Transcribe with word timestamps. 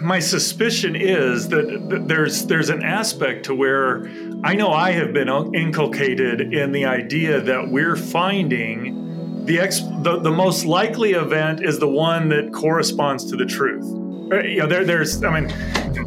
my 0.00 0.18
suspicion 0.18 0.96
is 0.96 1.48
that 1.48 2.04
there's 2.06 2.46
there's 2.46 2.70
an 2.70 2.82
aspect 2.82 3.44
to 3.46 3.54
where 3.54 4.06
I 4.44 4.54
know 4.54 4.70
I 4.70 4.92
have 4.92 5.12
been 5.12 5.28
inculcated 5.54 6.54
in 6.54 6.72
the 6.72 6.86
idea 6.86 7.40
that 7.40 7.70
we're 7.70 7.96
finding 7.96 9.44
the 9.44 9.58
ex 9.58 9.80
the, 10.02 10.20
the 10.20 10.30
most 10.30 10.64
likely 10.64 11.12
event 11.12 11.62
is 11.62 11.78
the 11.78 11.88
one 11.88 12.28
that 12.30 12.52
corresponds 12.52 13.28
to 13.30 13.36
the 13.36 13.46
truth. 13.46 13.84
Uh, 14.32 14.42
you 14.42 14.60
know, 14.60 14.66
there, 14.66 14.84
there's 14.84 15.22
I 15.22 15.40
mean, 15.40 15.50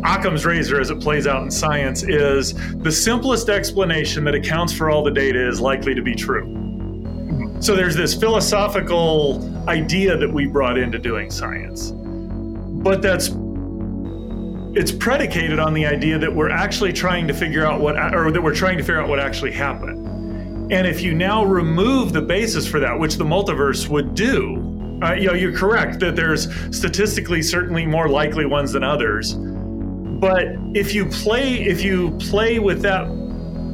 Occam's 0.05 0.45
razor 0.45 0.79
as 0.79 0.89
it 0.89 0.99
plays 1.01 1.27
out 1.27 1.43
in 1.43 1.51
science 1.51 2.03
is 2.03 2.53
the 2.77 2.91
simplest 2.91 3.49
explanation 3.49 4.23
that 4.23 4.35
accounts 4.35 4.73
for 4.73 4.89
all 4.89 5.03
the 5.03 5.11
data 5.11 5.47
is 5.47 5.59
likely 5.59 5.93
to 5.93 6.01
be 6.01 6.15
true. 6.15 6.59
So 7.59 7.75
there's 7.75 7.95
this 7.95 8.13
philosophical 8.13 9.69
idea 9.69 10.17
that 10.17 10.31
we 10.31 10.47
brought 10.47 10.77
into 10.77 10.99
doing 10.99 11.31
science. 11.31 11.91
But 11.91 13.01
that's 13.01 13.29
it's 14.75 14.91
predicated 14.91 15.59
on 15.59 15.73
the 15.73 15.85
idea 15.85 16.17
that 16.17 16.33
we're 16.33 16.49
actually 16.49 16.91
trying 16.91 17.27
to 17.27 17.33
figure 17.33 17.65
out 17.65 17.79
what 17.79 17.95
or 18.13 18.31
that 18.31 18.41
we're 18.41 18.55
trying 18.55 18.77
to 18.77 18.83
figure 18.83 18.99
out 18.99 19.07
what 19.07 19.19
actually 19.19 19.51
happened. 19.51 20.71
And 20.71 20.87
if 20.87 21.01
you 21.01 21.13
now 21.13 21.43
remove 21.45 22.13
the 22.13 22.21
basis 22.21 22.67
for 22.67 22.79
that, 22.79 22.97
which 22.97 23.15
the 23.15 23.23
multiverse 23.23 23.87
would 23.89 24.15
do, 24.15 24.99
uh, 25.03 25.13
you 25.13 25.27
know, 25.27 25.33
you're 25.33 25.55
correct 25.55 25.99
that 25.99 26.15
there's 26.15 26.47
statistically 26.75 27.41
certainly 27.41 27.85
more 27.85 28.09
likely 28.09 28.45
ones 28.45 28.71
than 28.71 28.83
others. 28.83 29.33
But 29.33 30.47
if 30.73 30.93
you 30.93 31.05
play 31.05 31.63
if 31.65 31.83
you 31.83 32.11
play 32.17 32.57
with 32.59 32.81
that 32.81 33.07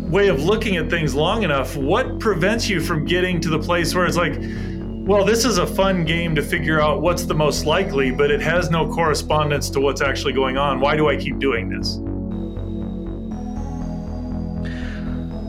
way 0.10 0.28
of 0.28 0.44
looking 0.44 0.78
at 0.78 0.90
things 0.90 1.16
long 1.16 1.44
enough, 1.44 1.78
what 1.78 2.20
prevents 2.20 2.68
you 2.68 2.82
from 2.82 3.06
getting 3.06 3.40
to 3.42 3.50
the 3.50 3.60
place 3.60 3.94
where 3.94 4.06
it's 4.06 4.18
like, 4.18 4.34
well, 5.10 5.26
this 5.26 5.44
is 5.44 5.58
a 5.58 5.66
fun 5.66 6.06
game 6.06 6.36
to 6.36 6.44
figure 6.44 6.80
out 6.80 7.02
what's 7.02 7.24
the 7.24 7.34
most 7.34 7.66
likely, 7.66 8.12
but 8.12 8.30
it 8.30 8.40
has 8.42 8.70
no 8.70 8.88
correspondence 8.88 9.68
to 9.72 9.80
what's 9.80 10.02
actually 10.02 10.34
going 10.34 10.56
on. 10.56 10.80
Why 10.80 10.96
do 10.96 11.10
I 11.10 11.18
keep 11.18 11.40
doing 11.40 11.68
this? 11.68 12.00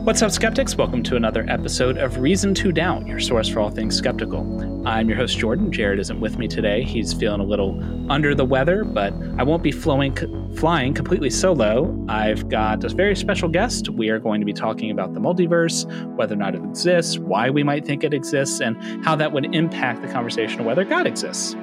What's 0.03 0.23
up, 0.23 0.31
skeptics? 0.31 0.75
Welcome 0.75 1.03
to 1.03 1.15
another 1.15 1.45
episode 1.47 1.99
of 1.99 2.17
Reason 2.17 2.55
to 2.55 2.71
Doubt, 2.71 3.05
your 3.05 3.19
source 3.19 3.47
for 3.47 3.59
all 3.59 3.69
things 3.69 3.95
skeptical. 3.95 4.87
I'm 4.87 5.07
your 5.07 5.15
host, 5.15 5.37
Jordan. 5.37 5.71
Jared 5.71 5.99
isn't 5.99 6.19
with 6.19 6.39
me 6.39 6.47
today. 6.47 6.81
He's 6.81 7.13
feeling 7.13 7.39
a 7.39 7.43
little 7.43 7.79
under 8.11 8.33
the 8.33 8.43
weather, 8.43 8.83
but 8.83 9.13
I 9.37 9.43
won't 9.43 9.61
be 9.61 9.71
flowing, 9.71 10.15
flying 10.55 10.95
completely 10.95 11.29
solo. 11.29 12.03
I've 12.09 12.49
got 12.49 12.83
a 12.83 12.89
very 12.89 13.15
special 13.15 13.47
guest. 13.47 13.89
We 13.89 14.09
are 14.09 14.17
going 14.17 14.41
to 14.41 14.45
be 14.45 14.53
talking 14.53 14.89
about 14.89 15.13
the 15.13 15.19
multiverse, 15.19 15.85
whether 16.15 16.33
or 16.33 16.37
not 16.37 16.55
it 16.55 16.63
exists, 16.63 17.19
why 17.19 17.51
we 17.51 17.61
might 17.61 17.85
think 17.85 18.03
it 18.03 18.11
exists, 18.11 18.59
and 18.59 19.05
how 19.05 19.15
that 19.17 19.31
would 19.33 19.53
impact 19.53 20.01
the 20.01 20.07
conversation 20.07 20.61
of 20.61 20.65
whether 20.65 20.83
God 20.83 21.05
exists. 21.05 21.55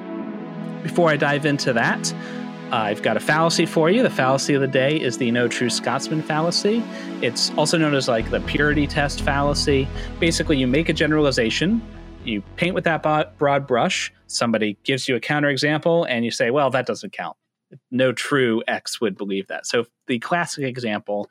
Before 0.85 1.11
I 1.11 1.17
dive 1.17 1.45
into 1.45 1.73
that, 1.73 2.15
I've 2.71 3.01
got 3.01 3.17
a 3.17 3.21
fallacy 3.21 3.65
for 3.65 3.89
you. 3.89 4.03
The 4.03 4.11
fallacy 4.11 4.53
of 4.53 4.61
the 4.61 4.67
day 4.67 5.01
is 5.01 5.17
the 5.17 5.31
no 5.31 5.49
true 5.49 5.71
Scotsman 5.71 6.21
fallacy. 6.21 6.83
It's 7.23 7.51
also 7.57 7.79
known 7.79 7.95
as 7.95 8.09
like 8.09 8.31
the 8.31 8.41
purity 8.41 8.87
test 8.87 9.23
fallacy. 9.23 9.89
Basically, 10.21 10.59
you 10.59 10.67
make 10.67 10.91
a 10.91 10.93
generalization, 10.93 11.81
you 12.25 12.43
paint 12.57 12.75
with 12.75 12.85
that 12.85 13.03
broad 13.39 13.67
brush, 13.67 14.13
somebody 14.27 14.77
gives 14.85 15.09
you 15.09 15.17
a 15.17 15.21
counterexample, 15.21 16.07
and 16.11 16.27
you 16.27 16.31
say, 16.31 16.51
well, 16.51 16.69
that 16.71 16.85
doesn't 16.85 17.15
count. 17.15 17.39
No 17.91 18.13
true 18.13 18.63
X 18.69 19.01
would 19.01 19.17
believe 19.17 19.47
that. 19.47 19.67
So 19.67 19.87
the 20.07 20.19
classic 20.19 20.65
example 20.65 21.31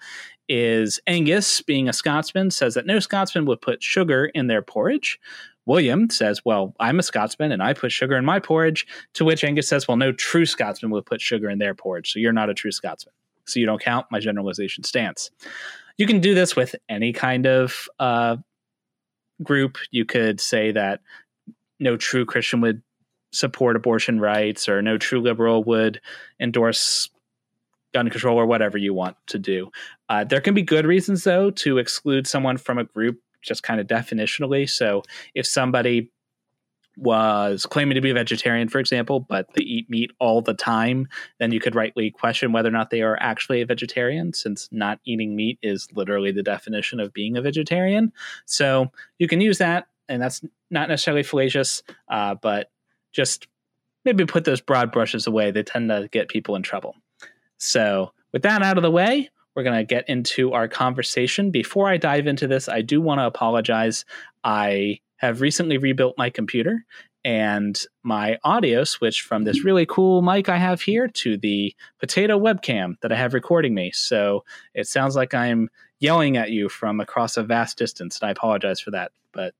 is 0.50 1.00
Angus, 1.06 1.62
being 1.62 1.88
a 1.88 1.94
Scotsman, 1.94 2.50
says 2.50 2.74
that 2.74 2.88
no 2.88 3.00
Scotsman 3.00 3.46
would 3.46 3.62
put 3.62 3.84
sugar 3.84 4.26
in 4.26 4.48
their 4.48 4.64
porridge. 4.64 5.20
William 5.68 6.10
says, 6.10 6.44
Well, 6.44 6.74
I'm 6.80 6.98
a 6.98 7.04
Scotsman 7.04 7.52
and 7.52 7.62
I 7.62 7.74
put 7.74 7.92
sugar 7.92 8.16
in 8.16 8.26
my 8.26 8.40
porridge. 8.40 8.88
To 9.16 9.26
which 9.26 9.44
Angus 9.44 9.68
says, 9.68 9.88
Well, 9.88 9.98
no 9.98 10.12
true 10.12 10.46
Scotsman 10.46 10.92
would 10.92 11.06
put 11.06 11.22
sugar 11.22 11.50
in 11.50 11.60
their 11.60 11.76
porridge. 11.76 12.12
So 12.12 12.20
you're 12.20 12.34
not 12.34 12.50
a 12.50 12.54
true 12.54 12.72
Scotsman. 12.72 13.14
So 13.46 13.60
you 13.60 13.66
don't 13.66 13.82
count. 13.82 14.08
My 14.10 14.20
generalization 14.20 14.84
stance. 14.84 15.30
You 15.98 16.08
can 16.08 16.20
do 16.20 16.34
this 16.34 16.56
with 16.56 16.76
any 16.90 17.14
kind 17.14 17.46
of 17.46 17.88
uh, 18.00 18.38
group. 19.44 19.78
You 19.92 20.06
could 20.06 20.40
say 20.40 20.72
that 20.72 21.02
no 21.80 21.98
true 21.98 22.26
Christian 22.26 22.62
would 22.62 22.82
support 23.32 23.76
abortion 23.76 24.20
rights 24.20 24.70
or 24.70 24.82
no 24.82 24.98
true 24.98 25.22
liberal 25.22 25.64
would 25.66 26.02
endorse 26.40 27.10
gun 27.94 28.10
control 28.10 28.40
or 28.40 28.46
whatever 28.46 28.78
you 28.78 28.94
want 28.94 29.18
to 29.28 29.38
do. 29.38 29.70
Uh, 30.08 30.24
there 30.24 30.42
can 30.42 30.54
be 30.54 30.62
good 30.62 30.86
reasons, 30.86 31.24
though, 31.24 31.52
to 31.52 31.78
exclude 31.78 32.26
someone 32.26 32.58
from 32.58 32.78
a 32.78 32.84
group 32.84 33.20
just 33.42 33.64
kind 33.64 33.80
of 33.80 33.88
definitionally. 33.88 34.70
So 34.70 35.04
if 35.34 35.46
somebody 35.46 36.12
was 36.98 37.68
claiming 37.68 37.94
to 37.94 38.02
be 38.02 38.10
a 38.10 38.14
vegetarian, 38.16 38.68
for 38.68 38.80
example, 38.80 39.20
but 39.20 39.48
they 39.54 39.62
eat 39.62 39.90
meat 39.90 40.12
all 40.20 40.42
the 40.42 40.56
time, 40.56 41.08
then 41.40 41.52
you 41.52 41.60
could 41.60 41.76
rightly 41.76 42.10
question 42.10 42.52
whether 42.52 42.70
or 42.70 42.72
not 42.72 42.90
they 42.90 43.04
are 43.04 43.18
actually 43.20 43.62
a 43.62 43.66
vegetarian, 43.68 44.34
since 44.34 44.68
not 44.72 45.00
eating 45.06 45.36
meat 45.36 45.60
is 45.62 45.88
literally 45.94 46.32
the 46.32 46.42
definition 46.42 47.00
of 47.00 47.14
being 47.14 47.38
a 47.38 47.42
vegetarian. 47.42 48.12
So 48.46 48.92
you 49.20 49.28
can 49.28 49.42
use 49.42 49.60
that, 49.60 49.88
and 50.10 50.20
that's 50.20 50.42
not 50.72 50.90
necessarily 50.90 51.24
fallacious, 51.24 51.84
uh, 52.10 52.34
but 52.34 52.72
just 53.14 53.48
maybe 54.04 54.26
put 54.26 54.46
those 54.46 54.62
broad 54.62 54.92
brushes 54.92 55.28
away. 55.28 55.52
They 55.52 55.64
tend 55.64 55.90
to 55.90 56.10
get 56.12 56.30
people 56.30 56.56
in 56.56 56.64
trouble. 56.64 56.96
So 57.58 58.12
with 58.34 58.42
that 58.42 58.64
out 58.64 58.78
of 58.78 58.84
the 58.84 58.92
way, 58.92 59.30
we're 59.58 59.64
going 59.64 59.76
to 59.76 59.84
get 59.84 60.08
into 60.08 60.54
our 60.54 60.68
conversation. 60.68 61.50
Before 61.50 61.90
I 61.90 61.98
dive 61.98 62.28
into 62.28 62.46
this, 62.48 62.70
I 62.70 62.84
do 62.84 63.02
want 63.02 63.20
to 63.20 63.26
apologize. 63.26 64.06
I 64.44 65.00
have 65.16 65.42
recently 65.42 65.80
rebuilt 65.80 66.14
my 66.16 66.30
computer 66.30 66.86
and 67.26 67.76
my 68.04 68.38
audio 68.44 68.84
switched 68.84 69.22
from 69.22 69.46
this 69.46 69.66
really 69.66 69.88
cool 69.88 70.22
mic 70.22 70.48
I 70.48 70.58
have 70.58 70.82
here 70.82 71.08
to 71.08 71.38
the 71.38 71.74
potato 72.00 72.40
webcam 72.40 73.00
that 73.02 73.12
I 73.12 73.16
have 73.16 73.34
recording 73.34 73.74
me. 73.74 73.90
So 73.96 74.46
it 74.76 74.88
sounds 74.88 75.16
like 75.16 75.34
I'm 75.34 75.72
yelling 75.98 76.38
at 76.38 76.52
you 76.52 76.70
from 76.70 77.00
across 77.00 77.36
a 77.36 77.42
vast 77.42 77.80
distance. 77.80 78.20
And 78.22 78.28
I 78.28 78.32
apologize 78.34 78.80
for 78.80 78.92
that. 78.92 79.12
But 79.32 79.56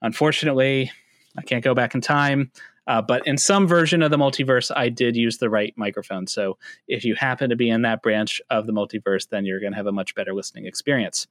unfortunately, 0.00 0.92
I 1.36 1.42
can't 1.42 1.64
go 1.64 1.74
back 1.74 1.96
in 1.96 2.00
time. 2.00 2.52
Uh, 2.90 3.00
but 3.00 3.24
in 3.24 3.38
some 3.38 3.68
version 3.68 4.02
of 4.02 4.10
the 4.10 4.16
multiverse, 4.16 4.72
I 4.74 4.88
did 4.88 5.14
use 5.14 5.38
the 5.38 5.48
right 5.48 5.72
microphone. 5.76 6.26
So 6.26 6.58
if 6.88 7.04
you 7.04 7.14
happen 7.14 7.50
to 7.50 7.54
be 7.54 7.70
in 7.70 7.82
that 7.82 8.02
branch 8.02 8.42
of 8.50 8.66
the 8.66 8.72
multiverse, 8.72 9.28
then 9.28 9.44
you're 9.44 9.60
going 9.60 9.70
to 9.70 9.76
have 9.76 9.86
a 9.86 9.92
much 9.92 10.16
better 10.16 10.34
listening 10.34 10.66
experience. 10.66 11.28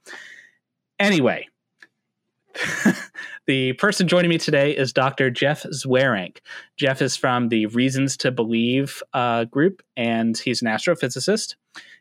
Anyway, 0.99 1.49
the 3.45 3.73
person 3.73 4.07
joining 4.07 4.29
me 4.29 4.37
today 4.37 4.71
is 4.71 4.93
Dr. 4.93 5.29
Jeff 5.29 5.63
Zweerink. 5.63 6.37
Jeff 6.77 7.01
is 7.01 7.17
from 7.17 7.49
the 7.49 7.65
Reasons 7.65 8.15
to 8.17 8.31
Believe 8.31 9.03
uh, 9.13 9.43
group, 9.43 9.83
and 9.97 10.37
he's 10.37 10.61
an 10.61 10.69
astrophysicist. 10.69 11.55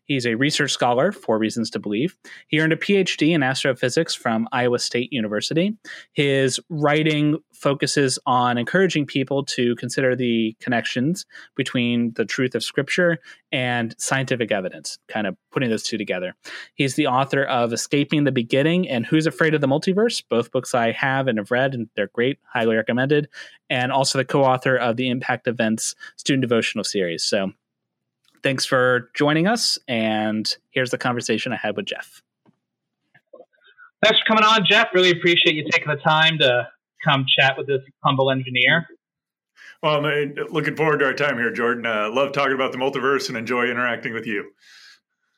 He's 0.04 0.24
a 0.24 0.36
research 0.36 0.72
scholar 0.72 1.12
for 1.12 1.38
Reasons 1.38 1.68
to 1.70 1.78
Believe. 1.78 2.16
He 2.46 2.60
earned 2.60 2.72
a 2.72 2.76
PhD 2.76 3.34
in 3.34 3.42
astrophysics 3.42 4.14
from 4.14 4.48
Iowa 4.52 4.78
State 4.78 5.12
University. 5.12 5.76
His 6.12 6.58
writing 6.70 7.38
focuses 7.58 8.18
on 8.26 8.58
encouraging 8.58 9.06
people 9.06 9.44
to 9.44 9.74
consider 9.76 10.14
the 10.14 10.56
connections 10.60 11.26
between 11.56 12.12
the 12.14 12.24
truth 12.24 12.54
of 12.54 12.62
Scripture 12.62 13.18
and 13.50 13.94
scientific 13.98 14.52
evidence, 14.52 14.98
kind 15.08 15.26
of 15.26 15.36
putting 15.50 15.70
those 15.70 15.82
two 15.82 15.98
together. 15.98 16.34
He's 16.74 16.94
the 16.94 17.06
author 17.06 17.42
of 17.44 17.72
Escaping 17.72 18.24
the 18.24 18.32
Beginning 18.32 18.88
and 18.88 19.04
Who's 19.04 19.26
Afraid 19.26 19.54
of 19.54 19.60
the 19.60 19.66
Multiverse, 19.66 20.22
both 20.28 20.52
books 20.52 20.74
I 20.74 20.92
have 20.92 21.26
and 21.26 21.38
have 21.38 21.50
read, 21.50 21.74
and 21.74 21.88
they're 21.96 22.08
great, 22.08 22.38
highly 22.44 22.76
recommended, 22.76 23.28
and 23.68 23.92
also 23.92 24.18
the 24.18 24.24
co 24.24 24.44
author 24.44 24.76
of 24.76 24.96
the 24.96 25.08
Impact 25.08 25.48
Events 25.48 25.94
Student 26.16 26.42
Devotional 26.42 26.84
Series. 26.84 27.24
So, 27.24 27.52
thanks 28.42 28.64
for 28.64 29.10
joining 29.14 29.46
us. 29.46 29.78
And 29.88 30.56
here's 30.70 30.90
the 30.90 30.98
conversation 30.98 31.52
I 31.52 31.56
had 31.56 31.76
with 31.76 31.86
Jeff. 31.86 32.22
Thanks 34.02 34.18
for 34.20 34.26
coming 34.28 34.44
on, 34.44 34.64
Jeff. 34.64 34.88
Really 34.94 35.10
appreciate 35.10 35.56
you 35.56 35.64
taking 35.72 35.88
the 35.88 35.96
time 35.96 36.38
to 36.38 36.68
come 37.04 37.24
chat 37.38 37.54
with 37.56 37.66
this 37.66 37.80
humble 38.04 38.30
engineer. 38.30 38.86
Well, 39.82 40.04
I'm 40.04 40.34
looking 40.50 40.76
forward 40.76 40.98
to 40.98 41.06
our 41.06 41.14
time 41.14 41.36
here, 41.36 41.52
Jordan. 41.52 41.86
Uh, 41.86 42.10
love 42.10 42.32
talking 42.32 42.54
about 42.54 42.72
the 42.72 42.78
multiverse 42.78 43.28
and 43.28 43.36
enjoy 43.36 43.66
interacting 43.66 44.12
with 44.12 44.26
you. 44.26 44.50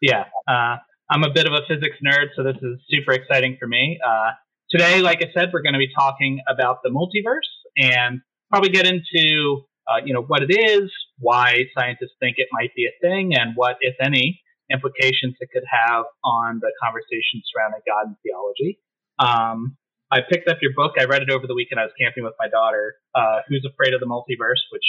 Yeah, 0.00 0.24
uh, 0.48 0.76
I'm 1.10 1.24
a 1.24 1.30
bit 1.32 1.46
of 1.46 1.52
a 1.52 1.60
physics 1.68 1.96
nerd, 2.04 2.28
so 2.34 2.42
this 2.42 2.56
is 2.62 2.78
super 2.88 3.12
exciting 3.12 3.56
for 3.60 3.66
me. 3.66 3.98
Uh, 4.06 4.30
today, 4.70 5.00
like 5.02 5.18
I 5.22 5.30
said, 5.34 5.50
we're 5.52 5.62
going 5.62 5.74
to 5.74 5.78
be 5.78 5.90
talking 5.94 6.40
about 6.48 6.78
the 6.82 6.88
multiverse 6.88 7.50
and 7.76 8.20
probably 8.48 8.70
get 8.70 8.86
into 8.86 9.62
uh, 9.88 10.00
you 10.04 10.14
know 10.14 10.22
what 10.22 10.42
it 10.42 10.52
is, 10.52 10.90
why 11.18 11.64
scientists 11.76 12.14
think 12.20 12.36
it 12.38 12.48
might 12.52 12.74
be 12.74 12.86
a 12.86 12.92
thing, 13.02 13.34
and 13.34 13.52
what, 13.56 13.76
if 13.80 13.94
any, 14.00 14.40
implications 14.72 15.34
it 15.40 15.50
could 15.52 15.64
have 15.70 16.04
on 16.24 16.60
the 16.60 16.72
conversation 16.82 17.42
surrounding 17.52 17.80
God 17.86 18.06
and 18.06 18.16
theology. 18.24 18.78
Um, 19.18 19.76
I 20.12 20.20
picked 20.28 20.48
up 20.48 20.58
your 20.60 20.72
book. 20.74 20.92
I 20.98 21.04
read 21.04 21.22
it 21.22 21.30
over 21.30 21.46
the 21.46 21.54
weekend. 21.54 21.80
I 21.80 21.84
was 21.84 21.92
camping 22.00 22.24
with 22.24 22.34
my 22.38 22.48
daughter, 22.48 22.94
uh, 23.14 23.40
who's 23.48 23.66
afraid 23.70 23.94
of 23.94 24.00
the 24.00 24.06
multiverse, 24.06 24.62
which 24.72 24.84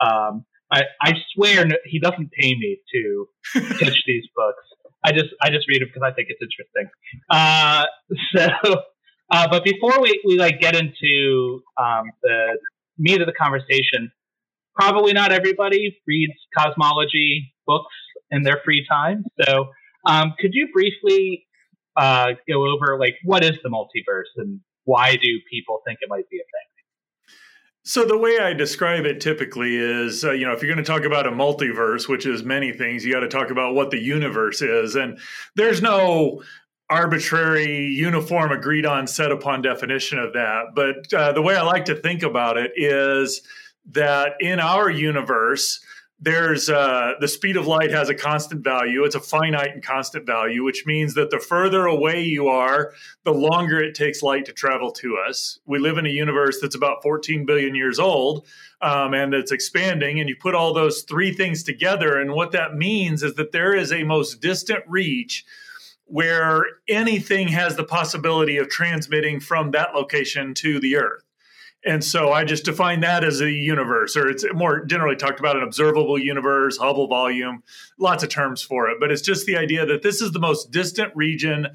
um, 0.00 0.44
I, 0.72 0.82
I 1.02 1.12
swear 1.34 1.66
no, 1.66 1.76
he 1.84 1.98
doesn't 1.98 2.30
pay 2.32 2.54
me 2.54 2.78
to 2.94 3.26
pitch 3.78 4.02
these 4.06 4.24
books. 4.34 4.62
I 5.04 5.12
just 5.12 5.30
I 5.42 5.50
just 5.50 5.66
read 5.68 5.82
them 5.82 5.88
because 5.92 6.06
I 6.06 6.12
think 6.14 6.28
it's 6.30 6.40
interesting. 6.40 6.90
Uh, 7.30 7.84
so, 8.36 8.82
uh, 9.30 9.48
but 9.50 9.64
before 9.64 10.00
we, 10.00 10.20
we 10.24 10.38
like 10.38 10.60
get 10.60 10.76
into 10.76 11.62
um, 11.76 12.10
the 12.22 12.58
meat 12.98 13.20
of 13.20 13.26
the 13.26 13.32
conversation, 13.32 14.12
probably 14.74 15.12
not 15.12 15.32
everybody 15.32 15.96
reads 16.06 16.34
cosmology 16.56 17.52
books 17.66 17.94
in 18.30 18.42
their 18.42 18.60
free 18.64 18.86
time. 18.88 19.24
So, 19.42 19.70
um, 20.06 20.34
could 20.38 20.50
you 20.52 20.68
briefly 20.72 21.46
uh, 21.96 22.32
go 22.48 22.66
over 22.66 22.98
like 22.98 23.16
what 23.24 23.44
is 23.44 23.58
the 23.62 23.68
multiverse 23.68 24.30
and 24.36 24.60
why 24.84 25.12
do 25.12 25.38
people 25.50 25.80
think 25.86 25.98
it 26.02 26.08
might 26.08 26.28
be 26.30 26.36
a 26.36 26.40
thing? 26.40 26.70
So 27.82 28.04
the 28.04 28.18
way 28.18 28.38
I 28.38 28.52
describe 28.52 29.06
it 29.06 29.20
typically 29.20 29.76
is, 29.76 30.22
uh, 30.22 30.32
you 30.32 30.46
know, 30.46 30.52
if 30.52 30.62
you're 30.62 30.72
going 30.72 30.84
to 30.84 30.88
talk 30.88 31.04
about 31.04 31.26
a 31.26 31.30
multiverse, 31.30 32.08
which 32.08 32.26
is 32.26 32.42
many 32.42 32.72
things, 32.72 33.04
you 33.04 33.12
got 33.12 33.20
to 33.20 33.28
talk 33.28 33.50
about 33.50 33.74
what 33.74 33.90
the 33.90 33.98
universe 33.98 34.60
is, 34.60 34.96
and 34.96 35.18
there's 35.56 35.80
no 35.80 36.42
arbitrary, 36.90 37.86
uniform, 37.86 38.52
agreed 38.52 38.84
on, 38.84 39.06
set 39.06 39.32
upon 39.32 39.62
definition 39.62 40.18
of 40.18 40.34
that. 40.34 40.66
But 40.74 41.12
uh, 41.14 41.32
the 41.32 41.40
way 41.40 41.56
I 41.56 41.62
like 41.62 41.86
to 41.86 41.94
think 41.94 42.22
about 42.22 42.58
it 42.58 42.72
is 42.76 43.42
that 43.92 44.32
in 44.40 44.60
our 44.60 44.90
universe, 44.90 45.80
there's 46.20 46.68
uh, 46.68 47.12
the 47.20 47.28
speed 47.28 47.56
of 47.56 47.66
light 47.66 47.90
has 47.90 48.08
a 48.10 48.14
constant 48.14 48.62
value. 48.62 49.04
It's 49.04 49.14
a 49.14 49.20
finite 49.20 49.72
and 49.72 49.82
constant 49.82 50.26
value, 50.26 50.62
which 50.64 50.84
means 50.84 51.14
that 51.14 51.30
the 51.30 51.38
further 51.38 51.86
away 51.86 52.22
you 52.22 52.48
are, 52.48 52.92
the 53.24 53.32
longer 53.32 53.82
it 53.82 53.94
takes 53.94 54.22
light 54.22 54.44
to 54.46 54.52
travel 54.52 54.92
to 54.92 55.16
us. 55.16 55.60
We 55.64 55.78
live 55.78 55.96
in 55.96 56.06
a 56.06 56.10
universe 56.10 56.58
that's 56.60 56.74
about 56.74 57.02
14 57.02 57.46
billion 57.46 57.74
years 57.74 57.98
old 57.98 58.46
um, 58.82 59.14
and 59.14 59.34
it's 59.34 59.52
expanding. 59.52 60.20
And 60.20 60.28
you 60.28 60.36
put 60.36 60.54
all 60.54 60.72
those 60.72 61.02
three 61.02 61.32
things 61.32 61.62
together, 61.62 62.18
and 62.18 62.32
what 62.32 62.52
that 62.52 62.74
means 62.74 63.22
is 63.22 63.34
that 63.34 63.52
there 63.52 63.74
is 63.74 63.92
a 63.92 64.04
most 64.04 64.40
distant 64.40 64.84
reach 64.86 65.44
where 66.04 66.64
anything 66.88 67.48
has 67.48 67.76
the 67.76 67.84
possibility 67.84 68.56
of 68.56 68.68
transmitting 68.68 69.38
from 69.38 69.70
that 69.70 69.94
location 69.94 70.54
to 70.54 70.80
the 70.80 70.96
Earth. 70.96 71.22
And 71.84 72.04
so 72.04 72.30
I 72.30 72.44
just 72.44 72.64
define 72.64 73.00
that 73.00 73.24
as 73.24 73.40
a 73.40 73.50
universe, 73.50 74.14
or 74.16 74.28
it's 74.28 74.44
more 74.52 74.84
generally 74.84 75.16
talked 75.16 75.40
about 75.40 75.56
an 75.56 75.62
observable 75.62 76.18
universe, 76.18 76.76
Hubble 76.76 77.08
volume, 77.08 77.62
lots 77.98 78.22
of 78.22 78.28
terms 78.28 78.60
for 78.62 78.90
it. 78.90 78.98
But 79.00 79.10
it's 79.10 79.22
just 79.22 79.46
the 79.46 79.56
idea 79.56 79.86
that 79.86 80.02
this 80.02 80.20
is 80.20 80.32
the 80.32 80.38
most 80.38 80.70
distant 80.70 81.16
region 81.16 81.68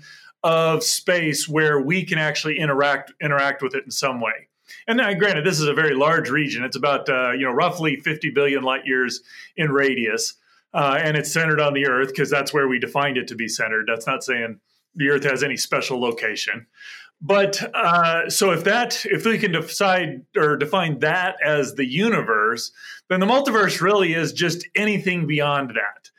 of 0.43 0.83
space 0.83 1.49
where 1.49 1.81
we 1.81 2.05
can 2.05 2.19
actually 2.19 2.59
interact 2.59 3.11
interact 3.19 3.63
with 3.63 3.73
it 3.73 3.83
in 3.83 3.91
some 3.91 4.21
way. 4.21 4.47
And 4.87 4.97
now, 4.97 5.11
granted, 5.13 5.43
this 5.43 5.59
is 5.59 5.67
a 5.67 5.73
very 5.73 5.95
large 5.95 6.29
region. 6.29 6.63
It's 6.63 6.77
about 6.77 7.09
uh, 7.09 7.31
you 7.31 7.45
know 7.45 7.51
roughly 7.51 7.95
50 7.95 8.29
billion 8.29 8.63
light 8.63 8.85
years 8.85 9.21
in 9.57 9.71
radius, 9.71 10.35
uh, 10.73 10.99
and 11.01 11.17
it's 11.17 11.31
centered 11.31 11.59
on 11.59 11.73
the 11.73 11.87
Earth 11.87 12.09
because 12.09 12.29
that's 12.29 12.53
where 12.53 12.67
we 12.67 12.77
defined 12.77 13.17
it 13.17 13.27
to 13.29 13.35
be 13.35 13.47
centered. 13.47 13.85
That's 13.87 14.05
not 14.05 14.23
saying 14.23 14.59
the 14.95 15.09
Earth 15.09 15.23
has 15.23 15.43
any 15.43 15.57
special 15.57 15.99
location. 15.99 16.67
But 17.21 17.62
uh, 17.73 18.29
so 18.29 18.51
if 18.51 18.63
that 18.65 19.06
if 19.06 19.25
we 19.25 19.38
can 19.38 19.51
decide 19.53 20.25
or 20.35 20.57
define 20.57 21.00
that 21.00 21.38
as 21.44 21.73
the 21.73 21.85
universe, 21.85 22.71
then 23.09 23.19
the 23.19 23.25
multiverse 23.25 23.81
really 23.81 24.13
is 24.13 24.33
just 24.33 24.67
anything 24.75 25.25
beyond 25.25 25.71
that. 25.71 26.09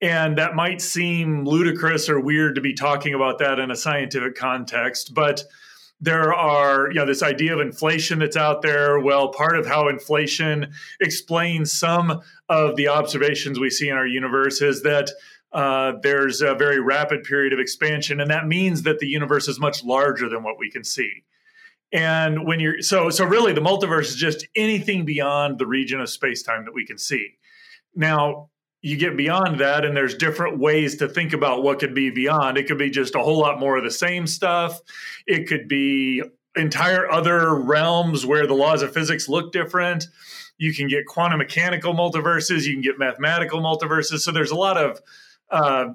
And 0.00 0.38
that 0.38 0.54
might 0.54 0.80
seem 0.80 1.44
ludicrous 1.44 2.08
or 2.08 2.20
weird 2.20 2.54
to 2.56 2.60
be 2.60 2.74
talking 2.74 3.14
about 3.14 3.38
that 3.38 3.58
in 3.58 3.70
a 3.70 3.76
scientific 3.76 4.34
context, 4.34 5.14
but 5.14 5.44
there 6.00 6.34
are, 6.34 6.88
you 6.88 6.96
know, 6.96 7.06
this 7.06 7.22
idea 7.22 7.54
of 7.54 7.60
inflation 7.60 8.18
that's 8.18 8.36
out 8.36 8.60
there. 8.60 9.00
Well, 9.00 9.30
part 9.30 9.58
of 9.58 9.66
how 9.66 9.88
inflation 9.88 10.72
explains 11.00 11.72
some 11.72 12.20
of 12.50 12.76
the 12.76 12.88
observations 12.88 13.58
we 13.58 13.70
see 13.70 13.88
in 13.88 13.96
our 13.96 14.06
universe 14.06 14.60
is 14.60 14.82
that 14.82 15.10
uh, 15.56 15.94
there's 16.02 16.42
a 16.42 16.54
very 16.54 16.80
rapid 16.80 17.24
period 17.24 17.54
of 17.54 17.58
expansion, 17.58 18.20
and 18.20 18.30
that 18.30 18.46
means 18.46 18.82
that 18.82 18.98
the 18.98 19.06
universe 19.06 19.48
is 19.48 19.58
much 19.58 19.82
larger 19.82 20.28
than 20.28 20.42
what 20.42 20.58
we 20.58 20.70
can 20.70 20.84
see. 20.84 21.24
And 21.92 22.46
when 22.46 22.60
you're 22.60 22.82
so 22.82 23.08
so 23.08 23.24
really 23.24 23.54
the 23.54 23.62
multiverse 23.62 24.08
is 24.08 24.16
just 24.16 24.46
anything 24.54 25.06
beyond 25.06 25.58
the 25.58 25.66
region 25.66 25.98
of 26.00 26.10
space-time 26.10 26.66
that 26.66 26.74
we 26.74 26.84
can 26.84 26.98
see. 26.98 27.38
Now, 27.94 28.50
you 28.82 28.98
get 28.98 29.16
beyond 29.16 29.58
that 29.60 29.84
and 29.86 29.96
there's 29.96 30.14
different 30.14 30.58
ways 30.58 30.98
to 30.98 31.08
think 31.08 31.32
about 31.32 31.62
what 31.62 31.78
could 31.78 31.94
be 31.94 32.10
beyond. 32.10 32.58
It 32.58 32.68
could 32.68 32.76
be 32.76 32.90
just 32.90 33.14
a 33.14 33.20
whole 33.20 33.38
lot 33.38 33.58
more 33.58 33.78
of 33.78 33.84
the 33.84 33.90
same 33.90 34.26
stuff. 34.26 34.78
It 35.26 35.48
could 35.48 35.68
be 35.68 36.22
entire 36.54 37.10
other 37.10 37.54
realms 37.54 38.26
where 38.26 38.46
the 38.46 38.54
laws 38.54 38.82
of 38.82 38.92
physics 38.92 39.28
look 39.28 39.52
different. 39.52 40.06
You 40.58 40.74
can 40.74 40.86
get 40.88 41.06
quantum 41.06 41.38
mechanical 41.38 41.94
multiverses, 41.94 42.64
you 42.64 42.74
can 42.74 42.82
get 42.82 42.98
mathematical 42.98 43.60
multiverses. 43.60 44.18
So 44.18 44.32
there's 44.32 44.50
a 44.50 44.56
lot 44.56 44.76
of 44.76 45.00
uh, 45.50 45.86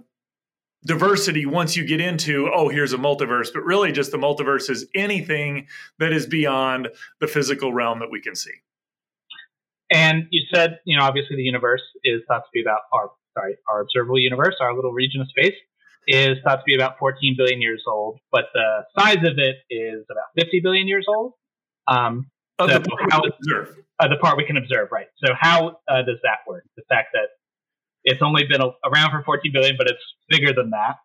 diversity 0.83 1.45
once 1.45 1.75
you 1.75 1.86
get 1.86 2.01
into 2.01 2.50
oh 2.53 2.68
here's 2.68 2.94
a 2.94 2.98
multiverse 2.98 3.50
but 3.53 3.62
really 3.63 3.92
just 3.92 4.12
the 4.12 4.18
multiverse 4.18 4.69
is 4.69 4.88
anything 4.95 5.68
that 6.00 6.12
is 6.12 6.25
beyond 6.25 6.89
the 7.19 7.27
physical 7.27 7.71
realm 7.71 8.00
that 8.00 8.09
we 8.09 8.21
can 8.21 8.36
see. 8.36 8.51
And 9.92 10.25
you 10.31 10.42
said 10.53 10.80
you 10.86 10.98
know 10.98 11.03
obviously 11.03 11.36
the 11.36 11.44
universe 11.44 11.83
is 12.03 12.21
thought 12.27 12.39
to 12.39 12.50
be 12.53 12.62
about 12.62 12.81
our 12.94 13.12
sorry 13.38 13.57
our 13.69 13.81
observable 13.81 14.19
universe 14.19 14.56
our 14.59 14.75
little 14.75 14.92
region 14.92 15.21
of 15.21 15.27
space 15.30 15.56
is 16.07 16.38
thought 16.44 16.56
to 16.56 16.63
be 16.65 16.74
about 16.74 16.98
14 16.98 17.36
billion 17.38 17.62
years 17.62 17.83
old 17.88 18.19
but 18.31 18.45
the 18.53 18.86
size 18.98 19.18
of 19.18 19.38
it 19.38 19.57
is 19.69 20.03
about 20.09 20.27
50 20.36 20.62
billion 20.62 20.88
years 20.88 21.06
old. 21.07 21.33
Um, 21.88 22.31
so 22.59 22.68
the, 22.68 22.80
part 22.80 23.12
how, 23.12 23.21
uh, 24.00 24.07
the 24.07 24.18
part 24.18 24.38
we 24.38 24.45
can 24.45 24.57
observe 24.57 24.89
right. 24.92 25.07
So 25.25 25.33
how 25.39 25.80
uh, 25.88 26.03
does 26.06 26.18
that 26.24 26.39
work? 26.48 26.63
The 26.75 26.83
fact 26.89 27.09
that 27.13 27.30
it's 28.03 28.21
only 28.21 28.44
been 28.45 28.62
around 28.62 29.12
for 29.12 29.24
14 29.24 29.51
billion, 29.53 29.75
but 29.77 29.88
it's 29.88 30.03
bigger 30.30 30.53
than 30.53 30.71
that. 30.71 30.95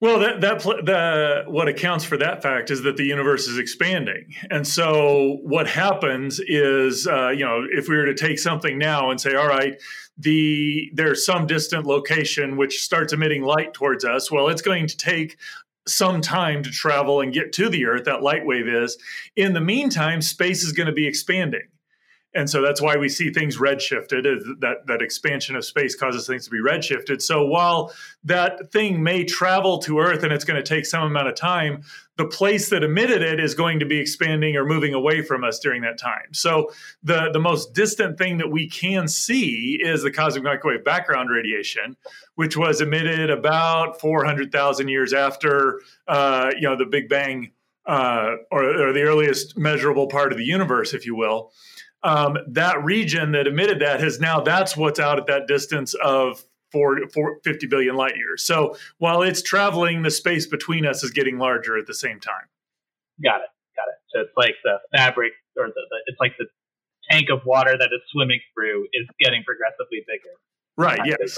Well, 0.00 0.18
that 0.18 0.40
that 0.42 0.58
the 0.60 1.44
what 1.46 1.66
accounts 1.66 2.04
for 2.04 2.18
that 2.18 2.42
fact 2.42 2.70
is 2.70 2.82
that 2.82 2.96
the 2.96 3.04
universe 3.04 3.46
is 3.46 3.56
expanding, 3.56 4.34
and 4.50 4.66
so 4.66 5.38
what 5.44 5.66
happens 5.66 6.40
is, 6.40 7.06
uh, 7.06 7.30
you 7.30 7.44
know, 7.44 7.64
if 7.70 7.88
we 7.88 7.96
were 7.96 8.04
to 8.04 8.14
take 8.14 8.38
something 8.38 8.76
now 8.76 9.10
and 9.10 9.18
say, 9.18 9.34
all 9.34 9.46
right, 9.46 9.80
the 10.18 10.90
there's 10.92 11.24
some 11.24 11.46
distant 11.46 11.86
location 11.86 12.56
which 12.56 12.82
starts 12.82 13.12
emitting 13.12 13.44
light 13.44 13.72
towards 13.72 14.04
us. 14.04 14.30
Well, 14.30 14.48
it's 14.48 14.62
going 14.62 14.88
to 14.88 14.96
take 14.96 15.38
some 15.86 16.20
time 16.20 16.62
to 16.64 16.70
travel 16.70 17.20
and 17.20 17.32
get 17.32 17.52
to 17.54 17.68
the 17.68 17.86
Earth. 17.86 18.04
That 18.04 18.22
light 18.22 18.44
wave 18.44 18.68
is. 18.68 18.98
In 19.36 19.54
the 19.54 19.60
meantime, 19.60 20.20
space 20.20 20.64
is 20.64 20.72
going 20.72 20.88
to 20.88 20.92
be 20.92 21.06
expanding 21.06 21.68
and 22.34 22.50
so 22.50 22.60
that's 22.60 22.80
why 22.80 22.96
we 22.96 23.08
see 23.08 23.30
things 23.30 23.58
redshifted 23.58 24.24
that 24.60 24.86
that 24.86 25.02
expansion 25.02 25.54
of 25.56 25.64
space 25.64 25.94
causes 25.94 26.26
things 26.26 26.44
to 26.44 26.50
be 26.50 26.58
redshifted. 26.58 27.22
So 27.22 27.46
while 27.46 27.92
that 28.24 28.72
thing 28.72 29.02
may 29.02 29.24
travel 29.24 29.78
to 29.80 30.00
earth 30.00 30.24
and 30.24 30.32
it's 30.32 30.44
going 30.44 30.62
to 30.62 30.68
take 30.68 30.86
some 30.86 31.04
amount 31.04 31.28
of 31.28 31.36
time 31.36 31.82
the 32.16 32.26
place 32.26 32.70
that 32.70 32.84
emitted 32.84 33.22
it 33.22 33.40
is 33.40 33.54
going 33.54 33.80
to 33.80 33.86
be 33.86 33.98
expanding 33.98 34.56
or 34.56 34.64
moving 34.64 34.94
away 34.94 35.20
from 35.20 35.42
us 35.42 35.58
during 35.58 35.82
that 35.82 35.98
time. 35.98 36.32
So 36.32 36.70
the 37.02 37.30
the 37.32 37.40
most 37.40 37.74
distant 37.74 38.18
thing 38.18 38.38
that 38.38 38.50
we 38.50 38.68
can 38.68 39.08
see 39.08 39.78
is 39.80 40.02
the 40.02 40.10
cosmic 40.10 40.44
microwave 40.44 40.84
background 40.84 41.30
radiation 41.30 41.96
which 42.36 42.56
was 42.56 42.80
emitted 42.80 43.30
about 43.30 44.00
400,000 44.00 44.88
years 44.88 45.12
after 45.12 45.80
uh, 46.08 46.50
you 46.56 46.62
know 46.62 46.76
the 46.76 46.86
big 46.86 47.08
bang 47.08 47.52
uh, 47.86 48.36
or, 48.50 48.88
or 48.88 48.92
the 48.92 49.02
earliest 49.02 49.58
measurable 49.58 50.06
part 50.06 50.32
of 50.32 50.38
the 50.38 50.44
universe 50.44 50.94
if 50.94 51.06
you 51.06 51.14
will 51.14 51.52
um, 52.04 52.36
that 52.48 52.84
region 52.84 53.32
that 53.32 53.46
emitted 53.46 53.80
that 53.80 54.00
has 54.00 54.20
now 54.20 54.40
that's 54.40 54.76
what's 54.76 55.00
out 55.00 55.18
at 55.18 55.26
that 55.26 55.46
distance 55.48 55.94
of 55.94 56.44
four, 56.70 56.98
four, 57.12 57.38
50 57.44 57.66
billion 57.66 57.94
light 57.94 58.16
years. 58.16 58.44
So 58.44 58.76
while 58.98 59.22
it's 59.22 59.42
traveling, 59.42 60.02
the 60.02 60.10
space 60.10 60.46
between 60.46 60.84
us 60.84 61.02
is 61.02 61.10
getting 61.12 61.38
larger 61.38 61.78
at 61.78 61.86
the 61.86 61.94
same 61.94 62.20
time. 62.20 62.48
Got 63.22 63.42
it. 63.42 63.50
Got 63.76 63.88
it. 63.88 63.98
So 64.12 64.20
it's 64.20 64.36
like 64.36 64.56
the 64.64 64.78
fabric 64.96 65.32
or 65.56 65.68
the, 65.68 65.72
the 65.74 65.96
it's 66.06 66.20
like 66.20 66.32
the 66.38 66.46
tank 67.10 67.28
of 67.30 67.40
water 67.46 67.76
that 67.78 67.86
is 67.86 68.00
swimming 68.10 68.40
through 68.54 68.84
is 68.92 69.06
getting 69.20 69.44
progressively 69.44 70.04
bigger. 70.06 70.34
Right. 70.76 71.00
Yes. 71.04 71.36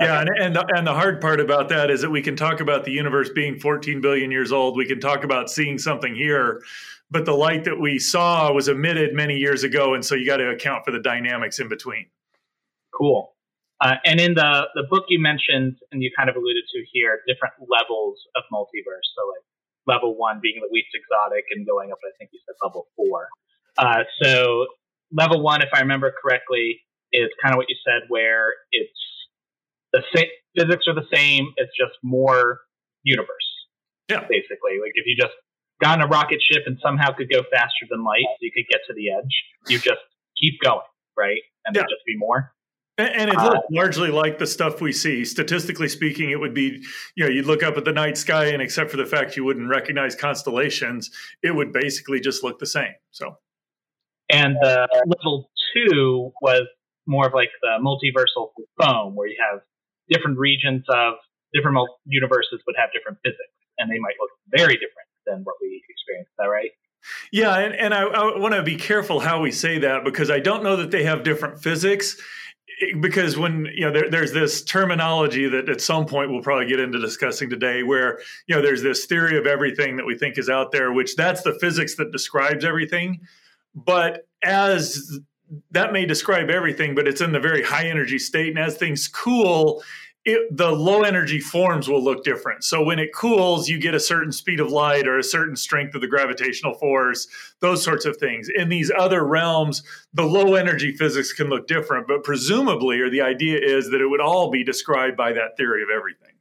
Yeah. 0.00 0.20
And, 0.20 0.30
and 0.40 0.56
the, 0.56 0.64
and 0.74 0.86
the 0.86 0.94
hard 0.94 1.20
part 1.20 1.40
about 1.40 1.68
that 1.68 1.90
is 1.90 2.00
that 2.00 2.10
we 2.10 2.22
can 2.22 2.36
talk 2.36 2.60
about 2.60 2.84
the 2.84 2.90
universe 2.90 3.28
being 3.28 3.58
14 3.58 4.00
billion 4.00 4.30
years 4.30 4.50
old. 4.50 4.78
We 4.78 4.86
can 4.86 4.98
talk 4.98 5.24
about 5.24 5.50
seeing 5.50 5.76
something 5.76 6.14
here, 6.14 6.62
but 7.12 7.26
the 7.26 7.34
light 7.34 7.64
that 7.64 7.78
we 7.78 7.98
saw 7.98 8.50
was 8.52 8.68
emitted 8.68 9.12
many 9.12 9.34
years 9.34 9.64
ago, 9.64 9.92
and 9.92 10.02
so 10.04 10.14
you 10.14 10.24
got 10.24 10.38
to 10.38 10.48
account 10.48 10.84
for 10.84 10.92
the 10.92 10.98
dynamics 10.98 11.60
in 11.60 11.68
between. 11.68 12.06
Cool. 12.96 13.34
Uh, 13.80 13.96
and 14.04 14.18
in 14.18 14.34
the 14.34 14.68
the 14.74 14.84
book 14.88 15.04
you 15.08 15.20
mentioned, 15.20 15.76
and 15.92 16.02
you 16.02 16.10
kind 16.16 16.30
of 16.30 16.36
alluded 16.36 16.64
to 16.72 16.84
here, 16.92 17.20
different 17.28 17.54
levels 17.68 18.18
of 18.34 18.44
multiverse. 18.52 19.04
So 19.12 19.28
like 19.28 19.44
level 19.86 20.16
one 20.16 20.40
being 20.42 20.60
the 20.60 20.72
least 20.72 20.88
exotic, 20.94 21.44
and 21.50 21.66
going 21.66 21.92
up, 21.92 21.98
I 22.02 22.16
think 22.18 22.30
you 22.32 22.40
said 22.46 22.56
level 22.64 22.88
four. 22.96 23.28
Uh, 23.76 24.04
so 24.22 24.66
level 25.12 25.42
one, 25.42 25.60
if 25.60 25.68
I 25.74 25.80
remember 25.80 26.12
correctly, 26.22 26.80
is 27.12 27.28
kind 27.42 27.54
of 27.54 27.58
what 27.58 27.66
you 27.68 27.76
said, 27.84 28.08
where 28.08 28.54
it's 28.72 29.02
the 29.92 30.02
same 30.16 30.32
physics 30.56 30.84
are 30.88 30.94
the 30.94 31.08
same. 31.12 31.52
It's 31.56 31.72
just 31.76 31.98
more 32.02 32.60
universe. 33.02 33.28
Yeah. 34.08 34.20
Basically, 34.20 34.80
like 34.80 34.92
if 34.94 35.04
you 35.06 35.16
just 35.20 35.34
got 35.82 35.98
in 35.98 36.04
a 36.04 36.08
rocket 36.08 36.40
ship 36.40 36.62
and 36.66 36.78
somehow 36.82 37.12
could 37.12 37.28
go 37.28 37.42
faster 37.52 37.86
than 37.90 38.04
light, 38.04 38.24
so 38.24 38.38
you 38.40 38.52
could 38.52 38.66
get 38.70 38.80
to 38.86 38.94
the 38.94 39.10
edge. 39.10 39.44
You 39.68 39.78
just 39.78 40.00
keep 40.40 40.60
going, 40.62 40.80
right? 41.18 41.42
And 41.66 41.74
yeah. 41.74 41.82
just 41.82 42.06
be 42.06 42.16
more. 42.16 42.54
And, 42.98 43.08
and 43.08 43.30
it 43.30 43.36
looks 43.36 43.56
uh, 43.56 43.60
largely 43.70 44.10
like 44.10 44.38
the 44.38 44.46
stuff 44.46 44.80
we 44.80 44.92
see. 44.92 45.24
Statistically 45.24 45.88
speaking, 45.88 46.30
it 46.30 46.38
would 46.38 46.54
be, 46.54 46.84
you 47.16 47.24
know, 47.24 47.30
you'd 47.30 47.46
look 47.46 47.62
up 47.62 47.76
at 47.76 47.84
the 47.84 47.92
night 47.92 48.16
sky, 48.16 48.46
and 48.46 48.62
except 48.62 48.90
for 48.90 48.96
the 48.96 49.06
fact 49.06 49.36
you 49.36 49.44
wouldn't 49.44 49.68
recognize 49.68 50.14
constellations, 50.14 51.10
it 51.42 51.54
would 51.54 51.72
basically 51.72 52.20
just 52.20 52.44
look 52.44 52.58
the 52.58 52.66
same. 52.66 52.94
So, 53.10 53.36
and 54.30 54.56
uh, 54.64 54.86
level 55.06 55.50
two 55.74 56.32
was 56.40 56.62
more 57.06 57.26
of 57.26 57.34
like 57.34 57.50
the 57.60 57.78
multiversal 57.82 58.50
foam, 58.80 59.16
where 59.16 59.26
you 59.26 59.36
have 59.50 59.60
different 60.08 60.38
regions 60.38 60.84
of 60.90 61.14
different 61.52 61.78
universes 62.06 62.60
would 62.66 62.76
have 62.78 62.90
different 62.92 63.18
physics, 63.24 63.56
and 63.78 63.90
they 63.90 63.98
might 63.98 64.14
look 64.20 64.30
very 64.54 64.74
different 64.74 65.08
than 65.26 65.42
what 65.44 65.56
we 65.60 65.82
experience. 65.88 66.28
Is 66.28 66.34
that 66.38 66.46
right? 66.46 66.70
Yeah, 67.32 67.58
and, 67.58 67.74
and 67.74 67.94
I, 67.94 68.02
I 68.02 68.38
want 68.38 68.54
to 68.54 68.62
be 68.62 68.76
careful 68.76 69.20
how 69.20 69.40
we 69.40 69.50
say 69.50 69.78
that 69.78 70.04
because 70.04 70.30
I 70.30 70.38
don't 70.38 70.62
know 70.62 70.76
that 70.76 70.90
they 70.90 71.04
have 71.04 71.24
different 71.24 71.62
physics. 71.62 72.16
Because 73.00 73.36
when 73.36 73.66
you 73.74 73.82
know 73.86 73.92
there, 73.92 74.10
there's 74.10 74.32
this 74.32 74.64
terminology 74.64 75.48
that 75.48 75.68
at 75.68 75.80
some 75.80 76.04
point 76.04 76.30
we'll 76.30 76.42
probably 76.42 76.66
get 76.66 76.80
into 76.80 76.98
discussing 76.98 77.48
today, 77.48 77.84
where 77.84 78.18
you 78.46 78.56
know 78.56 78.62
there's 78.62 78.82
this 78.82 79.04
theory 79.06 79.38
of 79.38 79.46
everything 79.46 79.96
that 79.98 80.06
we 80.06 80.16
think 80.16 80.36
is 80.36 80.48
out 80.48 80.72
there, 80.72 80.92
which 80.92 81.14
that's 81.14 81.42
the 81.42 81.56
physics 81.60 81.94
that 81.96 82.10
describes 82.10 82.64
everything. 82.64 83.20
But 83.74 84.26
as 84.42 85.20
that 85.70 85.92
may 85.92 86.06
describe 86.06 86.50
everything, 86.50 86.94
but 86.94 87.06
it's 87.06 87.20
in 87.20 87.30
the 87.30 87.38
very 87.38 87.62
high 87.62 87.86
energy 87.86 88.18
state, 88.18 88.48
and 88.48 88.58
as 88.58 88.76
things 88.76 89.06
cool, 89.06 89.84
it, 90.24 90.56
the 90.56 90.70
low 90.70 91.02
energy 91.02 91.40
forms 91.40 91.88
will 91.88 92.02
look 92.02 92.22
different. 92.22 92.62
So 92.62 92.82
when 92.82 93.00
it 93.00 93.12
cools, 93.12 93.68
you 93.68 93.80
get 93.80 93.94
a 93.94 94.00
certain 94.00 94.30
speed 94.30 94.60
of 94.60 94.70
light 94.70 95.08
or 95.08 95.18
a 95.18 95.22
certain 95.24 95.56
strength 95.56 95.94
of 95.96 96.00
the 96.00 96.06
gravitational 96.06 96.74
force, 96.74 97.26
those 97.60 97.82
sorts 97.82 98.04
of 98.04 98.16
things. 98.18 98.48
In 98.54 98.68
these 98.68 98.92
other 98.96 99.24
realms, 99.24 99.82
the 100.14 100.22
low 100.22 100.54
energy 100.54 100.92
physics 100.92 101.32
can 101.32 101.48
look 101.48 101.66
different, 101.66 102.06
but 102.06 102.22
presumably, 102.22 103.00
or 103.00 103.10
the 103.10 103.20
idea 103.20 103.58
is 103.58 103.90
that 103.90 104.00
it 104.00 104.06
would 104.06 104.20
all 104.20 104.50
be 104.50 104.62
described 104.62 105.16
by 105.16 105.32
that 105.32 105.56
theory 105.56 105.82
of 105.82 105.88
everything. 105.94 106.36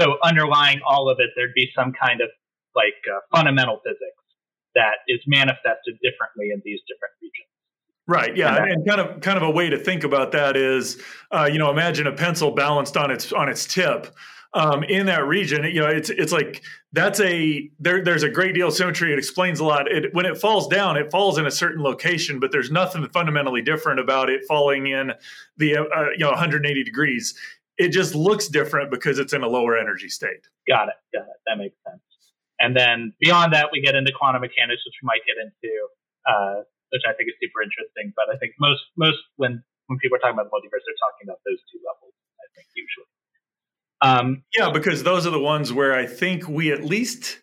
So 0.00 0.16
underlying 0.24 0.80
all 0.84 1.08
of 1.08 1.18
it, 1.20 1.30
there'd 1.36 1.54
be 1.54 1.70
some 1.76 1.92
kind 1.92 2.20
of 2.20 2.30
like 2.74 2.98
uh, 3.06 3.20
fundamental 3.30 3.80
physics 3.84 4.18
that 4.74 5.06
is 5.06 5.20
manifested 5.28 6.02
differently 6.02 6.50
in 6.52 6.60
these 6.64 6.80
different 6.90 7.14
regions. 7.22 7.53
Right. 8.06 8.36
Yeah, 8.36 8.56
and, 8.56 8.72
and, 8.72 8.86
kind 8.86 9.00
of 9.00 9.20
kind 9.22 9.38
of 9.38 9.42
a 9.42 9.50
way 9.50 9.70
to 9.70 9.78
think 9.78 10.04
about 10.04 10.32
that 10.32 10.56
is, 10.56 11.00
uh, 11.30 11.48
you 11.50 11.58
know, 11.58 11.70
imagine 11.70 12.06
a 12.06 12.12
pencil 12.12 12.50
balanced 12.50 12.96
on 12.96 13.10
its 13.10 13.32
on 13.32 13.48
its 13.48 13.66
tip. 13.66 14.14
Um, 14.52 14.84
in 14.84 15.06
that 15.06 15.26
region, 15.26 15.64
you 15.64 15.80
know, 15.80 15.88
it's 15.88 16.10
it's 16.10 16.30
like 16.30 16.62
that's 16.92 17.18
a 17.20 17.70
there. 17.80 18.04
There's 18.04 18.22
a 18.22 18.28
great 18.28 18.54
deal 18.54 18.68
of 18.68 18.74
symmetry. 18.74 19.12
It 19.12 19.18
explains 19.18 19.58
a 19.58 19.64
lot. 19.64 19.90
It, 19.90 20.14
when 20.14 20.26
it 20.26 20.36
falls 20.36 20.68
down, 20.68 20.96
it 20.98 21.10
falls 21.10 21.38
in 21.38 21.46
a 21.46 21.50
certain 21.50 21.82
location, 21.82 22.38
but 22.38 22.52
there's 22.52 22.70
nothing 22.70 23.08
fundamentally 23.08 23.62
different 23.62 23.98
about 23.98 24.28
it 24.28 24.42
falling 24.46 24.86
in 24.86 25.12
the 25.56 25.78
uh, 25.78 26.10
you 26.12 26.18
know 26.18 26.30
180 26.30 26.84
degrees. 26.84 27.34
It 27.78 27.88
just 27.88 28.14
looks 28.14 28.48
different 28.48 28.90
because 28.90 29.18
it's 29.18 29.32
in 29.32 29.42
a 29.42 29.48
lower 29.48 29.76
energy 29.78 30.10
state. 30.10 30.46
Got 30.68 30.88
it. 30.88 30.94
Got 31.12 31.22
it. 31.22 31.40
That 31.46 31.56
makes 31.56 31.74
sense. 31.88 32.00
And 32.60 32.76
then 32.76 33.14
beyond 33.18 33.54
that, 33.54 33.70
we 33.72 33.80
get 33.80 33.96
into 33.96 34.12
quantum 34.12 34.42
mechanics, 34.42 34.82
which 34.86 34.94
we 35.02 35.06
might 35.06 35.22
get 35.26 35.36
into. 35.42 35.88
Uh, 36.28 36.62
which 36.90 37.06
I 37.08 37.12
think 37.14 37.30
is 37.30 37.36
super 37.40 37.62
interesting. 37.62 38.12
But 38.16 38.32
I 38.32 38.36
think 38.38 38.54
most 38.58 38.82
most 38.96 39.20
when 39.36 39.62
when 39.86 39.98
people 39.98 40.16
are 40.16 40.22
talking 40.22 40.36
about 40.36 40.50
the 40.50 40.54
multiverse, 40.56 40.84
they're 40.84 41.02
talking 41.02 41.24
about 41.28 41.40
those 41.44 41.60
two 41.70 41.80
levels. 41.84 42.14
I 42.40 42.48
think 42.52 42.66
usually. 42.74 43.10
Um, 44.02 44.44
yeah, 44.56 44.70
because 44.70 45.02
those 45.02 45.26
are 45.26 45.30
the 45.30 45.40
ones 45.40 45.72
where 45.72 45.94
I 45.94 46.06
think 46.06 46.48
we 46.48 46.72
at 46.72 46.84
least 46.84 47.40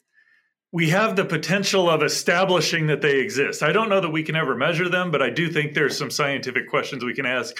we 0.71 0.89
have 0.89 1.15
the 1.15 1.25
potential 1.25 1.89
of 1.89 2.01
establishing 2.01 2.87
that 2.87 3.01
they 3.01 3.19
exist. 3.19 3.61
I 3.61 3.71
don't 3.71 3.89
know 3.89 3.99
that 3.99 4.09
we 4.09 4.23
can 4.23 4.35
ever 4.35 4.55
measure 4.55 4.87
them, 4.87 5.11
but 5.11 5.21
I 5.21 5.29
do 5.29 5.49
think 5.49 5.73
there's 5.73 5.97
some 5.97 6.09
scientific 6.09 6.69
questions 6.69 7.03
we 7.03 7.13
can 7.13 7.25
ask. 7.25 7.55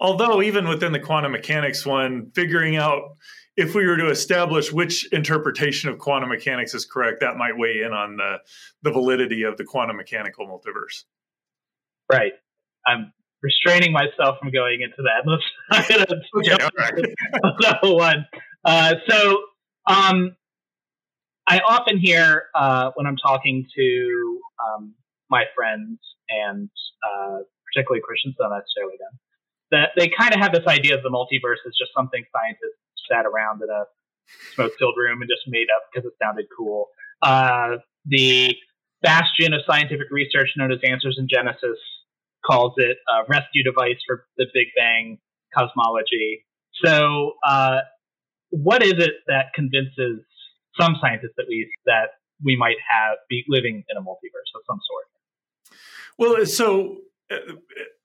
Although 0.00 0.42
even 0.42 0.66
within 0.66 0.92
the 0.92 0.98
quantum 0.98 1.32
mechanics 1.32 1.84
one, 1.84 2.30
figuring 2.34 2.76
out 2.76 3.16
if 3.56 3.74
we 3.74 3.86
were 3.86 3.96
to 3.98 4.08
establish 4.08 4.72
which 4.72 5.10
interpretation 5.12 5.88
of 5.88 5.98
quantum 5.98 6.30
mechanics 6.30 6.74
is 6.74 6.84
correct, 6.84 7.20
that 7.20 7.36
might 7.36 7.56
weigh 7.56 7.82
in 7.84 7.92
on 7.92 8.16
the, 8.16 8.38
the 8.82 8.90
validity 8.90 9.44
of 9.44 9.56
the 9.56 9.64
quantum 9.64 9.96
mechanical 9.96 10.46
multiverse. 10.46 11.04
Right. 12.10 12.32
I'm 12.86 13.12
restraining 13.42 13.92
myself 13.92 14.38
from 14.40 14.50
going 14.50 14.80
into 14.82 15.02
that. 15.02 15.22
Let's 15.70 16.24
okay, 16.36 16.64
all 16.64 16.70
right. 16.78 17.82
one. 17.82 18.26
Uh, 18.64 18.94
so, 19.08 19.38
um, 19.86 20.36
I 21.46 21.58
often 21.58 21.98
hear 21.98 22.44
uh, 22.54 22.90
when 22.94 23.06
I'm 23.06 23.16
talking 23.16 23.66
to 23.76 24.40
um, 24.64 24.94
my 25.30 25.44
friends 25.54 25.98
and 26.28 26.70
uh, 27.04 27.38
particularly 27.72 28.00
Christians, 28.02 28.34
not 28.40 28.48
necessarily 28.48 28.96
them, 28.98 29.18
that 29.70 29.90
they 29.96 30.08
kind 30.08 30.32
of 30.32 30.40
have 30.40 30.52
this 30.52 30.66
idea 30.66 30.96
of 30.96 31.02
the 31.02 31.10
multiverse 31.10 31.60
as 31.66 31.74
just 31.78 31.92
something 31.94 32.24
scientists 32.32 32.80
sat 33.10 33.26
around 33.26 33.60
in 33.62 33.68
a 33.68 33.84
smoke-filled 34.54 34.94
room 34.96 35.20
and 35.20 35.28
just 35.28 35.42
made 35.46 35.66
up 35.76 35.82
because 35.92 36.06
it 36.06 36.14
sounded 36.22 36.46
cool. 36.56 36.88
Uh, 37.20 37.76
the 38.06 38.54
bastion 39.04 39.52
of 39.52 39.60
scientific 39.68 40.08
research 40.10 40.48
known 40.56 40.72
as 40.72 40.78
Answers 40.82 41.16
in 41.18 41.28
Genesis 41.28 41.78
calls 42.44 42.72
it 42.78 42.96
a 43.08 43.24
rescue 43.28 43.62
device 43.62 44.00
for 44.06 44.26
the 44.36 44.46
Big 44.52 44.68
Bang 44.76 45.18
cosmology. 45.56 46.46
So, 46.84 47.34
uh, 47.46 47.80
what 48.50 48.82
is 48.82 48.94
it 48.94 49.12
that 49.26 49.52
convinces 49.54 50.24
some 50.80 50.96
scientists, 51.00 51.36
at 51.38 51.46
least, 51.48 51.70
that 51.86 52.16
we 52.42 52.56
might 52.56 52.76
have 52.90 53.18
be 53.28 53.44
living 53.48 53.84
in 53.88 53.96
a 53.96 54.00
multiverse 54.00 54.50
of 54.54 54.62
some 54.66 54.80
sort? 54.88 55.06
Well, 56.18 56.46
so 56.46 56.98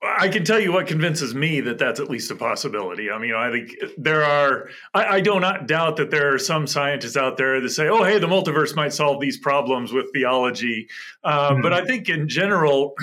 I 0.01 0.29
can 0.29 0.45
tell 0.45 0.59
you 0.59 0.71
what 0.71 0.87
convinces 0.87 1.35
me 1.35 1.59
that 1.61 1.77
that's 1.77 1.99
at 1.99 2.09
least 2.09 2.31
a 2.31 2.35
possibility. 2.35 3.11
I 3.11 3.17
mean, 3.17 3.33
I 3.35 3.51
think 3.51 3.75
there 3.97 4.23
are, 4.23 4.69
I, 4.93 5.05
I 5.05 5.19
do 5.19 5.39
not 5.39 5.67
doubt 5.67 5.97
that 5.97 6.09
there 6.09 6.33
are 6.33 6.39
some 6.39 6.67
scientists 6.67 7.17
out 7.17 7.35
there 7.35 7.59
that 7.59 7.69
say, 7.69 7.89
oh, 7.89 8.03
hey, 8.03 8.17
the 8.17 8.27
multiverse 8.27 8.75
might 8.75 8.93
solve 8.93 9.19
these 9.19 9.37
problems 9.37 9.91
with 9.91 10.05
theology. 10.13 10.87
Um, 11.23 11.33
mm-hmm. 11.33 11.61
But 11.63 11.73
I 11.73 11.85
think 11.85 12.07
in 12.07 12.29
general, 12.29 12.95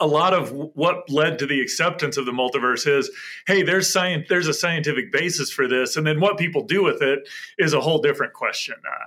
a 0.00 0.06
lot 0.06 0.34
of 0.34 0.52
what 0.52 1.08
led 1.10 1.38
to 1.38 1.46
the 1.46 1.60
acceptance 1.60 2.16
of 2.16 2.26
the 2.26 2.32
multiverse 2.32 2.86
is 2.86 3.10
hey 3.46 3.62
there's 3.62 3.92
science 3.92 4.26
there's 4.28 4.48
a 4.48 4.54
scientific 4.54 5.12
basis 5.12 5.50
for 5.50 5.68
this 5.68 5.96
and 5.96 6.06
then 6.06 6.18
what 6.18 6.38
people 6.38 6.62
do 6.62 6.82
with 6.82 7.02
it 7.02 7.28
is 7.58 7.74
a 7.74 7.80
whole 7.80 8.00
different 8.00 8.32
question 8.32 8.74
uh, 8.86 9.04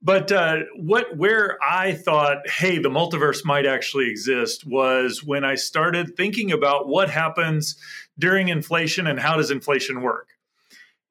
but 0.00 0.30
uh, 0.30 0.58
what 0.76 1.16
where 1.16 1.58
i 1.62 1.92
thought 1.92 2.48
hey 2.48 2.78
the 2.78 2.88
multiverse 2.88 3.44
might 3.44 3.66
actually 3.66 4.08
exist 4.08 4.66
was 4.66 5.24
when 5.24 5.44
i 5.44 5.54
started 5.54 6.16
thinking 6.16 6.52
about 6.52 6.88
what 6.88 7.10
happens 7.10 7.76
during 8.18 8.48
inflation 8.48 9.06
and 9.06 9.18
how 9.18 9.36
does 9.36 9.50
inflation 9.50 10.02
work 10.02 10.28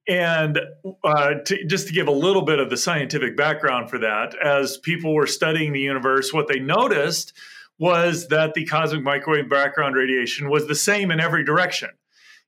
and 0.09 0.57
uh, 1.03 1.33
to, 1.45 1.65
just 1.65 1.87
to 1.87 1.93
give 1.93 2.07
a 2.07 2.11
little 2.11 2.43
bit 2.43 2.59
of 2.59 2.69
the 2.69 2.77
scientific 2.77 3.35
background 3.35 3.89
for 3.89 3.97
that 3.99 4.33
as 4.41 4.77
people 4.77 5.13
were 5.13 5.27
studying 5.27 5.73
the 5.73 5.81
universe 5.81 6.33
what 6.33 6.47
they 6.47 6.59
noticed 6.59 7.33
was 7.79 8.27
that 8.29 8.53
the 8.53 8.65
cosmic 8.65 9.03
microwave 9.03 9.49
background 9.49 9.95
radiation 9.95 10.49
was 10.49 10.67
the 10.67 10.75
same 10.75 11.11
in 11.11 11.19
every 11.19 11.43
direction. 11.43 11.89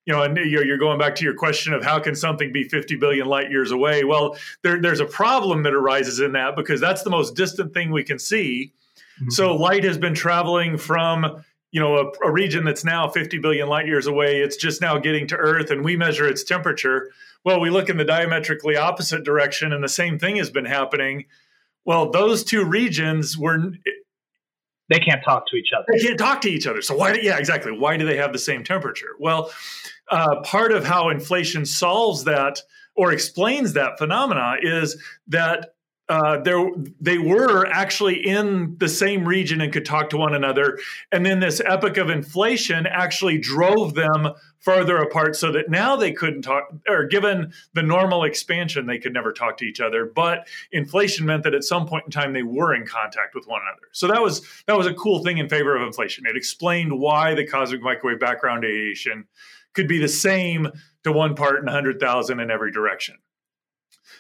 You 0.06 0.14
know, 0.14 0.24
and 0.24 0.36
you're 0.38 0.78
going 0.78 0.98
back 0.98 1.16
to 1.16 1.24
your 1.24 1.36
question 1.36 1.74
of 1.74 1.84
how 1.84 2.00
can 2.00 2.16
something 2.16 2.52
be 2.52 2.64
50 2.64 2.96
billion 2.96 3.28
light 3.28 3.52
years 3.52 3.72
away? 3.72 4.04
Well, 4.04 4.38
there, 4.64 4.82
there's 4.82 5.02
a 5.02 5.06
problem 5.06 5.64
that 5.64 5.74
arises 5.74 6.20
in 6.20 6.32
that 6.32 6.56
because 6.56 6.82
that's 6.82 7.04
the 7.04 7.12
most 7.12 7.36
distant 7.36 7.74
thing 7.74 7.92
we 7.92 8.04
can 8.04 8.18
see. 8.18 8.74
Mm-hmm. 9.20 9.30
So 9.30 9.56
light 9.56 9.84
has 9.84 10.00
been 10.00 10.16
traveling 10.16 10.78
from 10.78 11.44
you 11.72 11.80
know 11.80 11.98
a, 11.98 12.28
a, 12.28 12.32
region 12.32 12.64
that's 12.64 12.84
now 12.84 13.08
50 13.08 13.38
billion 13.40 13.68
light 13.68 13.86
years 13.86 14.08
away 14.08 14.42
it's 14.42 14.58
just 14.58 14.82
now 14.82 14.98
getting 14.98 15.28
to 15.28 15.36
earth 15.36 15.70
and 15.70 15.84
we 15.84 15.96
measure 15.96 16.28
its 16.28 16.44
temperature 16.44 17.12
well 17.46 17.60
we 17.60 17.70
look 17.70 17.90
in 17.90 17.98
the 17.98 18.06
diametrically 18.06 18.76
opposite 18.76 19.24
direction 19.24 19.72
and 19.72 19.84
the 19.84 19.90
same 19.90 20.18
thing 20.18 20.38
has 20.38 20.50
been 20.50 20.66
happening 20.66 21.26
well 21.86 22.10
those 22.10 22.44
two 22.44 22.66
regions 22.66 23.38
were 23.38 23.72
they 24.90 25.00
can't 25.00 25.24
talk 25.24 25.48
to 25.48 25.56
each 25.56 25.70
other. 25.76 25.86
They 25.92 26.00
can't 26.00 26.20
talk 26.20 26.42
to 26.42 26.50
each 26.50 26.68
other. 26.68 26.82
So 26.82 26.96
why? 26.96 27.14
Yeah, 27.22 27.38
exactly. 27.38 27.72
Why 27.72 27.98
do 27.98 28.06
they 28.06 28.18
have 28.18 28.34
the 28.34 28.40
same 28.40 28.64
temperature? 28.64 29.16
Well, 29.20 29.52
uh, 30.10 30.42
part 30.42 30.72
of 30.72 30.84
how 30.84 31.10
inflation 31.10 31.66
solves 31.66 32.24
that 32.26 32.60
or 32.96 33.12
explains 33.12 33.74
that 33.74 33.98
phenomena 33.98 34.56
is 34.62 35.02
that 35.28 35.74
uh, 36.10 36.40
there 36.42 36.72
they 37.00 37.20
were 37.20 37.68
actually 37.68 38.16
in 38.16 38.76
the 38.80 38.90
same 38.90 39.26
region 39.26 39.62
and 39.62 39.72
could 39.72 39.86
talk 39.86 40.10
to 40.10 40.18
one 40.18 40.34
another. 40.34 40.80
And 41.12 41.24
then 41.24 41.40
this 41.40 41.62
epoch 41.64 41.98
of 41.98 42.10
inflation 42.10 42.88
actually 42.88 43.38
drove 43.38 43.94
them 43.94 44.30
farther 44.60 44.98
apart 44.98 45.36
so 45.36 45.52
that 45.52 45.70
now 45.70 45.96
they 45.96 46.12
couldn't 46.12 46.42
talk, 46.42 46.70
or 46.88 47.06
given 47.06 47.54
the 47.74 47.84
normal 47.84 48.24
expansion, 48.24 48.86
they 48.86 49.00
could 49.00 49.14
never 49.14 49.32
talk 49.32 49.58
to 49.58 49.66
each 49.66 49.80
other. 49.80 50.06
But 50.06 50.48
inflation 50.72 51.26
meant 51.26 51.44
that 51.44 51.54
at 51.54 51.64
some 51.64 51.88
point 51.88 52.06
in 52.06 52.12
time 52.12 52.34
they 52.34 52.44
were 52.44 52.74
in 52.74 52.86
contact 52.86 53.36
with 53.36 53.48
one 53.48 53.62
another. 53.62 53.88
So 53.92 54.08
that 54.08 54.22
was 54.22 54.42
that 54.68 54.78
was 54.78 54.88
a 54.88 54.94
cool 54.94 55.24
thing 55.24 55.38
in 55.38 55.50
favor 55.50 55.76
of 55.76 55.82
inflation. 55.82 56.26
It 56.26 56.38
explained 56.38 57.00
why 57.00 57.34
the 57.34 57.46
cosmic 57.46 57.82
microwave 57.82 58.20
background 58.20 58.64
radiation 58.64 59.26
could 59.74 59.88
be 59.88 60.00
the 60.00 60.08
same 60.08 60.68
to 61.04 61.12
one 61.12 61.36
part 61.36 61.60
in 61.60 61.66
100,000 61.66 62.40
in 62.40 62.52
every 62.52 62.72
direction. 62.72 63.16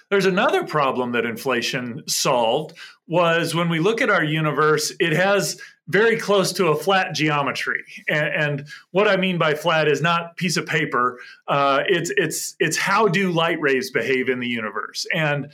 There's 0.10 0.26
another 0.26 0.64
problem 0.64 1.12
that 1.12 1.26
inflation 1.26 2.04
solved 2.08 2.78
was 3.08 3.54
when 3.54 3.70
we 3.70 3.80
look 3.80 4.02
at 4.02 4.10
our 4.10 4.24
universe, 4.24 4.92
it 5.00 5.14
has 5.14 5.60
very 5.90 6.18
close 6.18 6.54
to 6.54 6.68
a 6.68 6.76
flat 6.76 7.14
geometry. 7.14 7.84
And, 8.08 8.28
and 8.28 8.68
what 8.92 9.08
I 9.08 9.18
mean 9.18 9.38
by 9.38 9.56
flat 9.56 9.88
is 9.88 10.02
not 10.02 10.38
piece 10.38 10.56
of 10.56 10.66
paper. 10.66 11.20
Uh, 11.48 11.84
it's 11.88 12.12
it's 12.16 12.56
it's 12.60 12.78
how 12.78 13.08
do 13.08 13.32
light 13.32 13.60
rays 13.60 13.90
behave 13.92 14.30
in 14.30 14.40
the 14.40 14.48
universe? 14.48 15.06
And 15.14 15.52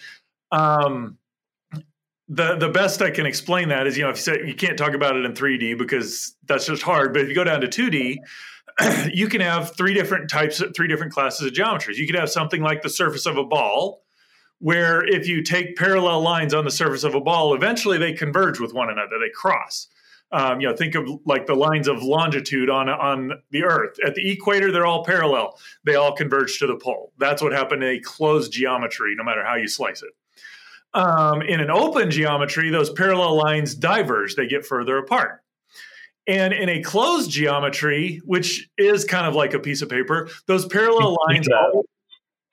um, 0.52 1.18
the 2.28 2.58
the 2.58 2.70
best 2.70 3.02
I 3.02 3.12
can 3.12 3.26
explain 3.26 3.70
that 3.70 3.88
is 3.88 3.98
you 3.98 4.04
know 4.04 4.10
if 4.10 4.18
you 4.18 4.22
say 4.22 4.46
you 4.46 4.56
can't 4.56 4.78
talk 4.78 4.94
about 4.94 5.16
it 5.16 5.26
in 5.26 5.34
3D 5.34 5.78
because 5.78 6.36
that's 6.46 6.66
just 6.66 6.84
hard, 6.84 7.14
but 7.14 7.22
if 7.22 7.30
you 7.30 7.36
go 7.36 7.46
down 7.46 7.62
to 7.62 7.68
2D, 7.68 8.18
you 9.14 9.30
can 9.30 9.40
have 9.40 9.76
three 9.78 9.94
different 9.94 10.30
types, 10.30 10.62
three 10.76 10.88
different 10.90 11.14
classes 11.14 11.48
of 11.48 11.54
geometries. 11.54 11.96
You 11.96 12.06
could 12.06 12.20
have 12.20 12.30
something 12.30 12.62
like 12.62 12.82
the 12.82 12.90
surface 12.90 13.26
of 13.26 13.38
a 13.38 13.46
ball, 13.46 14.04
where 14.60 15.02
if 15.06 15.30
you 15.30 15.44
take 15.44 15.78
parallel 15.78 16.22
lines 16.22 16.54
on 16.54 16.66
the 16.66 16.72
surface 16.72 17.06
of 17.06 17.16
a 17.16 17.22
ball, 17.22 17.54
eventually 17.54 17.98
they 17.98 18.12
converge 18.12 18.60
with 18.60 18.74
one 18.74 18.90
another, 18.90 19.18
they 19.18 19.30
cross. 19.34 19.88
Um, 20.32 20.60
you 20.60 20.68
know, 20.68 20.76
think 20.76 20.96
of 20.96 21.08
like 21.26 21.46
the 21.46 21.56
lines 21.56 21.88
of 21.88 22.02
longitude 22.04 22.70
on 22.70 22.90
on 22.90 23.32
the 23.52 23.64
Earth. 23.64 23.98
At 24.06 24.16
the 24.16 24.32
equator, 24.32 24.72
they're 24.72 24.86
all 24.86 25.06
parallel; 25.06 25.58
they 25.84 25.96
all 25.96 26.14
converge 26.14 26.58
to 26.60 26.68
the 26.68 26.76
pole. 26.76 27.14
That's 27.18 27.42
what 27.42 27.54
happened 27.54 27.84
in 27.84 27.96
a 27.96 28.00
closed 28.00 28.52
geometry, 28.52 29.14
no 29.16 29.24
matter 29.24 29.46
how 29.46 29.56
you 29.56 29.68
slice 29.68 30.02
it. 30.02 30.14
Um, 30.94 31.42
in 31.42 31.60
an 31.60 31.70
open 31.70 32.10
geometry, 32.10 32.70
those 32.70 32.90
parallel 32.90 33.36
lines 33.36 33.76
diverge; 33.76 34.36
they 34.36 34.48
get 34.48 34.66
further 34.66 34.98
apart. 34.98 35.42
And 36.28 36.54
in 36.54 36.70
a 36.70 36.82
closed 36.82 37.30
geometry, 37.30 38.20
which 38.26 38.68
is 38.78 39.06
kind 39.06 39.28
of 39.28 39.36
like 39.36 39.54
a 39.54 39.60
piece 39.60 39.82
of 39.82 39.90
paper, 39.90 40.30
those 40.48 40.66
parallel 40.66 41.18
lines. 41.28 41.48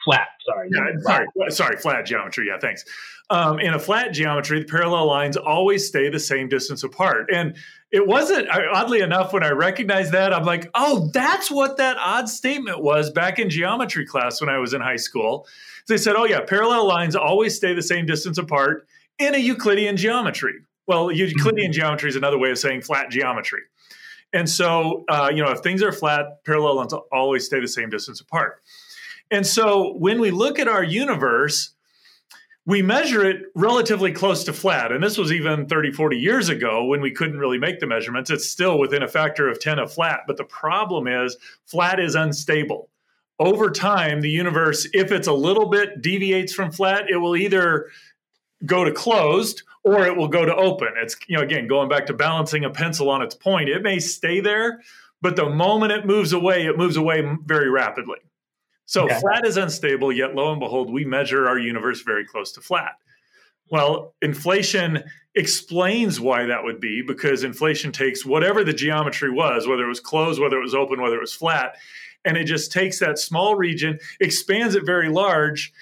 flat. 0.04 0.28
Sorry. 0.44 0.68
Yeah, 0.70 1.00
sorry. 1.00 1.26
Sorry. 1.48 1.76
Flat 1.76 2.04
geometry. 2.04 2.48
Yeah. 2.48 2.58
Thanks. 2.58 2.84
Um, 3.32 3.58
in 3.60 3.72
a 3.72 3.78
flat 3.78 4.12
geometry, 4.12 4.58
the 4.58 4.66
parallel 4.66 5.06
lines 5.06 5.38
always 5.38 5.88
stay 5.88 6.10
the 6.10 6.20
same 6.20 6.50
distance 6.50 6.84
apart. 6.84 7.30
And 7.32 7.56
it 7.90 8.06
wasn't 8.06 8.46
oddly 8.50 9.00
enough 9.00 9.32
when 9.32 9.42
I 9.42 9.52
recognized 9.52 10.12
that 10.12 10.34
I'm 10.34 10.44
like, 10.44 10.68
oh, 10.74 11.08
that's 11.14 11.50
what 11.50 11.78
that 11.78 11.96
odd 11.98 12.28
statement 12.28 12.82
was 12.82 13.10
back 13.10 13.38
in 13.38 13.48
geometry 13.48 14.04
class 14.04 14.42
when 14.42 14.50
I 14.50 14.58
was 14.58 14.74
in 14.74 14.82
high 14.82 14.96
school. 14.96 15.46
They 15.88 15.96
said, 15.96 16.14
oh, 16.14 16.24
yeah, 16.24 16.40
parallel 16.40 16.86
lines 16.86 17.16
always 17.16 17.56
stay 17.56 17.72
the 17.72 17.80
same 17.80 18.04
distance 18.04 18.36
apart 18.36 18.86
in 19.18 19.34
a 19.34 19.38
Euclidean 19.38 19.96
geometry. 19.96 20.60
Well, 20.86 21.10
Euclidean 21.10 21.70
mm-hmm. 21.70 21.72
geometry 21.72 22.10
is 22.10 22.16
another 22.16 22.38
way 22.38 22.50
of 22.50 22.58
saying 22.58 22.82
flat 22.82 23.10
geometry. 23.10 23.62
And 24.34 24.48
so, 24.48 25.04
uh, 25.08 25.30
you 25.34 25.42
know, 25.42 25.50
if 25.52 25.60
things 25.60 25.82
are 25.82 25.92
flat, 25.92 26.44
parallel 26.44 26.76
lines 26.76 26.92
always 27.10 27.46
stay 27.46 27.60
the 27.60 27.68
same 27.68 27.88
distance 27.88 28.20
apart. 28.20 28.62
And 29.30 29.46
so, 29.46 29.94
when 29.94 30.20
we 30.20 30.30
look 30.30 30.58
at 30.58 30.68
our 30.68 30.84
universe, 30.84 31.70
we 32.64 32.82
measure 32.82 33.24
it 33.24 33.42
relatively 33.54 34.12
close 34.12 34.44
to 34.44 34.52
flat. 34.52 34.92
And 34.92 35.02
this 35.02 35.18
was 35.18 35.32
even 35.32 35.66
30, 35.66 35.92
40 35.92 36.16
years 36.16 36.48
ago 36.48 36.84
when 36.84 37.00
we 37.00 37.10
couldn't 37.10 37.38
really 37.38 37.58
make 37.58 37.80
the 37.80 37.86
measurements. 37.86 38.30
It's 38.30 38.48
still 38.48 38.78
within 38.78 39.02
a 39.02 39.08
factor 39.08 39.48
of 39.48 39.58
10 39.60 39.80
of 39.80 39.92
flat. 39.92 40.20
But 40.26 40.36
the 40.36 40.44
problem 40.44 41.08
is, 41.08 41.36
flat 41.66 41.98
is 41.98 42.14
unstable 42.14 42.88
over 43.42 43.70
time, 43.70 44.20
the 44.20 44.30
universe, 44.30 44.86
if 44.92 45.10
it's 45.10 45.26
a 45.26 45.32
little 45.32 45.68
bit 45.68 46.00
deviates 46.00 46.52
from 46.52 46.70
flat, 46.70 47.10
it 47.10 47.16
will 47.16 47.36
either 47.36 47.88
go 48.64 48.84
to 48.84 48.92
closed 48.92 49.62
or 49.82 50.06
it 50.06 50.16
will 50.16 50.28
go 50.28 50.44
to 50.44 50.54
open. 50.54 50.88
It's, 50.96 51.16
you 51.26 51.36
know, 51.36 51.42
again, 51.42 51.66
going 51.66 51.88
back 51.88 52.06
to 52.06 52.14
balancing 52.14 52.64
a 52.64 52.70
pencil 52.70 53.10
on 53.10 53.20
its 53.20 53.34
point, 53.34 53.68
it 53.68 53.82
may 53.82 53.98
stay 53.98 54.40
there, 54.40 54.80
but 55.20 55.34
the 55.34 55.50
moment 55.50 55.90
it 55.90 56.06
moves 56.06 56.32
away, 56.32 56.66
it 56.66 56.78
moves 56.78 56.96
away 56.96 57.24
very 57.44 57.68
rapidly. 57.68 58.18
So 58.86 59.04
okay. 59.04 59.20
flat 59.20 59.46
is 59.46 59.56
unstable, 59.56 60.12
yet 60.12 60.34
lo 60.34 60.50
and 60.50 60.60
behold, 60.60 60.92
we 60.92 61.04
measure 61.04 61.48
our 61.48 61.58
universe 61.58 62.02
very 62.02 62.26
close 62.26 62.52
to 62.52 62.60
flat. 62.60 62.96
Well, 63.70 64.14
inflation 64.20 65.02
explains 65.34 66.20
why 66.20 66.44
that 66.44 66.62
would 66.62 66.78
be 66.78 67.02
because 67.02 67.42
inflation 67.42 67.90
takes 67.90 68.26
whatever 68.26 68.64
the 68.64 68.74
geometry 68.74 69.30
was, 69.30 69.66
whether 69.66 69.84
it 69.84 69.88
was 69.88 70.00
closed, 70.00 70.40
whether 70.40 70.58
it 70.58 70.62
was 70.62 70.74
open, 70.74 71.00
whether 71.00 71.16
it 71.16 71.22
was 71.22 71.32
flat, 71.32 71.76
and 72.24 72.36
it 72.36 72.44
just 72.44 72.70
takes 72.70 72.98
that 72.98 73.18
small 73.18 73.56
region, 73.56 73.98
expands 74.20 74.74
it 74.74 74.84
very 74.84 75.08
large. 75.08 75.72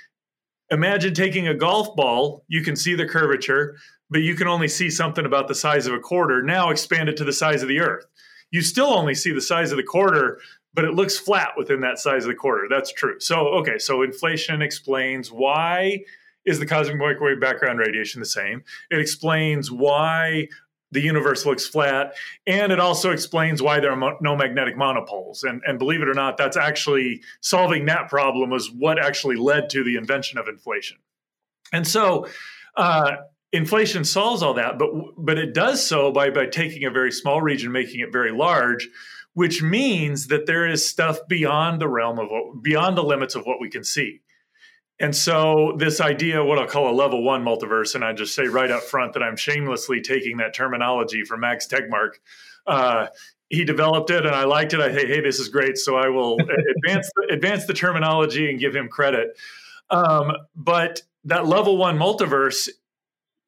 Imagine 0.70 1.14
taking 1.14 1.48
a 1.48 1.54
golf 1.54 1.96
ball, 1.96 2.44
you 2.46 2.62
can 2.62 2.76
see 2.76 2.94
the 2.94 3.06
curvature, 3.06 3.76
but 4.08 4.22
you 4.22 4.34
can 4.36 4.46
only 4.46 4.68
see 4.68 4.88
something 4.88 5.26
about 5.26 5.48
the 5.48 5.54
size 5.54 5.86
of 5.86 5.94
a 5.94 5.98
quarter. 5.98 6.42
Now 6.42 6.70
expand 6.70 7.08
it 7.08 7.16
to 7.16 7.24
the 7.24 7.32
size 7.32 7.62
of 7.62 7.68
the 7.68 7.80
earth. 7.80 8.06
You 8.52 8.62
still 8.62 8.92
only 8.92 9.14
see 9.14 9.32
the 9.32 9.40
size 9.40 9.70
of 9.70 9.76
the 9.76 9.82
quarter, 9.82 10.40
but 10.74 10.84
it 10.84 10.94
looks 10.94 11.18
flat 11.18 11.50
within 11.56 11.80
that 11.80 11.98
size 11.98 12.24
of 12.24 12.28
the 12.28 12.34
quarter. 12.34 12.66
That's 12.68 12.92
true. 12.92 13.18
So, 13.20 13.48
okay, 13.58 13.78
so 13.78 14.02
inflation 14.02 14.62
explains 14.62 15.30
why 15.30 16.04
is 16.44 16.58
the 16.58 16.66
cosmic 16.66 16.98
microwave 16.98 17.40
background 17.40 17.78
radiation 17.78 18.20
the 18.20 18.26
same? 18.26 18.62
It 18.90 19.00
explains 19.00 19.70
why 19.70 20.48
the 20.92 21.00
universe 21.00 21.46
looks 21.46 21.66
flat. 21.66 22.14
And 22.46 22.72
it 22.72 22.80
also 22.80 23.10
explains 23.10 23.62
why 23.62 23.80
there 23.80 23.92
are 23.92 24.16
no 24.20 24.36
magnetic 24.36 24.76
monopoles. 24.76 25.44
And, 25.44 25.62
and 25.66 25.78
believe 25.78 26.02
it 26.02 26.08
or 26.08 26.14
not, 26.14 26.36
that's 26.36 26.56
actually 26.56 27.22
solving 27.40 27.86
that 27.86 28.08
problem 28.08 28.50
was 28.50 28.70
what 28.70 28.98
actually 28.98 29.36
led 29.36 29.70
to 29.70 29.84
the 29.84 29.96
invention 29.96 30.38
of 30.38 30.48
inflation. 30.48 30.98
And 31.72 31.86
so, 31.86 32.26
uh, 32.76 33.12
inflation 33.52 34.04
solves 34.04 34.42
all 34.42 34.54
that, 34.54 34.78
but 34.78 34.90
but 35.16 35.38
it 35.38 35.54
does 35.54 35.84
so 35.84 36.12
by 36.12 36.30
by 36.30 36.46
taking 36.46 36.84
a 36.84 36.90
very 36.90 37.12
small 37.12 37.40
region, 37.42 37.72
making 37.72 38.00
it 38.00 38.12
very 38.12 38.32
large, 38.32 38.88
which 39.34 39.62
means 39.62 40.26
that 40.28 40.46
there 40.46 40.66
is 40.66 40.88
stuff 40.88 41.18
beyond 41.28 41.80
the 41.80 41.88
realm 41.88 42.18
of 42.18 42.28
what, 42.30 42.62
beyond 42.62 42.96
the 42.96 43.02
limits 43.02 43.34
of 43.34 43.44
what 43.44 43.60
we 43.60 43.70
can 43.70 43.84
see. 43.84 44.20
And 44.98 45.16
so, 45.16 45.74
this 45.78 46.00
idea, 46.00 46.44
what 46.44 46.58
I'll 46.58 46.66
call 46.66 46.90
a 46.90 46.92
level 46.92 47.22
one 47.22 47.42
multiverse, 47.42 47.94
and 47.94 48.04
I 48.04 48.12
just 48.12 48.34
say 48.34 48.48
right 48.48 48.70
up 48.70 48.82
front 48.82 49.14
that 49.14 49.22
I'm 49.22 49.36
shamelessly 49.36 50.02
taking 50.02 50.36
that 50.38 50.52
terminology 50.52 51.24
from 51.24 51.40
Max 51.40 51.66
Tegmark. 51.66 52.16
Uh, 52.66 53.06
he 53.48 53.64
developed 53.64 54.10
it, 54.10 54.26
and 54.26 54.34
I 54.34 54.44
liked 54.44 54.74
it. 54.74 54.80
I 54.80 54.92
say, 54.92 55.06
hey, 55.06 55.20
this 55.20 55.40
is 55.40 55.48
great. 55.48 55.78
So 55.78 55.96
I 55.96 56.08
will 56.08 56.38
advance 56.76 57.10
advance 57.30 57.64
the 57.64 57.72
terminology 57.72 58.50
and 58.50 58.60
give 58.60 58.76
him 58.76 58.88
credit. 58.88 59.38
Um, 59.88 60.32
but 60.54 61.02
that 61.24 61.46
level 61.46 61.76
one 61.76 61.98
multiverse, 61.98 62.68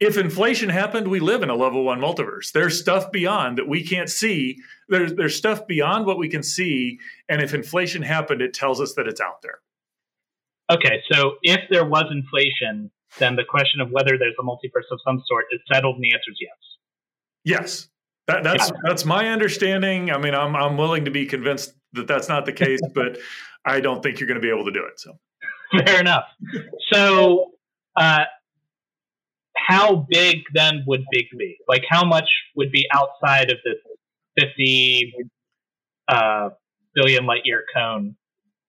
if 0.02 0.18
inflation 0.18 0.68
happened, 0.68 1.06
we 1.06 1.20
live 1.20 1.44
in 1.44 1.48
a 1.48 1.54
level 1.54 1.84
one 1.84 2.00
multiverse. 2.00 2.50
There's 2.50 2.78
stuff 2.78 3.12
beyond 3.12 3.58
that 3.58 3.68
we 3.68 3.84
can't 3.86 4.10
see. 4.10 4.58
There's 4.88 5.14
there's 5.14 5.36
stuff 5.36 5.66
beyond 5.66 6.06
what 6.06 6.18
we 6.18 6.28
can 6.28 6.42
see, 6.42 6.98
and 7.28 7.40
if 7.40 7.54
inflation 7.54 8.02
happened, 8.02 8.42
it 8.42 8.52
tells 8.52 8.80
us 8.80 8.94
that 8.94 9.06
it's 9.06 9.20
out 9.20 9.42
there. 9.42 9.60
Okay, 10.70 11.00
so 11.10 11.34
if 11.42 11.60
there 11.70 11.84
was 11.84 12.06
inflation, 12.10 12.90
then 13.18 13.36
the 13.36 13.44
question 13.48 13.80
of 13.80 13.90
whether 13.90 14.18
there's 14.18 14.34
a 14.40 14.42
multiverse 14.42 14.90
of 14.90 14.98
some 15.06 15.22
sort 15.26 15.44
is 15.52 15.60
settled, 15.72 15.96
and 15.96 16.04
the 16.04 16.12
answer 16.12 16.30
is 16.32 16.38
yes. 16.40 16.50
Yes, 17.44 17.88
that, 18.26 18.42
that's 18.42 18.70
yeah. 18.70 18.76
that's 18.82 19.04
my 19.04 19.28
understanding. 19.28 20.10
I 20.10 20.18
mean, 20.18 20.34
I'm 20.34 20.56
I'm 20.56 20.76
willing 20.76 21.04
to 21.04 21.12
be 21.12 21.26
convinced 21.26 21.74
that 21.92 22.08
that's 22.08 22.28
not 22.28 22.44
the 22.44 22.52
case, 22.52 22.80
but 22.94 23.18
I 23.64 23.80
don't 23.80 24.02
think 24.02 24.18
you're 24.18 24.26
going 24.26 24.40
to 24.40 24.44
be 24.44 24.50
able 24.50 24.64
to 24.64 24.72
do 24.72 24.84
it. 24.84 24.98
So, 24.98 25.16
fair 25.86 26.00
enough. 26.00 26.24
So, 26.92 27.52
uh, 27.96 28.24
how 29.66 30.07
big 30.09 30.42
then 30.55 30.85
would 30.87 31.05
big 31.11 31.27
be? 31.38 31.57
Like, 31.68 31.85
how 31.88 32.05
much 32.05 32.29
would 32.57 32.70
be 32.70 32.87
outside 32.92 33.51
of 33.51 33.59
this 33.64 33.77
50 34.38 35.14
uh, 36.09 36.51
billion 36.94 37.27
light 37.27 37.42
year 37.44 37.64
cone 37.75 38.16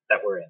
that 0.10 0.20
we're 0.26 0.38
in? 0.38 0.46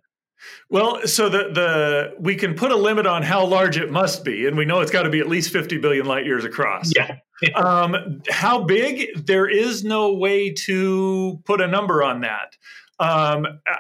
Well, 0.70 1.08
so 1.08 1.30
the 1.30 1.50
the 1.54 2.16
we 2.20 2.36
can 2.36 2.54
put 2.54 2.72
a 2.72 2.76
limit 2.76 3.06
on 3.06 3.24
how 3.24 3.46
large 3.46 3.78
it 3.78 3.92
must 3.92 4.26
be, 4.26 4.46
and 4.46 4.58
we 4.58 4.66
know 4.66 4.82
it's 4.82 4.92
got 4.92 5.04
to 5.04 5.10
be 5.10 5.20
at 5.20 5.30
least 5.30 5.52
50 5.52 5.78
billion 5.78 6.06
light 6.06 6.26
years 6.26 6.44
across. 6.44 6.92
Yeah. 6.96 7.18
um, 7.56 8.22
how 8.30 8.64
big? 8.64 9.26
There 9.26 9.48
is 9.48 9.84
no 9.84 10.14
way 10.14 10.52
to 10.66 11.42
put 11.46 11.62
a 11.62 11.68
number 11.68 12.04
on 12.04 12.22
that. 12.22 12.58
Um, 13.00 13.46
uh, 13.46 13.76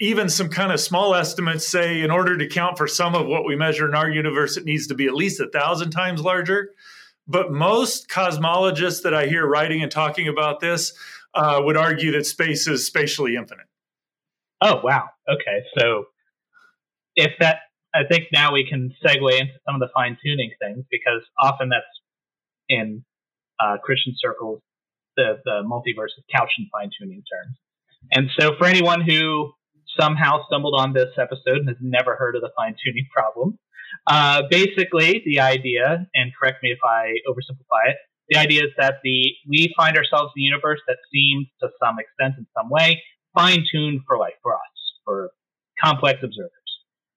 even 0.00 0.28
some 0.28 0.48
kind 0.48 0.72
of 0.72 0.80
small 0.80 1.14
estimates 1.14 1.66
say, 1.66 2.02
in 2.02 2.10
order 2.10 2.36
to 2.36 2.48
count 2.48 2.76
for 2.76 2.88
some 2.88 3.14
of 3.14 3.26
what 3.26 3.44
we 3.44 3.56
measure 3.56 3.88
in 3.88 3.94
our 3.94 4.10
universe, 4.10 4.56
it 4.56 4.64
needs 4.64 4.88
to 4.88 4.94
be 4.94 5.06
at 5.06 5.14
least 5.14 5.40
a 5.40 5.48
thousand 5.48 5.90
times 5.90 6.20
larger. 6.20 6.70
But 7.28 7.52
most 7.52 8.08
cosmologists 8.08 9.02
that 9.02 9.14
I 9.14 9.26
hear 9.26 9.46
writing 9.46 9.82
and 9.82 9.90
talking 9.90 10.26
about 10.26 10.60
this 10.60 10.92
uh, 11.34 11.60
would 11.64 11.76
argue 11.76 12.12
that 12.12 12.26
space 12.26 12.66
is 12.66 12.84
spatially 12.84 13.36
infinite. 13.36 13.66
Oh 14.60 14.80
wow. 14.82 15.08
Okay. 15.28 15.62
So 15.78 16.06
if 17.14 17.32
that, 17.40 17.60
I 17.94 18.00
think 18.10 18.24
now 18.32 18.52
we 18.52 18.66
can 18.68 18.92
segue 19.04 19.40
into 19.40 19.52
some 19.64 19.76
of 19.76 19.80
the 19.80 19.88
fine 19.94 20.18
tuning 20.24 20.50
things 20.60 20.84
because 20.90 21.22
often 21.38 21.68
that's 21.68 21.84
in 22.68 23.04
uh, 23.60 23.76
Christian 23.82 24.14
circles 24.18 24.60
the 25.16 25.38
the 25.44 25.62
multiverse 25.64 26.14
is 26.16 26.24
couched 26.34 26.54
in 26.58 26.68
fine 26.72 26.90
tuning 26.98 27.22
terms. 27.30 27.56
And 28.10 28.30
so 28.38 28.52
for 28.58 28.66
anyone 28.66 29.00
who 29.00 29.52
somehow 29.98 30.44
stumbled 30.46 30.74
on 30.76 30.92
this 30.92 31.10
episode 31.18 31.58
and 31.58 31.68
has 31.68 31.76
never 31.80 32.16
heard 32.16 32.34
of 32.36 32.42
the 32.42 32.50
fine 32.56 32.74
tuning 32.84 33.06
problem, 33.14 33.58
uh, 34.06 34.42
basically 34.50 35.22
the 35.24 35.40
idea, 35.40 36.06
and 36.14 36.32
correct 36.38 36.62
me 36.62 36.70
if 36.70 36.78
I 36.84 37.12
oversimplify 37.28 37.90
it, 37.90 37.96
the 38.28 38.38
idea 38.38 38.64
is 38.64 38.70
that 38.78 38.94
the 39.04 39.32
we 39.48 39.72
find 39.76 39.96
ourselves 39.96 40.32
in 40.36 40.42
a 40.42 40.44
universe 40.44 40.80
that 40.86 40.96
seems 41.12 41.46
to 41.60 41.68
some 41.82 41.96
extent 41.98 42.34
in 42.38 42.46
some 42.56 42.70
way 42.70 43.02
fine 43.34 43.64
tuned 43.70 44.00
for 44.06 44.18
life 44.18 44.34
for 44.42 44.54
us, 44.54 44.60
for 45.04 45.30
complex 45.82 46.20
observers. 46.22 46.50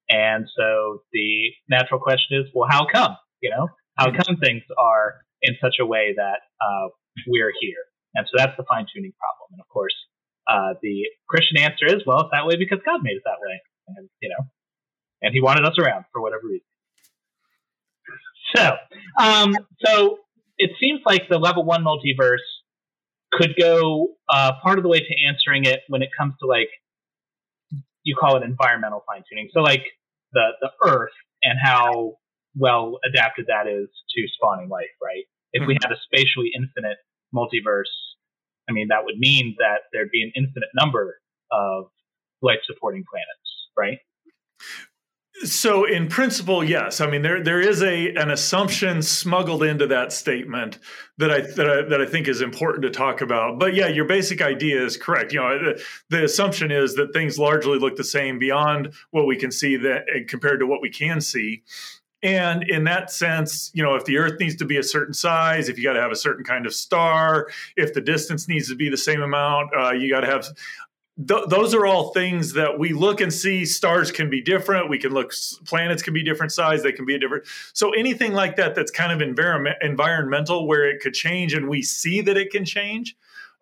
And 0.09 0.45
so 0.57 1.01
the 1.13 1.51
natural 1.69 1.99
question 1.99 2.39
is, 2.39 2.45
well, 2.53 2.67
how 2.69 2.85
come? 2.91 3.15
You 3.41 3.51
know, 3.51 3.67
how 3.95 4.07
mm-hmm. 4.07 4.21
come 4.21 4.37
things 4.37 4.63
are 4.77 5.15
in 5.41 5.55
such 5.61 5.75
a 5.79 5.85
way 5.85 6.13
that 6.15 6.39
uh, 6.61 6.89
we're 7.27 7.51
here? 7.59 7.83
And 8.15 8.25
so 8.27 8.37
that's 8.37 8.55
the 8.57 8.63
fine 8.67 8.85
tuning 8.93 9.13
problem. 9.19 9.49
And 9.51 9.61
of 9.61 9.67
course, 9.67 9.95
uh, 10.47 10.73
the 10.81 11.03
Christian 11.27 11.57
answer 11.57 11.85
is, 11.87 12.03
well, 12.05 12.21
it's 12.21 12.29
that 12.31 12.45
way 12.45 12.55
because 12.57 12.79
God 12.85 13.01
made 13.03 13.17
it 13.17 13.23
that 13.25 13.37
way, 13.41 13.61
and 13.87 14.09
you 14.21 14.29
know, 14.29 14.45
and 15.21 15.33
He 15.33 15.41
wanted 15.41 15.65
us 15.65 15.77
around 15.79 16.05
for 16.11 16.21
whatever 16.21 16.43
reason. 16.45 16.65
So 18.55 18.75
um, 19.19 19.55
so 19.83 20.19
it 20.57 20.71
seems 20.79 21.01
like 21.05 21.23
the 21.29 21.37
level 21.37 21.65
one 21.65 21.83
multiverse 21.83 22.45
could 23.31 23.55
go 23.59 24.15
uh, 24.29 24.53
part 24.63 24.77
of 24.77 24.83
the 24.83 24.89
way 24.89 24.99
to 24.99 25.15
answering 25.27 25.65
it 25.65 25.81
when 25.87 26.01
it 26.01 26.09
comes 26.17 26.33
to 26.41 26.47
like 26.47 26.69
you 28.03 28.15
call 28.15 28.37
it 28.37 28.43
environmental 28.43 29.03
fine 29.07 29.23
tuning. 29.29 29.49
So 29.53 29.61
like 29.61 29.83
the 30.33 30.49
the 30.61 30.69
Earth 30.87 31.11
and 31.43 31.57
how 31.61 32.17
well 32.55 32.99
adapted 33.03 33.47
that 33.47 33.67
is 33.67 33.89
to 34.15 34.27
spawning 34.35 34.69
life, 34.69 34.93
right? 35.03 35.25
If 35.51 35.67
we 35.67 35.77
had 35.81 35.91
a 35.91 35.97
spatially 36.03 36.51
infinite 36.55 36.97
multiverse, 37.33 37.91
I 38.69 38.73
mean 38.73 38.87
that 38.89 39.05
would 39.05 39.17
mean 39.17 39.55
that 39.59 39.83
there'd 39.93 40.11
be 40.11 40.23
an 40.23 40.31
infinite 40.35 40.69
number 40.73 41.19
of 41.51 41.85
life 42.41 42.59
supporting 42.65 43.03
planets, 43.09 43.69
right? 43.77 43.99
So, 45.43 45.83
in 45.83 46.07
principle, 46.07 46.63
yes. 46.63 47.01
I 47.01 47.07
mean, 47.07 47.21
there 47.21 47.43
there 47.43 47.59
is 47.59 47.83
a 47.83 48.15
an 48.15 48.31
assumption 48.31 49.01
smuggled 49.01 49.63
into 49.63 49.85
that 49.87 50.13
statement 50.13 50.79
that 51.17 51.29
I 51.29 51.41
that 51.41 51.69
I, 51.69 51.81
that 51.89 51.99
I 51.99 52.05
think 52.05 52.29
is 52.29 52.39
important 52.39 52.83
to 52.83 52.89
talk 52.89 53.19
about. 53.19 53.59
But 53.59 53.73
yeah, 53.73 53.87
your 53.87 54.05
basic 54.05 54.41
idea 54.41 54.81
is 54.81 54.95
correct. 54.95 55.33
You 55.33 55.41
know, 55.41 55.59
the, 55.59 55.83
the 56.09 56.23
assumption 56.23 56.71
is 56.71 56.95
that 56.95 57.11
things 57.11 57.37
largely 57.37 57.77
look 57.77 57.97
the 57.97 58.03
same 58.03 58.39
beyond 58.39 58.93
what 59.11 59.27
we 59.27 59.35
can 59.35 59.51
see 59.51 59.75
that 59.75 60.05
compared 60.29 60.61
to 60.61 60.67
what 60.67 60.81
we 60.81 60.89
can 60.89 61.19
see. 61.19 61.63
And 62.25 62.63
in 62.63 62.85
that 62.85 63.11
sense, 63.11 63.69
you 63.75 63.83
know, 63.83 63.93
if 63.93 64.05
the 64.05 64.17
Earth 64.17 64.39
needs 64.39 64.55
to 64.55 64.65
be 64.65 64.77
a 64.77 64.83
certain 64.83 65.13
size, 65.13 65.69
if 65.69 65.77
you 65.77 65.83
got 65.83 65.93
to 65.93 66.01
have 66.01 66.11
a 66.11 66.15
certain 66.15 66.43
kind 66.43 66.65
of 66.65 66.73
star, 66.73 67.49
if 67.77 67.93
the 67.93 68.01
distance 68.01 68.47
needs 68.47 68.67
to 68.69 68.75
be 68.75 68.89
the 68.89 68.97
same 68.97 69.21
amount, 69.21 69.69
uh, 69.79 69.91
you 69.91 70.09
got 70.09 70.21
to 70.21 70.27
have 70.27 70.47
th- 71.27 71.47
those 71.49 71.75
are 71.75 71.85
all 71.85 72.13
things 72.13 72.53
that 72.53 72.79
we 72.79 72.93
look 72.93 73.21
and 73.21 73.31
see 73.31 73.63
stars 73.63 74.11
can 74.11 74.27
be 74.27 74.41
different. 74.41 74.89
We 74.89 74.97
can 74.97 75.13
look 75.13 75.33
planets 75.65 76.01
can 76.01 76.15
be 76.15 76.23
different 76.23 76.51
size 76.51 76.81
they 76.81 76.91
can 76.91 77.05
be 77.05 77.13
a 77.13 77.19
different 77.19 77.45
so 77.73 77.91
anything 77.91 78.33
like 78.33 78.55
that 78.55 78.73
that's 78.73 78.89
kind 78.89 79.11
of 79.11 79.21
environment 79.21 79.75
environmental 79.81 80.67
where 80.67 80.89
it 80.89 81.01
could 81.01 81.13
change 81.13 81.53
and 81.53 81.69
we 81.69 81.83
see 81.83 82.21
that 82.21 82.37
it 82.37 82.51
can 82.51 82.65
change 82.65 83.15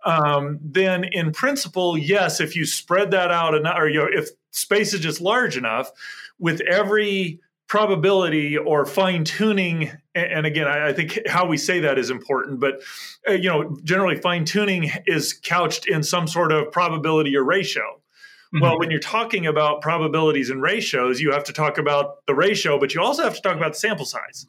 um, 0.06 0.58
then 0.64 1.04
in 1.04 1.34
principle 1.34 1.98
yes 1.98 2.40
if 2.40 2.56
you 2.56 2.66
spread 2.66 3.12
that 3.12 3.30
out 3.30 3.54
enough 3.54 3.76
or 3.78 3.90
you 3.90 4.00
know, 4.00 4.08
if 4.10 4.30
space 4.52 4.94
is 4.94 5.02
just 5.02 5.20
large 5.20 5.58
enough 5.58 5.92
with 6.40 6.62
every 6.62 7.40
probability 7.68 8.58
or 8.58 8.86
fine 8.86 9.24
tuning 9.24 9.92
and 10.14 10.46
again 10.46 10.68
I, 10.68 10.94
think 10.94 11.20
how 11.28 11.48
we 11.48 11.58
say 11.58 11.80
that 11.80 11.98
is 11.98 12.10
important 12.10 12.60
but 12.60 12.82
uh, 13.28 13.34
you 13.34 13.50
know 13.50 13.78
generally 13.84 14.16
fine 14.16 14.46
tuning 14.46 14.92
is 15.08 15.34
couched 15.34 15.88
in 15.88 16.04
some 16.04 16.28
sort 16.28 16.52
of 16.52 16.72
probability 16.72 17.36
or 17.36 17.44
ratio 17.44 17.82
mm-hmm. 17.84 18.62
well 18.62 18.78
when 18.78 18.92
you're 18.92 19.00
talking 19.00 19.48
about 19.48 19.82
probabilities 19.82 20.50
and 20.50 20.62
ratios 20.62 21.20
you 21.20 21.32
have 21.32 21.46
to 21.46 21.54
talk 21.54 21.78
about 21.78 22.26
the 22.28 22.36
ratio 22.36 22.80
but 22.80 22.94
you 22.94 23.02
also 23.02 23.24
have 23.24 23.36
to 23.36 23.42
talk 23.42 23.56
about 23.56 23.74
the 23.74 23.80
sample 23.80 24.06
size 24.06 24.46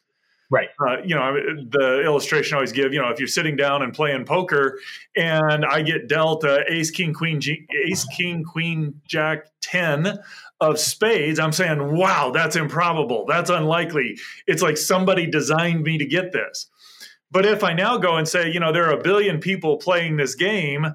right 0.55 0.69
uh, 0.87 1.03
you 1.05 1.15
know 1.15 1.35
the 1.71 2.03
illustration 2.05 2.55
I 2.55 2.59
always 2.59 2.73
give 2.73 2.93
you 2.93 3.01
know 3.01 3.09
if 3.09 3.19
you're 3.19 3.29
sitting 3.29 3.57
down 3.57 3.83
and 3.83 3.93
playing 3.93 4.25
poker 4.25 4.79
and 5.17 5.65
i 5.65 5.83
get 5.83 6.09
dealt 6.09 6.45
a 6.45 6.65
ace 6.73 6.91
king 6.91 7.13
queen 7.13 7.41
G, 7.41 7.67
ace 7.87 8.05
king 8.17 8.45
queen 8.45 9.01
jack 9.07 9.47
10 9.65 10.19
of 10.61 10.79
spades, 10.79 11.39
I'm 11.39 11.53
saying, 11.53 11.97
wow, 11.97 12.31
that's 12.31 12.57
improbable. 12.57 13.25
That's 13.27 13.51
unlikely. 13.51 14.17
It's 14.47 14.63
like 14.63 14.77
somebody 14.77 15.27
designed 15.27 15.83
me 15.83 15.99
to 15.99 16.07
get 16.07 16.33
this. 16.33 16.69
But 17.31 17.47
if 17.47 17.65
I 17.65 17.73
now 17.73 17.97
go 17.97 18.17
and 18.17 18.29
say, 18.29 18.51
you 18.51 18.61
know, 18.61 18.73
there 18.73 18.89
are 18.89 18.99
a 18.99 19.03
billion 19.03 19.41
people 19.41 19.77
playing 19.79 20.17
this 20.17 20.35
game, 20.35 20.87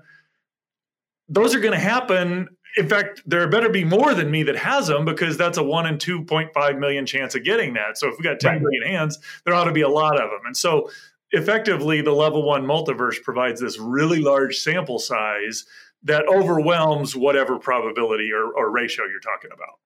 those 1.27 1.53
are 1.53 1.59
going 1.59 1.73
to 1.73 1.79
happen. 1.79 2.47
In 2.77 2.87
fact, 2.87 3.21
there 3.25 3.47
better 3.47 3.69
be 3.69 3.83
more 3.83 4.13
than 4.13 4.29
me 4.29 4.43
that 4.43 4.55
has 4.55 4.87
them 4.87 5.05
because 5.05 5.37
that's 5.37 5.57
a 5.57 5.63
one 5.63 5.85
in 5.87 5.97
2.5 5.97 6.79
million 6.79 7.05
chance 7.05 7.35
of 7.35 7.43
getting 7.43 7.73
that. 7.73 7.97
So 7.97 8.07
if 8.07 8.17
we 8.17 8.23
got 8.23 8.39
10 8.39 8.51
right. 8.51 8.61
million 8.61 8.83
hands, 8.83 9.19
there 9.45 9.53
ought 9.53 9.65
to 9.65 9.71
be 9.71 9.81
a 9.81 9.89
lot 9.89 10.15
of 10.15 10.29
them. 10.29 10.41
And 10.45 10.55
so 10.55 10.89
effectively, 11.31 12.01
the 12.01 12.11
level 12.11 12.43
one 12.43 12.65
multiverse 12.65 13.21
provides 13.21 13.59
this 13.59 13.79
really 13.79 14.21
large 14.21 14.57
sample 14.57 14.99
size 14.99 15.65
that 16.03 16.25
overwhelms 16.27 17.15
whatever 17.15 17.59
probability 17.59 18.31
or, 18.31 18.51
or 18.53 18.71
ratio 18.71 19.05
you're 19.05 19.19
talking 19.19 19.51
about. 19.53 19.79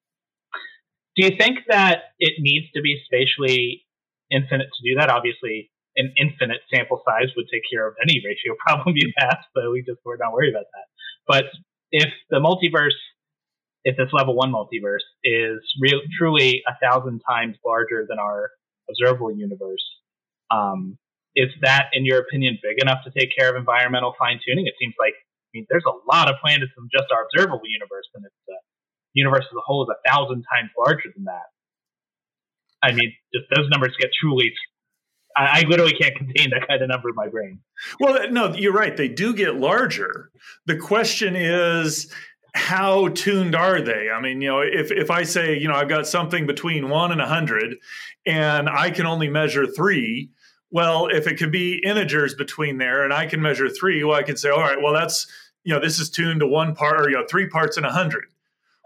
Do 1.15 1.26
you 1.26 1.38
think 1.38 1.60
that 1.69 2.13
it 2.19 2.34
needs 2.39 2.72
to 2.74 2.82
be 2.82 3.02
spatially 3.06 3.86
infinite 4.32 4.67
to 4.67 4.89
do 4.89 5.00
that? 5.00 5.10
Obviously, 5.10 5.72
an 5.96 6.13
infinite 6.17 6.62
sample 6.74 7.02
size 7.06 7.30
would 7.36 7.46
take 7.52 7.62
care 7.72 7.88
of 7.88 7.96
any 8.02 8.22
ratio 8.26 8.56
problem 8.65 8.96
you 8.98 9.12
have, 9.17 9.38
so 9.56 9.72
we 9.72 9.84
just 9.84 10.00
we're 10.06 10.17
not 10.17 10.34
worried 10.34 10.54
about 10.54 10.65
that. 10.74 10.88
But 11.28 11.46
if 11.93 12.10
the 12.29 12.41
multiverse, 12.41 12.97
if 13.86 13.95
this 13.95 14.10
level 14.12 14.36
one 14.36 14.51
multiverse 14.51 15.06
is 15.23 15.62
real, 15.79 16.01
truly 16.17 16.63
a 16.67 16.73
thousand 16.84 17.21
times 17.29 17.56
larger 17.63 18.06
than 18.10 18.17
our 18.19 18.49
observable 18.89 19.32
universe, 19.32 19.86
um, 20.51 20.97
is 21.36 21.49
that, 21.62 21.88
in 21.93 22.06
your 22.06 22.19
opinion, 22.19 22.58
big 22.62 22.82
enough 22.82 23.03
to 23.06 23.12
take 23.17 23.29
care 23.38 23.49
of 23.49 23.56
environmental 23.56 24.13
fine 24.17 24.39
tuning? 24.45 24.67
It 24.67 24.73
seems 24.79 24.95
like 24.99 25.13
I 25.13 25.49
mean, 25.53 25.67
there's 25.69 25.86
a 25.86 25.93
lot 26.12 26.29
of 26.29 26.36
planets 26.41 26.73
in 26.77 26.89
just 26.91 27.13
our 27.13 27.25
observable 27.29 27.62
universe, 27.69 28.10
and 28.15 28.25
if 28.25 28.34
the 28.47 28.58
universe 29.13 29.45
as 29.45 29.56
a 29.56 29.62
whole 29.62 29.84
is 29.84 29.93
a 29.93 30.10
thousand 30.10 30.43
times 30.49 30.71
larger 30.77 31.13
than 31.13 31.25
that, 31.25 31.53
I 32.82 32.91
mean, 32.91 33.13
just 33.34 33.45
those 33.56 33.69
numbers 33.69 33.93
get 34.01 34.10
truly. 34.19 34.51
I, 35.36 35.62
I 35.62 35.65
literally 35.67 35.93
can't 35.93 36.15
contain 36.15 36.50
that 36.52 36.67
kind 36.67 36.82
of 36.82 36.89
number 36.89 37.10
in 37.10 37.15
my 37.15 37.28
brain. 37.28 37.60
Well, 38.00 38.32
no, 38.32 38.54
you're 38.54 38.74
right. 38.74 38.96
They 38.96 39.08
do 39.08 39.34
get 39.34 39.56
larger. 39.56 40.32
The 40.65 40.78
question 40.78 41.36
is, 41.36 42.12
how 42.54 43.08
tuned 43.10 43.56
are 43.56 43.82
they? 43.82 44.10
I 44.10 44.22
mean, 44.22 44.41
you 44.41 44.50
know, 44.50 44.62
if 44.62 44.91
if 44.91 45.10
I 45.10 45.24
say, 45.24 45.58
you 45.58 45.67
know, 45.67 45.76
I've 45.76 45.89
got 45.89 46.08
something 46.08 46.46
between 46.46 46.89
one 46.89 47.12
and 47.12 47.22
a 47.22 47.28
hundred, 47.28 47.78
and 48.26 48.69
I 48.69 48.91
can 48.91 49.06
only 49.06 49.28
measure 49.28 49.65
three, 49.65 50.30
well, 50.69 51.08
if 51.08 51.28
it 51.28 51.38
could 51.38 51.52
be 51.52 51.82
integers 51.84 52.36
between 52.36 52.78
there, 52.78 53.04
and 53.04 53.13
I 53.13 53.26
can 53.26 53.41
measure 53.41 53.69
three, 53.69 54.04
well, 54.04 54.17
I 54.17 54.24
can 54.24 54.38
say, 54.38 54.50
all 54.50 54.60
right, 54.60 54.82
well, 54.82 54.93
that's 54.93 55.28
you 55.63 55.74
know, 55.74 55.80
this 55.80 56.00
is 56.00 56.10
tuned 56.10 56.41
to 56.41 56.48
one 56.48 56.76
part 56.76 57.02
or, 57.02 57.10
you 57.10 57.15
know, 57.15 57.26
three 57.30 57.48
parts 57.48 57.78
in 57.78 57.84
a 57.84 57.88
100 57.88 58.26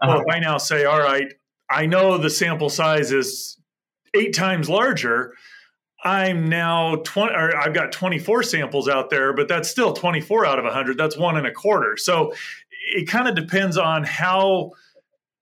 uh-huh. 0.00 0.12
Well, 0.14 0.20
if 0.20 0.34
I 0.34 0.38
now 0.38 0.58
say, 0.58 0.84
all 0.84 1.00
right, 1.00 1.32
I 1.70 1.86
know 1.86 2.18
the 2.18 2.30
sample 2.30 2.70
size 2.70 3.10
is 3.10 3.58
eight 4.14 4.32
times 4.32 4.68
larger, 4.68 5.34
I'm 6.04 6.48
now 6.48 6.96
20, 6.96 7.34
or 7.34 7.56
I've 7.56 7.74
got 7.74 7.92
24 7.92 8.44
samples 8.44 8.88
out 8.88 9.10
there, 9.10 9.32
but 9.32 9.48
that's 9.48 9.68
still 9.68 9.92
24 9.92 10.46
out 10.46 10.58
of 10.58 10.64
100. 10.64 10.96
That's 10.96 11.16
one 11.16 11.36
and 11.36 11.46
a 11.46 11.52
quarter. 11.52 11.96
So 11.96 12.32
it 12.94 13.08
kind 13.08 13.28
of 13.28 13.34
depends 13.34 13.76
on 13.76 14.04
how 14.04 14.72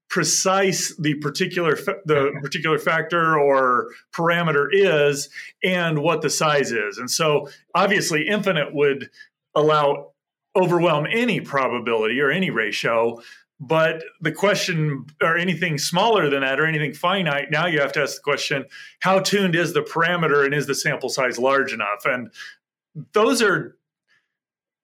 precise 0.09 0.95
the 0.97 1.15
particular 1.15 1.75
the 2.05 2.33
particular 2.41 2.79
factor 2.79 3.39
or 3.39 3.89
parameter 4.15 4.69
is 4.73 5.29
and 5.63 5.99
what 5.99 6.23
the 6.23 6.31
size 6.31 6.73
is. 6.73 6.99
And 6.99 7.11
so 7.11 7.49
obviously 7.75 8.27
infinite 8.27 8.75
would 8.75 9.11
allow 9.55 10.13
overwhelm 10.55 11.07
any 11.11 11.41
probability 11.41 12.21
or 12.21 12.31
any 12.31 12.51
ratio. 12.51 13.21
But 13.59 14.05
the 14.21 14.33
question, 14.33 15.07
or 15.23 15.39
anything 15.39 15.79
smaller 15.79 16.29
than 16.29 16.43
that, 16.43 16.61
or 16.61 16.67
anything 16.67 16.93
finite, 16.93 17.51
now 17.51 17.67
you 17.67 17.81
have 17.81 17.93
to 17.93 18.03
ask 18.03 18.17
the 18.17 18.23
question 18.23 18.67
how 19.01 19.21
tuned 19.21 19.55
is 19.55 19.73
the 19.73 19.81
parameter 19.81 20.45
and 20.45 20.55
is 20.55 20.67
the 20.67 20.75
sample 20.75 21.09
size 21.09 21.39
large 21.39 21.73
enough? 21.73 22.05
And 22.05 22.31
those 23.13 23.41
are 23.41 23.77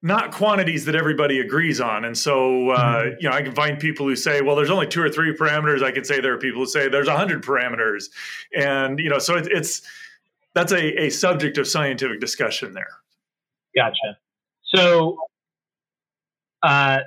not 0.01 0.33
quantities 0.33 0.85
that 0.87 0.97
everybody 0.97 1.39
agrees 1.39 1.81
on. 1.81 2.05
And 2.05 2.17
so, 2.17 2.71
uh, 2.71 3.03
mm-hmm. 3.05 3.17
you 3.21 3.29
know, 3.29 3.37
I 3.37 3.43
can 3.43 3.55
find 3.55 3.79
people 3.79 4.07
who 4.07 4.17
say, 4.17 4.41
well, 4.41 4.57
there's 4.57 4.71
only 4.71 4.89
two 4.89 5.03
or 5.03 5.09
three 5.09 5.37
parameters. 5.37 5.83
I 5.83 5.93
can 5.93 6.05
say 6.05 6.21
there 6.21 6.35
are 6.35 6.39
people 6.39 6.63
who 6.63 6.67
say 6.67 6.89
there's 6.89 7.09
a 7.09 7.17
hundred 7.17 7.45
parameters. 7.45 8.07
And, 8.57 8.99
you 8.99 9.11
know, 9.11 9.19
so 9.19 9.37
it, 9.37 9.47
it's, 9.51 9.83
that's 10.55 10.73
a, 10.73 11.05
a 11.05 11.11
subject 11.11 11.57
of 11.59 11.69
scientific 11.69 12.21
discussion 12.21 12.73
there. 12.73 12.91
Gotcha. 13.77 14.19
So 14.65 15.19
uh, 16.63 17.01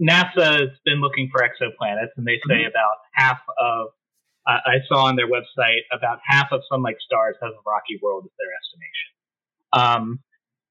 NASA 0.00 0.60
has 0.60 0.70
been 0.84 1.00
looking 1.00 1.30
for 1.30 1.40
exoplanets, 1.40 2.14
and 2.16 2.26
they 2.26 2.40
say 2.48 2.62
mm-hmm. 2.62 2.68
about 2.68 2.96
half 3.12 3.40
of 3.58 3.88
uh, 4.46 4.58
I 4.64 4.76
saw 4.88 5.04
on 5.04 5.16
their 5.16 5.28
website 5.28 5.82
about 5.92 6.20
half 6.26 6.48
of 6.52 6.62
Sun-like 6.70 6.96
stars 7.04 7.36
have 7.42 7.50
a 7.50 7.70
rocky 7.70 7.98
world 8.02 8.24
as 8.24 8.30
their 8.38 8.48
estimation. 8.56 9.08
Um, 9.72 10.20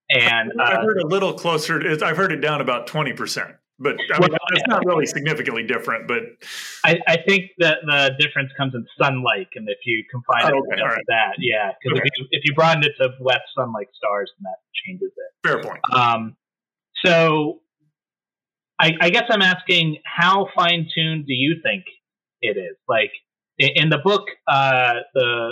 and 0.09 0.51
uh, 0.59 0.63
I've 0.63 0.83
heard 0.83 0.97
a 0.97 1.07
little 1.07 1.33
closer. 1.33 1.79
To, 1.79 2.05
I've 2.05 2.17
heard 2.17 2.31
it 2.31 2.41
down 2.41 2.61
about 2.61 2.87
twenty 2.87 3.13
percent, 3.13 3.55
but 3.77 3.93
I 3.93 4.19
mean, 4.19 4.29
well, 4.31 4.39
that's 4.53 4.67
not 4.67 4.85
really 4.85 5.05
significantly 5.05 5.63
different. 5.63 6.07
But 6.07 6.23
I, 6.85 6.99
I, 7.07 7.17
think 7.27 7.51
that 7.59 7.79
the 7.85 8.11
difference 8.17 8.51
comes 8.57 8.73
in 8.73 8.85
sun-like, 8.97 9.49
and 9.55 9.67
if 9.67 9.77
you 9.85 10.03
confine 10.09 10.51
oh, 10.51 10.57
it 10.57 10.77
to 10.77 10.83
right. 10.83 11.03
that, 11.09 11.33
yeah, 11.39 11.73
because 11.83 11.99
okay. 11.99 12.07
if, 12.07 12.11
you, 12.17 12.27
if 12.31 12.41
you 12.45 12.55
broaden 12.55 12.83
it 12.83 12.93
to 13.01 13.09
less 13.19 13.41
sun-like 13.55 13.89
stars, 13.95 14.31
then 14.37 14.49
that 14.49 14.59
changes 14.85 15.11
it. 15.15 15.47
Fair 15.47 15.61
point. 15.61 15.81
Um, 15.93 16.37
so 17.05 17.59
I, 18.79 18.91
I 19.01 19.09
guess 19.09 19.23
I'm 19.29 19.41
asking 19.41 19.97
how 20.05 20.47
fine 20.55 20.87
tuned 20.93 21.25
do 21.25 21.33
you 21.33 21.55
think 21.63 21.83
it 22.41 22.57
is? 22.57 22.77
Like 22.87 23.11
in 23.57 23.89
the 23.89 23.97
book, 23.97 24.27
uh, 24.47 24.93
the 25.13 25.51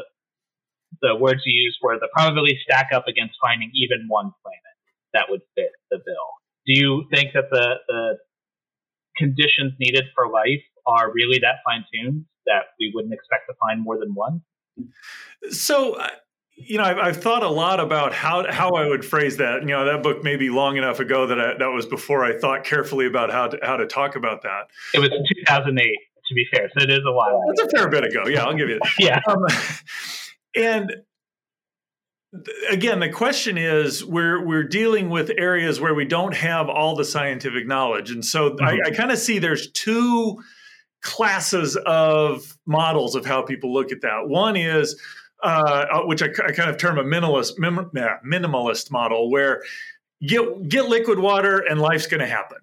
the 1.01 1.15
words 1.15 1.41
you 1.45 1.63
used 1.63 1.77
were 1.81 1.97
the 1.99 2.07
probability 2.15 2.59
stack 2.63 2.89
up 2.93 3.07
against 3.07 3.35
finding 3.41 3.71
even 3.73 4.05
one 4.07 4.31
planet 4.41 4.75
that 5.13 5.25
would 5.29 5.41
fit 5.55 5.71
the 5.91 5.97
bill. 5.97 6.27
Do 6.65 6.79
you 6.79 7.05
think 7.13 7.33
that 7.33 7.45
the 7.51 7.75
the 7.87 8.17
conditions 9.17 9.73
needed 9.79 10.05
for 10.13 10.29
life 10.29 10.63
are 10.85 11.11
really 11.11 11.39
that 11.39 11.57
fine 11.65 11.85
tuned 11.93 12.25
that 12.45 12.65
we 12.79 12.91
wouldn't 12.93 13.13
expect 13.13 13.43
to 13.49 13.55
find 13.59 13.83
more 13.83 13.97
than 13.99 14.13
one? 14.13 14.41
So. 15.49 15.99
You 16.57 16.77
know, 16.77 16.85
I've, 16.85 16.97
I've, 16.97 17.21
thought 17.21 17.43
a 17.43 17.49
lot 17.49 17.81
about 17.81 18.13
how 18.13 18.49
how 18.49 18.71
I 18.71 18.87
would 18.87 19.03
phrase 19.03 19.37
that. 19.37 19.61
You 19.61 19.67
know, 19.67 19.85
that 19.85 20.01
book 20.01 20.23
may 20.23 20.37
be 20.37 20.49
long 20.49 20.77
enough 20.77 20.99
ago 20.99 21.27
that 21.27 21.39
I, 21.39 21.57
that 21.57 21.67
was 21.67 21.85
before 21.85 22.23
I 22.23 22.37
thought 22.37 22.63
carefully 22.63 23.07
about 23.07 23.29
how 23.29 23.47
to 23.47 23.59
how 23.61 23.75
to 23.75 23.85
talk 23.85 24.15
about 24.15 24.43
that. 24.43 24.69
It 24.93 24.99
was 24.99 25.09
2008, 25.09 25.83
to 26.27 26.33
be 26.33 26.47
fair, 26.53 26.69
so 26.77 26.83
it 26.83 26.89
is 26.89 27.01
a 27.05 27.11
while. 27.11 27.41
That's 27.47 27.73
a 27.73 27.77
fair 27.77 27.89
bit 27.89 28.05
ago. 28.05 28.23
Yeah, 28.27 28.45
I'll 28.45 28.55
give 28.55 28.69
you. 28.69 28.79
That. 28.99 28.99
yeah. 28.99 29.19
Um, 29.27 29.45
and 30.55 30.95
again, 32.69 32.99
the 32.99 33.09
question 33.09 33.57
is 33.57 34.03
we're 34.05 34.45
we're 34.45 34.63
dealing 34.63 35.09
with 35.09 35.31
areas 35.37 35.81
where 35.81 35.93
we 35.93 36.05
don't 36.05 36.35
have 36.35 36.69
all 36.69 36.95
the 36.95 37.05
scientific 37.05 37.67
knowledge, 37.67 38.11
and 38.11 38.23
so 38.23 38.51
mm-hmm. 38.51 38.63
I, 38.63 38.79
I 38.85 38.91
kind 38.91 39.11
of 39.11 39.17
see 39.17 39.39
there's 39.39 39.71
two 39.71 40.41
classes 41.01 41.75
of 41.85 42.57
models 42.65 43.15
of 43.15 43.25
how 43.25 43.41
people 43.41 43.73
look 43.73 43.91
at 43.91 44.01
that. 44.01 44.27
One 44.27 44.55
is 44.55 44.99
uh, 45.43 45.85
uh, 45.91 46.01
which 46.03 46.21
I, 46.21 46.27
I, 46.27 46.51
kind 46.51 46.69
of 46.69 46.77
term 46.77 46.97
a 46.97 47.03
minimalist 47.03 47.57
minimalist 47.57 48.91
model, 48.91 49.29
where 49.29 49.63
get 50.21 50.67
get 50.67 50.87
liquid 50.87 51.19
water 51.19 51.59
and 51.59 51.79
life's 51.79 52.07
going 52.07 52.21
to 52.21 52.27
happen. 52.27 52.59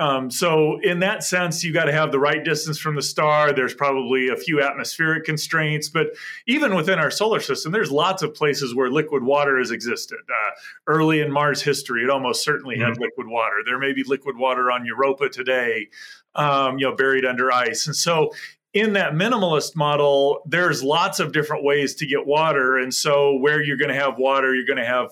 Um, 0.00 0.30
so 0.30 0.78
in 0.82 1.00
that 1.00 1.24
sense, 1.24 1.64
you 1.64 1.72
got 1.72 1.86
to 1.86 1.92
have 1.92 2.12
the 2.12 2.20
right 2.20 2.44
distance 2.44 2.78
from 2.78 2.94
the 2.94 3.02
star. 3.02 3.52
There's 3.52 3.74
probably 3.74 4.28
a 4.28 4.36
few 4.36 4.62
atmospheric 4.62 5.24
constraints, 5.24 5.88
but 5.88 6.08
even 6.46 6.76
within 6.76 7.00
our 7.00 7.10
solar 7.10 7.40
system, 7.40 7.72
there's 7.72 7.90
lots 7.90 8.22
of 8.22 8.32
places 8.32 8.76
where 8.76 8.90
liquid 8.90 9.24
water 9.24 9.58
has 9.58 9.72
existed. 9.72 10.18
Uh, 10.28 10.50
early 10.86 11.20
in 11.20 11.32
Mars 11.32 11.62
history, 11.62 12.04
it 12.04 12.10
almost 12.10 12.44
certainly 12.44 12.76
mm-hmm. 12.76 12.84
had 12.84 13.00
liquid 13.00 13.26
water. 13.26 13.56
There 13.66 13.78
may 13.78 13.92
be 13.92 14.04
liquid 14.04 14.36
water 14.36 14.70
on 14.70 14.86
Europa 14.86 15.28
today, 15.28 15.88
um, 16.36 16.78
you 16.78 16.88
know, 16.88 16.94
buried 16.94 17.24
under 17.24 17.50
ice. 17.50 17.88
And 17.88 17.96
so 17.96 18.30
in 18.74 18.92
that 18.94 19.12
minimalist 19.12 19.74
model, 19.76 20.42
there's 20.46 20.82
lots 20.82 21.20
of 21.20 21.32
different 21.32 21.64
ways 21.64 21.94
to 21.96 22.06
get 22.06 22.26
water. 22.26 22.78
And 22.78 22.92
so, 22.92 23.36
where 23.36 23.62
you're 23.62 23.76
going 23.76 23.92
to 23.92 24.00
have 24.00 24.18
water, 24.18 24.54
you're 24.54 24.66
going 24.66 24.78
to 24.78 24.84
have 24.84 25.10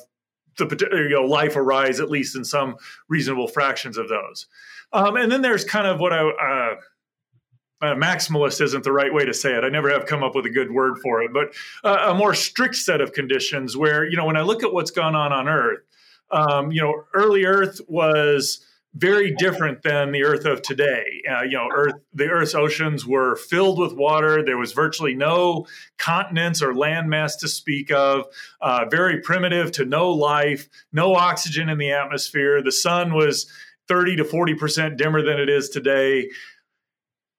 the 0.59 0.89
you 0.93 1.11
know, 1.11 1.23
life 1.23 1.57
arise 1.57 2.01
at 2.01 2.11
least 2.11 2.37
in 2.37 2.45
some 2.45 2.77
reasonable 3.09 3.49
fractions 3.49 3.99
of 3.99 4.09
those. 4.09 4.47
Um, 4.93 5.17
and 5.17 5.31
then 5.31 5.43
there's 5.43 5.65
kind 5.65 5.87
of 5.87 6.01
what 6.01 6.13
I 6.13 6.21
uh, 6.21 6.77
uh, 7.83 7.95
maximalist 7.95 8.61
isn't 8.63 8.85
the 8.85 8.93
right 8.93 9.13
way 9.13 9.25
to 9.25 9.35
say 9.35 9.55
it. 9.55 9.65
I 9.65 9.69
never 9.69 9.91
have 9.91 10.07
come 10.07 10.23
up 10.23 10.35
with 10.35 10.47
a 10.47 10.51
good 10.51 10.73
word 10.73 10.99
for 11.03 11.23
it, 11.23 11.33
but 11.33 11.55
uh, 11.85 12.11
a 12.11 12.15
more 12.15 12.35
strict 12.35 12.77
set 12.77 13.01
of 13.01 13.13
conditions 13.13 13.77
where 13.77 14.07
you 14.07 14.17
know 14.17 14.25
when 14.25 14.37
I 14.37 14.43
look 14.43 14.63
at 14.63 14.73
what's 14.73 14.91
gone 14.91 15.15
on 15.15 15.33
on 15.33 15.49
Earth, 15.49 15.81
um, 16.31 16.73
you 16.73 16.81
know, 16.81 17.05
early 17.13 17.45
Earth 17.45 17.81
was 17.89 18.65
very 18.97 19.31
different 19.31 19.83
than 19.83 20.11
the 20.11 20.25
Earth 20.25 20.47
of 20.47 20.63
today. 20.63 21.23
Uh, 21.31 21.43
you 21.43 21.53
know, 21.53 21.69
Earth, 21.71 21.95
the 22.15 22.29
Earth's 22.29 22.55
oceans 22.55 23.05
were 23.05 23.37
filled 23.37 23.79
with 23.79 23.93
water. 23.93 24.43
There 24.43 24.57
was 24.57 24.73
virtually 24.73 25.15
no 25.15 25.67
continents 25.99 26.63
or 26.63 26.73
landmass 26.73 27.39
to 27.41 27.49
speak 27.49 27.91
of. 27.91 28.25
Uh, 28.61 28.87
very 28.91 29.21
primitive 29.21 29.71
to 29.73 29.85
no 29.85 30.11
life, 30.11 30.69
no 30.93 31.15
oxygen 31.15 31.69
in 31.69 31.77
the 31.77 31.93
atmosphere. 31.93 32.63
The 32.63 32.73
sun 32.73 33.13
was 33.13 33.47
30 33.89 34.17
to 34.17 34.25
40 34.25 34.55
percent 34.55 34.97
dimmer 34.97 35.21
than 35.21 35.39
it 35.39 35.51
is 35.51 35.69
today. 35.69 36.31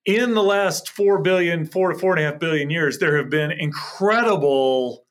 In 0.05 0.35
the 0.35 0.43
last 0.43 0.89
four 0.89 1.21
billion, 1.21 1.65
four 1.65 1.91
to 1.91 1.97
four 1.97 2.15
and 2.15 2.23
a 2.23 2.31
half 2.31 2.39
billion 2.39 2.69
years, 2.69 2.99
there 2.99 3.17
have 3.17 3.31
been 3.31 3.51
incredible 3.51 5.06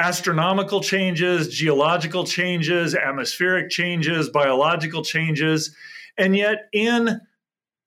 astronomical 0.00 0.80
changes, 0.80 1.48
geological 1.48 2.24
changes, 2.24 2.94
atmospheric 2.94 3.68
changes, 3.68 4.30
biological 4.30 5.04
changes. 5.04 5.76
And 6.16 6.34
yet, 6.34 6.68
in 6.72 7.20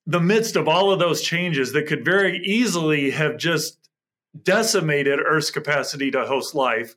the 0.06 0.20
midst 0.20 0.56
of 0.56 0.68
all 0.68 0.92
of 0.92 1.00
those 1.00 1.24
changes 1.24 1.74
that 1.74 1.88
could 1.88 2.06
very 2.06 2.38
easily 2.46 3.10
have 3.10 3.38
just 3.38 3.80
decimated 4.44 5.20
Earth's 5.20 5.50
capacity 5.50 6.12
to 6.12 6.26
host 6.26 6.54
life, 6.54 6.96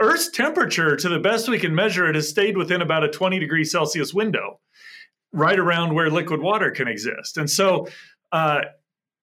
Earth's 0.00 0.30
temperature, 0.30 0.96
to 0.96 1.08
the 1.10 1.18
best 1.18 1.48
we 1.48 1.58
can 1.58 1.74
measure 1.74 2.08
it, 2.08 2.14
has 2.14 2.28
stayed 2.28 2.56
within 2.56 2.80
about 2.80 3.04
a 3.04 3.10
20 3.10 3.38
degree 3.38 3.64
Celsius 3.64 4.14
window, 4.14 4.60
right 5.30 5.58
around 5.58 5.94
where 5.94 6.08
liquid 6.08 6.40
water 6.40 6.70
can 6.70 6.88
exist. 6.88 7.36
And 7.36 7.50
so, 7.50 7.88
uh, 8.32 8.62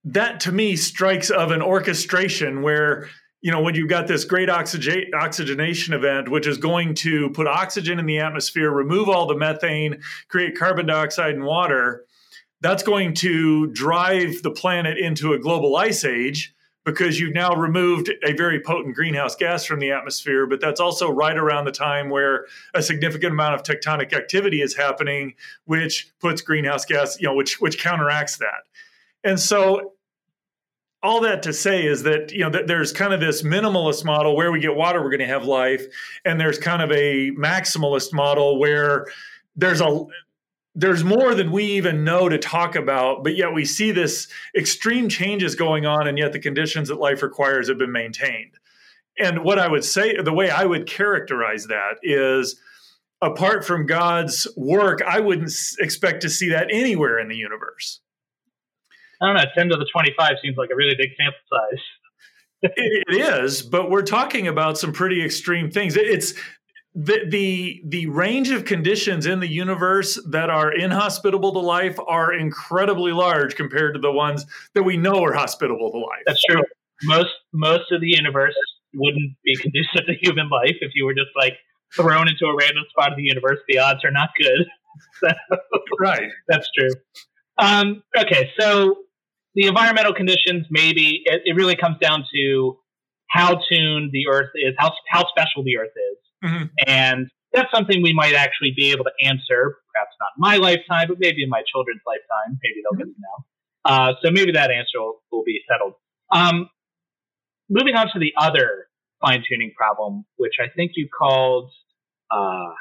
that 0.04 0.42
to 0.42 0.52
me 0.52 0.76
strikes 0.76 1.32
of 1.32 1.50
an 1.50 1.64
orchestration 1.64 2.62
where 2.62 3.10
you 3.46 3.52
know, 3.52 3.62
when 3.62 3.76
you've 3.76 3.90
got 3.90 4.08
this 4.08 4.26
great 4.26 4.50
oxygen, 4.50 5.12
oxygenation 5.14 5.94
event, 5.94 6.30
which 6.30 6.48
is 6.48 6.58
going 6.58 6.96
to 6.96 7.30
put 7.30 7.46
oxygen 7.46 8.00
in 8.00 8.08
the 8.08 8.18
atmosphere, 8.18 8.72
remove 8.72 9.08
all 9.08 9.28
the 9.28 9.38
methane, 9.38 10.02
create 10.30 10.58
carbon 10.58 10.88
dioxide 10.88 11.36
and 11.36 11.44
water, 11.44 12.06
that's 12.62 12.82
going 12.82 13.14
to 13.14 13.68
drive 13.68 14.42
the 14.42 14.50
planet 14.50 14.98
into 14.98 15.34
a 15.34 15.38
global 15.38 15.76
ice 15.76 16.04
age 16.04 16.56
because 16.86 17.20
you've 17.20 17.36
now 17.36 17.54
removed 17.56 18.12
a 18.24 18.34
very 18.34 18.60
potent 18.60 18.96
greenhouse 18.96 19.36
gas 19.36 19.64
from 19.64 19.80
the 19.80 19.92
atmosphere. 19.92 20.48
But 20.48 20.60
that's 20.60 20.80
also 20.80 21.12
right 21.12 21.38
around 21.38 21.66
the 21.66 21.72
time 21.72 22.10
where 22.10 22.48
a 22.74 22.82
significant 22.82 23.34
amount 23.34 23.54
of 23.54 23.62
tectonic 23.62 24.12
activity 24.12 24.64
is 24.64 24.76
happening, 24.76 25.36
which 25.66 26.12
puts 26.20 26.42
greenhouse 26.42 26.84
gas, 26.84 27.20
you 27.20 27.28
know, 27.28 27.36
which 27.36 27.62
which 27.62 27.78
counteracts 27.78 28.38
that. 28.38 28.64
And 29.24 29.40
so 29.40 29.94
all 31.06 31.22
that 31.22 31.44
to 31.44 31.54
say 31.54 31.86
is 31.86 32.02
that 32.04 32.32
you 32.32 32.40
know 32.40 32.50
that 32.50 32.66
there's 32.66 32.92
kind 32.92 33.14
of 33.14 33.20
this 33.20 33.44
minimalist 33.44 34.04
model 34.04 34.36
where 34.36 34.52
we 34.52 34.60
get 34.60 34.76
water 34.76 35.02
we're 35.02 35.12
going 35.12 35.20
to 35.20 35.28
have 35.28 35.46
life 35.46 35.86
and 36.26 36.40
there's 36.42 36.58
kind 36.58 36.82
of 36.82 36.92
a 36.92 37.30
maximalist 37.32 38.12
model 38.12 38.58
where 38.60 39.06
there's 39.56 39.82
a 39.82 40.06
there's 40.74 41.04
more 41.04 41.36
than 41.36 41.52
we 41.52 41.64
even 41.64 42.04
know 42.04 42.28
to 42.28 42.40
talk 42.40 42.76
about 42.76 43.24
but 43.24 43.36
yet 43.36 43.54
we 43.54 43.64
see 43.64 43.92
this 43.92 44.28
extreme 44.58 45.08
changes 45.08 45.54
going 45.54 45.86
on 45.86 46.08
and 46.08 46.18
yet 46.18 46.34
the 46.34 46.40
conditions 46.40 46.90
that 46.90 47.00
life 47.00 47.22
requires 47.22 47.70
have 47.70 47.78
been 47.78 47.92
maintained. 47.92 48.54
And 49.20 49.44
what 49.44 49.60
i 49.60 49.68
would 49.68 49.86
say 49.86 50.20
the 50.20 50.34
way 50.34 50.50
i 50.50 50.66
would 50.66 50.88
characterize 50.88 51.68
that 51.68 52.00
is 52.02 52.60
apart 53.22 53.64
from 53.64 53.86
god's 53.86 54.48
work 54.58 55.04
i 55.04 55.20
wouldn't 55.20 55.54
expect 55.78 56.22
to 56.24 56.32
see 56.32 56.50
that 56.50 56.68
anywhere 56.72 57.20
in 57.20 57.28
the 57.28 57.38
universe 57.38 58.02
I 59.22 59.28
don't 59.28 59.36
know, 59.36 59.46
10 59.56 59.70
to 59.70 59.78
the 59.78 59.88
25 59.92 60.34
seems 60.44 60.58
like 60.58 60.70
a 60.72 60.76
really 60.76 60.96
big 60.96 61.10
sample 61.18 61.40
size. 61.50 61.84
it, 62.62 63.04
it 63.08 63.16
is, 63.16 63.62
but 63.62 63.90
we're 63.90 64.02
talking 64.02 64.48
about 64.48 64.78
some 64.78 64.92
pretty 64.92 65.24
extreme 65.24 65.70
things. 65.70 65.96
It's 65.96 66.34
the, 66.96 67.26
the 67.28 67.82
the 67.86 68.06
range 68.08 68.52
of 68.52 68.64
conditions 68.64 69.26
in 69.26 69.42
the 69.42 69.48
universe 69.48 70.18
that 70.30 70.50
are 70.50 70.72
inhospitable 70.72 71.52
to 71.52 71.60
life 71.60 71.98
are 72.08 72.34
incredibly 72.34 73.12
large 73.12 73.56
compared 73.56 73.96
to 73.96 74.00
the 74.00 74.12
ones 74.12 74.46
that 74.74 74.84
we 74.84 74.96
know 74.96 75.22
are 75.22 75.34
hospitable 75.34 75.92
to 75.92 75.98
life. 75.98 76.24
That's 76.26 76.42
true. 76.50 76.64
Most 77.04 77.34
most 77.52 77.92
of 77.92 78.00
the 78.00 78.08
universe 78.08 78.56
wouldn't 78.94 79.36
be 79.44 79.58
conducive 79.58 80.06
to 80.08 80.14
human 80.22 80.48
life 80.48 80.78
if 80.80 80.92
you 80.96 81.06
were 81.06 81.14
just 81.14 81.32
like 81.36 81.54
thrown 81.94 82.30
into 82.30 82.46
a 82.46 82.56
random 82.56 82.86
spot 82.90 83.12
of 83.12 83.18
the 83.18 83.24
universe. 83.24 83.60
The 83.68 83.80
odds 83.80 84.04
are 84.04 84.12
not 84.12 84.30
good. 84.40 84.66
So, 85.20 85.28
right. 86.00 86.30
That's 86.48 86.70
true. 86.72 86.90
Um, 87.58 88.02
okay, 88.18 88.50
so 88.58 88.96
the 89.56 89.68
environmental 89.68 90.14
conditions, 90.14 90.68
maybe 90.70 91.24
it, 91.26 91.42
it, 91.46 91.56
really 91.56 91.76
comes 91.76 91.98
down 92.00 92.26
to 92.36 92.78
how 93.30 93.60
tuned 93.70 94.12
the 94.12 94.28
Earth 94.30 94.52
is, 94.56 94.76
how 94.78 94.92
how 95.10 95.26
special 95.28 95.64
the 95.64 95.78
Earth 95.78 95.96
is, 95.96 96.50
mm-hmm. 96.50 96.66
and 96.88 97.28
that's 97.54 97.72
something 97.74 98.04
we 98.04 98.14
might 98.14 98.36
actually 98.36 98.74
be 98.76 98.92
able 98.92 99.06
to 99.06 99.12
answer. 99.26 99.78
Perhaps 99.94 100.16
not 100.20 100.32
in 100.36 100.42
my 100.42 100.58
lifetime, 100.58 101.08
but 101.08 101.18
maybe 101.20 101.42
in 101.42 101.50
my 101.50 101.64
children's 101.72 102.02
lifetime. 102.06 102.60
Maybe 102.62 102.82
they'll 102.84 103.00
mm-hmm. 103.00 103.10
get 103.10 103.16
to 103.16 103.22
know. 103.22 103.46
Uh, 103.86 104.14
so 104.22 104.32
maybe 104.32 104.52
that 104.52 104.72
answer 104.72 105.00
will, 105.00 105.22
will 105.32 105.44
be 105.46 105.62
settled. 105.70 105.94
Um, 106.32 106.70
moving 107.70 107.96
on 107.96 108.08
to 108.14 108.20
the 108.20 108.34
other 108.38 108.88
fine 109.22 109.44
tuning 109.48 109.72
problem, 109.76 110.26
which 110.36 110.56
I 110.60 110.68
think 110.76 110.92
you 110.96 111.08
called. 111.08 111.72
Uh, 112.30 112.74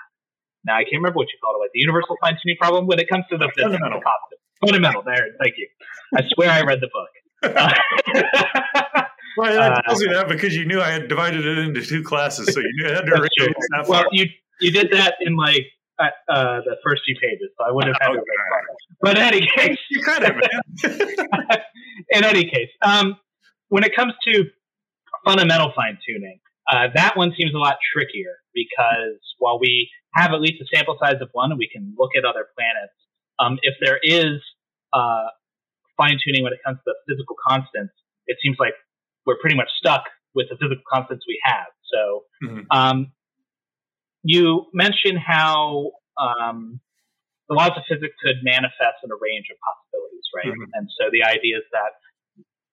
now 0.64 0.76
I 0.76 0.82
can't 0.84 0.96
remember 0.96 1.18
what 1.18 1.28
you 1.28 1.38
called 1.42 1.56
it, 1.56 1.62
like 1.62 1.70
the 1.72 1.80
universal 1.80 2.16
fine 2.20 2.37
tuning 2.42 2.56
problem 2.58 2.87
when 2.87 2.98
it 2.98 3.08
comes 3.08 3.24
to 3.30 3.37
the 3.37 3.50
fundamental 3.56 4.00
concept. 4.00 4.42
Fundamental. 4.66 5.03
There. 5.03 5.29
Thank 5.40 5.55
you. 5.59 5.68
I 6.16 6.22
swear 6.35 6.50
I 6.50 6.62
read 6.62 6.81
the 6.81 6.88
book. 6.92 7.09
well, 9.37 9.53
that 9.53 9.83
tells 9.85 10.03
you 10.03 10.12
that 10.12 10.29
because 10.29 10.57
you 10.57 10.64
knew 10.64 10.81
I 10.81 10.90
had 10.90 11.09
divided 11.09 11.44
it 11.44 11.59
into 11.59 11.83
two 11.85 12.03
classes, 12.03 12.53
so 12.53 12.61
you 12.61 12.72
knew 12.77 12.88
I 12.88 12.94
had 12.94 13.07
to 13.07 13.20
read 13.20 13.31
it. 13.37 13.88
Well, 13.88 14.05
you 14.12 14.27
you 14.61 14.70
did 14.70 14.92
that 14.92 15.16
in 15.20 15.37
like 15.37 15.66
uh, 15.98 16.05
uh, 16.29 16.61
the 16.64 16.77
first 16.85 17.03
few 17.05 17.16
pages, 17.20 17.50
so 17.59 17.64
I 17.66 17.70
wouldn't 17.70 17.96
have 18.00 18.09
had 18.09 18.16
okay. 18.16 18.20
to 18.20 18.22
read 18.22 18.64
it. 18.70 18.96
But 19.00 19.18
in 19.18 19.22
any 19.22 19.48
case, 19.55 19.79
you 19.90 20.03
kind 20.03 20.24
of. 20.24 20.37
in 22.11 22.24
any 22.24 22.44
case, 22.44 22.70
um, 22.83 23.16
when 23.68 23.85
it 23.85 23.94
comes 23.94 24.14
to 24.33 24.44
fundamental 25.24 25.72
fine 25.74 25.98
tuning, 26.07 26.40
uh, 26.70 26.88
that 26.94 27.16
one 27.16 27.33
seems 27.38 27.55
a 27.55 27.59
lot 27.59 27.77
trickier 27.92 28.37
because 28.55 29.20
while 29.38 29.59
we 29.61 29.90
have 30.14 30.33
at 30.33 30.40
least 30.40 30.62
a 30.62 30.66
sample 30.74 30.96
size 31.03 31.16
of 31.20 31.29
one 31.33 31.50
and 31.50 31.59
we 31.59 31.68
can 31.68 31.94
look 31.98 32.11
at 32.16 32.24
other 32.24 32.46
planets, 32.57 32.94
um, 33.38 33.59
if 33.62 33.74
there 33.81 33.98
is 34.03 34.40
uh, 34.94 35.28
fine 35.96 36.18
tuning 36.24 36.42
when 36.42 36.52
it 36.52 36.61
comes 36.64 36.78
to 36.78 36.94
the 36.94 36.94
physical 37.07 37.37
constants, 37.46 37.92
it 38.26 38.38
seems 38.42 38.57
like 38.59 38.74
we're 39.26 39.38
pretty 39.40 39.57
much 39.57 39.68
stuck 39.76 40.04
with 40.35 40.46
the 40.48 40.57
physical 40.57 40.83
constants 40.90 41.24
we 41.26 41.38
have. 41.44 41.68
So, 41.92 42.24
mm-hmm. 42.42 42.61
um, 42.70 43.12
you 44.22 44.66
mentioned 44.72 45.18
how 45.18 45.92
um, 46.16 46.80
the 47.48 47.54
laws 47.54 47.76
of 47.76 47.85
physics 47.88 48.14
could 48.24 48.40
manifest 48.42 49.04
in 49.04 49.11
a 49.11 49.18
range 49.20 49.46
of 49.52 49.57
possibilities, 49.61 50.26
right? 50.33 50.48
Mm-hmm. 50.48 50.72
And 50.74 50.88
so 50.96 51.12
the 51.12 51.22
idea 51.28 51.59
is 51.59 51.66
that 51.72 52.00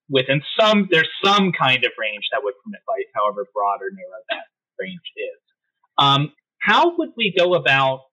within 0.09 0.41
some, 0.59 0.87
there's 0.89 1.09
some 1.23 1.51
kind 1.51 1.83
of 1.83 1.91
range 1.99 2.31
that 2.31 2.39
would 2.43 2.55
permit 2.63 2.81
life, 2.87 3.09
however 3.13 3.47
broad 3.53 3.83
or 3.83 3.91
narrow 3.91 4.21
that 4.29 4.47
range 4.79 5.07
is. 5.17 5.39
Um, 5.97 6.31
how 6.59 6.97
would 6.97 7.11
we 7.17 7.33
go 7.35 7.53
about 7.55 8.07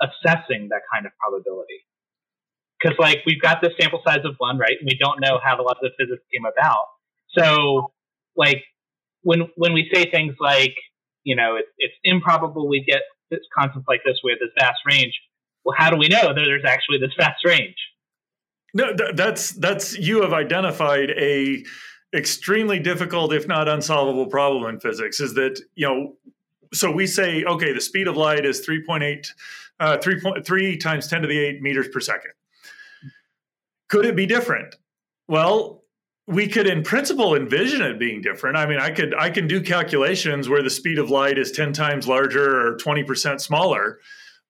assessing 0.00 0.68
that 0.70 0.82
kind 0.92 1.06
of 1.06 1.12
probability? 1.18 1.82
Because 2.80 2.98
like 2.98 3.18
we've 3.26 3.40
got 3.40 3.62
this 3.62 3.72
sample 3.80 4.02
size 4.06 4.24
of 4.24 4.34
one, 4.38 4.58
right? 4.58 4.76
And 4.78 4.86
we 4.86 4.98
don't 4.98 5.20
know 5.20 5.40
how 5.42 5.56
the 5.56 5.62
laws 5.62 5.76
of 5.82 5.90
the 5.90 6.04
physics 6.04 6.22
came 6.32 6.44
about. 6.44 6.86
So 7.36 7.92
like 8.36 8.62
when 9.22 9.48
when 9.56 9.72
we 9.72 9.90
say 9.92 10.10
things 10.10 10.34
like, 10.40 10.74
you 11.22 11.36
know, 11.36 11.56
it's, 11.56 11.68
it's 11.78 11.94
improbable 12.04 12.68
we 12.68 12.84
get 12.84 13.02
this 13.30 13.40
constants 13.56 13.86
like 13.88 14.00
this 14.04 14.18
with 14.22 14.38
this 14.40 14.50
vast 14.58 14.78
range. 14.86 15.14
Well, 15.64 15.76
how 15.78 15.90
do 15.90 15.96
we 15.96 16.08
know 16.08 16.22
that 16.22 16.34
there's 16.34 16.64
actually 16.66 16.98
this 16.98 17.12
vast 17.18 17.44
range? 17.44 17.76
No, 18.74 18.92
that's 19.14 19.52
that's 19.52 19.96
you 19.96 20.22
have 20.22 20.32
identified 20.32 21.10
a 21.10 21.64
extremely 22.12 22.78
difficult, 22.80 23.32
if 23.32 23.48
not 23.48 23.68
unsolvable, 23.68 24.26
problem 24.26 24.64
in 24.72 24.80
physics. 24.80 25.20
Is 25.20 25.34
that 25.34 25.60
you 25.74 25.86
know 25.86 26.16
so 26.74 26.90
we 26.90 27.06
say, 27.06 27.44
okay, 27.44 27.72
the 27.72 27.80
speed 27.80 28.08
of 28.08 28.16
light 28.16 28.44
is 28.44 28.66
3.8, 28.66 29.26
uh, 29.80 29.98
3.3 29.98 30.80
times 30.80 31.06
10 31.06 31.22
to 31.22 31.28
the 31.28 31.38
8 31.38 31.62
meters 31.62 31.88
per 31.88 32.00
second. 32.00 32.32
Could 33.88 34.06
it 34.06 34.16
be 34.16 34.26
different? 34.26 34.76
Well, 35.28 35.82
we 36.26 36.48
could 36.48 36.66
in 36.66 36.82
principle 36.82 37.34
envision 37.34 37.82
it 37.82 37.98
being 37.98 38.22
different. 38.22 38.56
I 38.56 38.66
mean, 38.66 38.78
I 38.78 38.90
could 38.90 39.14
I 39.14 39.30
can 39.30 39.46
do 39.46 39.60
calculations 39.60 40.48
where 40.48 40.62
the 40.62 40.70
speed 40.70 40.98
of 40.98 41.10
light 41.10 41.38
is 41.38 41.52
10 41.52 41.72
times 41.72 42.08
larger 42.08 42.66
or 42.66 42.76
20% 42.78 43.40
smaller. 43.40 43.98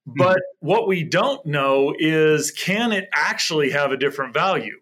But 0.07 0.37
mm-hmm. 0.37 0.68
what 0.68 0.87
we 0.87 1.03
don't 1.03 1.44
know 1.47 1.94
is 1.99 2.51
can 2.51 2.92
it 2.92 3.09
actually 3.12 3.70
have 3.70 3.90
a 3.90 3.97
different 3.97 4.35
value? 4.35 4.79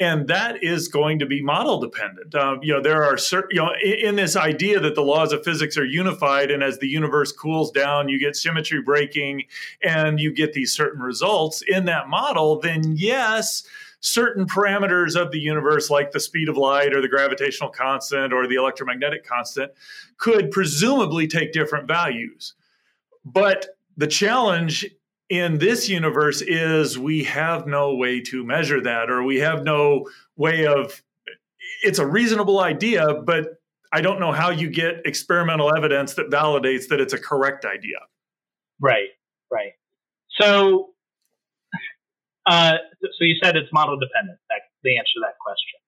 and 0.00 0.28
that 0.28 0.62
is 0.62 0.88
going 0.88 1.18
to 1.18 1.26
be 1.26 1.42
model 1.42 1.80
dependent. 1.80 2.34
Um, 2.34 2.60
you 2.62 2.72
know, 2.72 2.80
there 2.80 3.02
are 3.02 3.16
certain, 3.16 3.50
you 3.52 3.62
know, 3.62 3.72
in, 3.82 4.08
in, 4.08 4.16
this 4.16 4.36
idea 4.36 4.78
that 4.80 4.94
the 4.94 5.02
laws 5.02 5.32
of 5.32 5.42
physics 5.44 5.76
are 5.76 5.84
unified, 5.84 6.50
and 6.50 6.62
as 6.62 6.78
the 6.78 6.86
universe 6.86 7.32
cools 7.32 7.70
down, 7.72 8.08
you 8.08 8.20
get 8.20 8.36
symmetry 8.36 8.80
breaking, 8.80 9.44
and 9.82 10.20
you 10.20 10.32
get 10.32 10.52
these 10.52 10.72
certain 10.72 11.02
results 11.02 11.62
in 11.62 11.86
that 11.86 12.08
model. 12.08 12.60
Then 12.60 12.94
yes. 12.96 13.64
Certain 14.00 14.46
parameters 14.46 15.20
of 15.20 15.32
the 15.32 15.40
universe, 15.40 15.90
like 15.90 16.12
the 16.12 16.20
speed 16.20 16.48
of 16.48 16.56
light 16.56 16.94
or 16.94 17.00
the 17.00 17.08
gravitational 17.08 17.70
constant 17.70 18.32
or 18.32 18.46
the 18.46 18.54
electromagnetic 18.54 19.26
constant, 19.26 19.72
could 20.18 20.50
presumably 20.50 21.26
take 21.26 21.52
different 21.52 21.88
values. 21.88 22.54
But 23.24 23.66
the 23.96 24.06
challenge 24.06 24.86
in 25.28 25.58
this 25.58 25.88
universe 25.88 26.40
is 26.40 26.98
we 26.98 27.24
have 27.24 27.66
no 27.66 27.94
way 27.94 28.20
to 28.20 28.44
measure 28.44 28.80
that 28.80 29.10
or 29.10 29.22
we 29.22 29.38
have 29.38 29.62
no 29.62 30.08
way 30.36 30.66
of 30.66 31.02
it's 31.82 31.98
a 31.98 32.06
reasonable 32.06 32.60
idea 32.60 33.06
but 33.26 33.60
i 33.92 34.00
don't 34.00 34.20
know 34.20 34.32
how 34.32 34.50
you 34.50 34.70
get 34.70 35.02
experimental 35.04 35.74
evidence 35.76 36.14
that 36.14 36.30
validates 36.30 36.88
that 36.88 37.00
it's 37.00 37.12
a 37.12 37.18
correct 37.18 37.66
idea 37.66 37.98
right 38.80 39.08
right 39.50 39.72
so 40.40 40.90
uh, 42.48 42.72
so 43.02 43.24
you 43.24 43.36
said 43.42 43.56
it's 43.56 43.72
model 43.72 43.98
dependent 43.98 44.38
that 44.48 44.60
the 44.82 44.96
answer 44.96 45.12
to 45.16 45.20
that 45.20 45.34
question. 45.40 45.78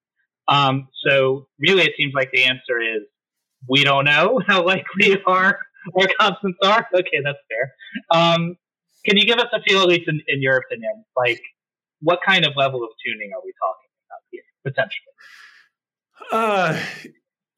Um, 0.47 0.87
so 1.05 1.47
really 1.59 1.83
it 1.83 1.93
seems 1.97 2.13
like 2.13 2.31
the 2.31 2.43
answer 2.43 2.79
is 2.79 3.03
we 3.67 3.83
don't 3.83 4.05
know 4.05 4.41
how 4.47 4.65
likely 4.65 5.21
our 5.25 5.59
our 5.99 6.07
constants 6.19 6.59
are. 6.63 6.87
Okay 6.93 7.21
that's 7.23 7.39
fair. 7.49 7.73
Um, 8.11 8.55
can 9.05 9.17
you 9.17 9.25
give 9.25 9.39
us 9.39 9.47
a 9.51 9.61
feel, 9.63 9.81
at 9.81 9.87
least 9.87 10.07
in, 10.07 10.21
in 10.27 10.41
your 10.41 10.57
opinion, 10.57 11.03
like 11.17 11.41
what 12.01 12.19
kind 12.25 12.45
of 12.45 12.53
level 12.55 12.83
of 12.83 12.89
tuning 13.03 13.31
are 13.33 13.41
we 13.43 13.53
talking 13.59 13.89
about 14.05 14.21
here 14.29 14.43
potentially? 14.63 15.11
Uh, 16.31 16.79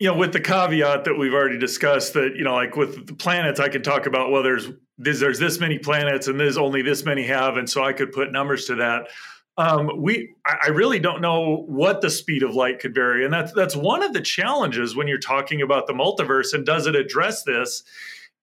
you 0.04 0.10
know, 0.10 0.18
with 0.18 0.34
the 0.34 0.40
caveat 0.42 1.06
that 1.06 1.18
we've 1.18 1.34
already 1.34 1.58
discussed, 1.58 2.14
that 2.16 2.36
you 2.36 2.44
know, 2.44 2.56
like 2.56 2.76
with 2.76 3.08
the 3.08 3.14
planets, 3.14 3.62
I 3.62 3.70
can 3.70 3.82
talk 3.82 4.06
about 4.06 4.32
well, 4.32 4.44
there's 4.44 4.68
there's, 4.98 5.22
there's 5.22 5.40
this 5.40 5.62
many 5.62 5.80
planets, 5.80 6.28
and 6.28 6.38
there's 6.38 6.58
only 6.58 6.82
this 6.82 7.06
many 7.06 7.24
have, 7.24 7.56
and 7.56 7.70
so 7.70 7.86
I 7.86 7.94
could 7.94 8.12
put 8.12 8.30
numbers 8.30 8.66
to 8.66 8.76
that. 8.76 9.08
Um, 9.58 10.02
we, 10.02 10.34
I 10.46 10.72
really 10.72 11.00
don't 11.00 11.22
know 11.22 11.64
what 11.70 12.02
the 12.02 12.10
speed 12.10 12.44
of 12.44 12.54
light 12.54 12.80
could 12.80 12.94
vary, 12.94 13.24
and 13.24 13.34
that's 13.34 13.54
that's 13.54 13.78
one 13.78 14.04
of 14.04 14.12
the 14.12 14.20
challenges 14.20 14.94
when 14.94 15.08
you're 15.08 15.20
talking 15.20 15.62
about 15.62 15.88
the 15.88 15.94
multiverse. 15.94 16.54
And 16.54 16.66
does 16.66 16.86
it 16.86 16.98
address 16.98 17.44
this? 17.44 17.84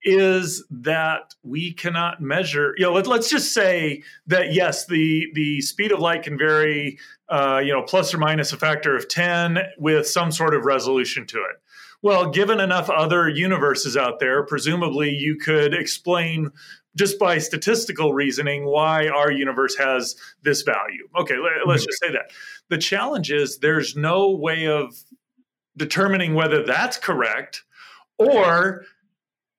Is 0.02 0.64
that 0.70 1.34
we 1.42 1.72
cannot 1.72 2.20
measure 2.20 2.74
you 2.78 2.84
know 2.84 2.92
let, 2.92 3.06
us 3.06 3.28
just 3.28 3.52
say 3.52 4.02
that 4.26 4.52
yes 4.52 4.86
the 4.86 5.26
the 5.34 5.60
speed 5.60 5.92
of 5.92 6.00
light 6.00 6.22
can 6.22 6.38
vary 6.38 6.98
uh, 7.28 7.60
you 7.62 7.72
know 7.72 7.82
plus 7.82 8.14
or 8.14 8.18
minus 8.18 8.52
a 8.52 8.56
factor 8.56 8.96
of 8.96 9.08
10 9.08 9.58
with 9.78 10.06
some 10.06 10.32
sort 10.32 10.54
of 10.54 10.64
resolution 10.64 11.26
to 11.26 11.38
it. 11.38 11.60
Well 12.02 12.30
given 12.30 12.60
enough 12.60 12.88
other 12.88 13.28
universes 13.28 13.96
out 13.96 14.20
there 14.20 14.42
presumably 14.44 15.10
you 15.10 15.36
could 15.36 15.74
explain 15.74 16.50
just 16.96 17.18
by 17.18 17.38
statistical 17.38 18.14
reasoning 18.14 18.64
why 18.64 19.06
our 19.08 19.30
universe 19.30 19.76
has 19.76 20.16
this 20.42 20.62
value. 20.62 21.06
Okay 21.18 21.36
let, 21.66 21.74
us 21.74 21.84
just 21.84 22.00
say 22.00 22.10
that. 22.10 22.30
The 22.70 22.78
challenge 22.78 23.30
is 23.30 23.58
there's 23.58 23.96
no 23.96 24.30
way 24.30 24.66
of 24.66 24.94
determining 25.76 26.34
whether 26.34 26.64
that's 26.64 26.96
correct 26.96 27.64
or 28.18 28.84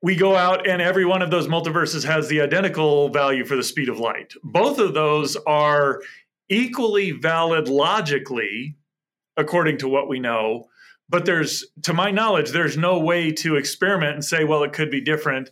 we 0.02 0.16
go 0.16 0.36
out 0.36 0.68
and 0.68 0.82
every 0.82 1.06
one 1.06 1.22
of 1.22 1.30
those 1.30 1.48
multiverses 1.48 2.04
has 2.06 2.28
the 2.28 2.42
identical 2.42 3.10
value 3.10 3.46
for 3.46 3.56
the 3.56 3.64
speed 3.64 3.90
of 3.90 4.00
light. 4.00 4.34
Both 4.44 4.80
of 4.80 4.94
those 4.94 5.36
are 5.48 6.02
equally 6.50 7.12
valid 7.12 7.68
logically, 7.68 8.76
according 9.38 9.78
to 9.80 9.88
what 9.88 10.10
we 10.10 10.20
know. 10.20 10.68
But 11.08 11.26
there's, 11.26 11.66
to 11.84 11.94
my 11.94 12.10
knowledge, 12.10 12.52
there's 12.52 12.78
no 12.78 13.00
way 13.00 13.32
to 13.34 13.58
experiment 13.58 14.16
and 14.16 14.26
say, 14.26 14.44
well, 14.44 14.64
it 14.64 14.74
could 14.74 14.90
be 14.90 15.02
different. 15.02 15.52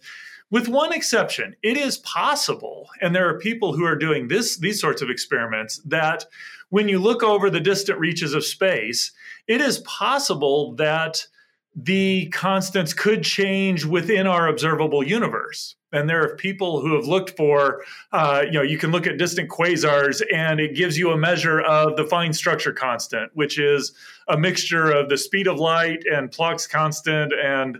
With 0.51 0.67
one 0.67 0.93
exception, 0.93 1.55
it 1.61 1.77
is 1.77 1.97
possible, 1.97 2.89
and 3.01 3.13
there 3.13 3.29
are 3.29 3.37
people 3.37 3.73
who 3.73 3.85
are 3.85 3.95
doing 3.95 4.29
this, 4.29 4.57
these 4.57 4.81
sorts 4.81 5.01
of 5.01 5.09
experiments, 5.09 5.79
that 5.85 6.25
when 6.69 6.89
you 6.89 6.97
look 6.97 7.21
over 7.21 7.49
the 7.49 7.59
distant 7.59 7.99
reaches 7.99 8.33
of 8.33 8.43
space, 8.43 9.11
it 9.47 9.61
is 9.61 9.79
possible 9.79 10.73
that 10.75 11.27
the 11.75 12.27
constants 12.29 12.93
could 12.93 13.23
change 13.23 13.85
within 13.85 14.27
our 14.27 14.47
observable 14.47 15.03
universe. 15.03 15.75
And 15.91 16.07
there 16.07 16.23
are 16.23 16.35
people 16.35 16.81
who 16.81 16.95
have 16.95 17.05
looked 17.05 17.35
for, 17.35 17.83
uh, 18.11 18.43
you 18.45 18.53
know, 18.53 18.61
you 18.61 18.77
can 18.77 18.91
look 18.91 19.07
at 19.07 19.17
distant 19.17 19.49
quasars 19.49 20.21
and 20.33 20.59
it 20.59 20.75
gives 20.75 20.97
you 20.97 21.11
a 21.11 21.17
measure 21.17 21.61
of 21.61 21.95
the 21.95 22.05
fine 22.05 22.33
structure 22.33 22.71
constant, 22.71 23.31
which 23.33 23.57
is 23.57 23.93
a 24.27 24.37
mixture 24.37 24.91
of 24.91 25.09
the 25.09 25.17
speed 25.17 25.47
of 25.47 25.57
light 25.57 26.03
and 26.11 26.29
Planck's 26.29 26.67
constant. 26.67 27.33
And 27.33 27.77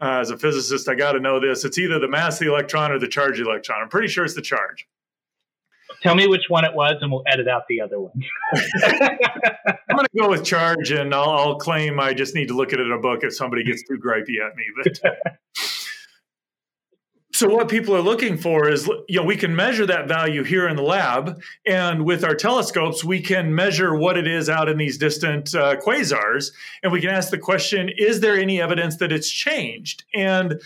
uh, 0.00 0.18
as 0.20 0.30
a 0.30 0.38
physicist, 0.38 0.88
I 0.88 0.94
got 0.94 1.12
to 1.12 1.20
know 1.20 1.40
this. 1.40 1.64
It's 1.64 1.78
either 1.78 1.98
the 1.98 2.08
mass 2.08 2.34
of 2.34 2.46
the 2.46 2.52
electron 2.52 2.92
or 2.92 2.98
the 2.98 3.08
charge 3.08 3.38
of 3.38 3.46
the 3.46 3.50
electron. 3.50 3.82
I'm 3.82 3.88
pretty 3.88 4.08
sure 4.08 4.24
it's 4.24 4.34
the 4.34 4.42
charge. 4.42 4.86
Tell 6.02 6.14
me 6.14 6.26
which 6.28 6.44
one 6.48 6.64
it 6.64 6.74
was, 6.74 6.96
and 7.00 7.10
we'll 7.10 7.24
edit 7.26 7.48
out 7.48 7.62
the 7.68 7.80
other 7.80 8.00
one. 8.00 8.12
I'm 8.54 9.96
going 9.96 10.06
to 10.06 10.18
go 10.18 10.28
with 10.28 10.44
charge, 10.44 10.92
and 10.92 11.14
I'll, 11.14 11.30
I'll, 11.30 11.56
claim 11.56 11.98
I 11.98 12.14
just 12.14 12.34
need 12.34 12.48
to 12.48 12.56
look 12.56 12.72
at 12.72 12.78
it 12.78 12.86
in 12.86 12.92
a 12.92 12.98
book 12.98 13.20
if 13.22 13.34
somebody 13.34 13.64
gets 13.64 13.82
too 13.82 13.98
gripey 13.98 14.36
at 14.44 14.54
me. 14.56 14.64
But 14.76 15.00
so 17.32 17.48
what 17.48 17.68
people 17.68 17.96
are 17.96 18.00
looking 18.00 18.38
for 18.38 18.68
is, 18.68 18.88
you 19.08 19.20
know, 19.20 19.26
we 19.26 19.36
can 19.36 19.56
measure 19.56 19.86
that 19.86 20.06
value 20.06 20.44
here 20.44 20.68
in 20.68 20.76
the 20.76 20.82
lab, 20.82 21.40
and 21.66 22.04
with 22.04 22.22
our 22.22 22.34
telescopes, 22.34 23.02
we 23.02 23.20
can 23.20 23.52
measure 23.52 23.96
what 23.96 24.16
it 24.16 24.28
is 24.28 24.48
out 24.48 24.68
in 24.68 24.78
these 24.78 24.98
distant 24.98 25.52
uh, 25.54 25.76
quasars, 25.76 26.52
and 26.84 26.92
we 26.92 27.00
can 27.00 27.10
ask 27.10 27.30
the 27.30 27.38
question: 27.38 27.90
Is 27.96 28.20
there 28.20 28.36
any 28.36 28.60
evidence 28.60 28.98
that 28.98 29.10
it's 29.10 29.30
changed? 29.30 30.04
And 30.14 30.60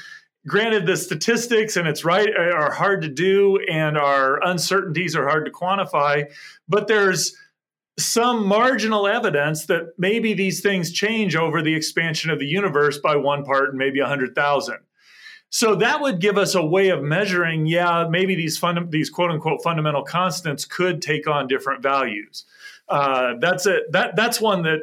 granted 0.46 0.86
the 0.86 0.96
statistics 0.96 1.76
and 1.76 1.86
it's 1.86 2.04
right 2.04 2.30
are 2.36 2.72
hard 2.72 3.02
to 3.02 3.08
do 3.08 3.58
and 3.70 3.96
our 3.96 4.42
uncertainties 4.44 5.14
are 5.14 5.28
hard 5.28 5.44
to 5.44 5.50
quantify 5.50 6.24
but 6.68 6.88
there's 6.88 7.36
some 7.98 8.46
marginal 8.46 9.06
evidence 9.06 9.66
that 9.66 9.92
maybe 9.98 10.32
these 10.34 10.60
things 10.60 10.90
change 10.90 11.36
over 11.36 11.62
the 11.62 11.74
expansion 11.74 12.30
of 12.30 12.38
the 12.38 12.46
universe 12.46 12.98
by 12.98 13.14
one 13.14 13.44
part 13.44 13.68
and 13.68 13.78
maybe 13.78 14.00
100,000 14.00 14.78
so 15.54 15.74
that 15.74 16.00
would 16.00 16.18
give 16.18 16.38
us 16.38 16.54
a 16.54 16.64
way 16.64 16.88
of 16.88 17.02
measuring 17.02 17.66
yeah 17.66 18.08
maybe 18.08 18.34
these 18.34 18.56
fund, 18.56 18.90
these 18.90 19.10
quote 19.10 19.30
unquote 19.30 19.62
fundamental 19.62 20.02
constants 20.02 20.64
could 20.64 21.02
take 21.02 21.28
on 21.28 21.46
different 21.46 21.82
values. 21.82 22.46
Uh, 22.88 23.34
that's 23.38 23.66
it 23.66 23.92
that 23.92 24.16
that's 24.16 24.40
one 24.40 24.62
that 24.62 24.80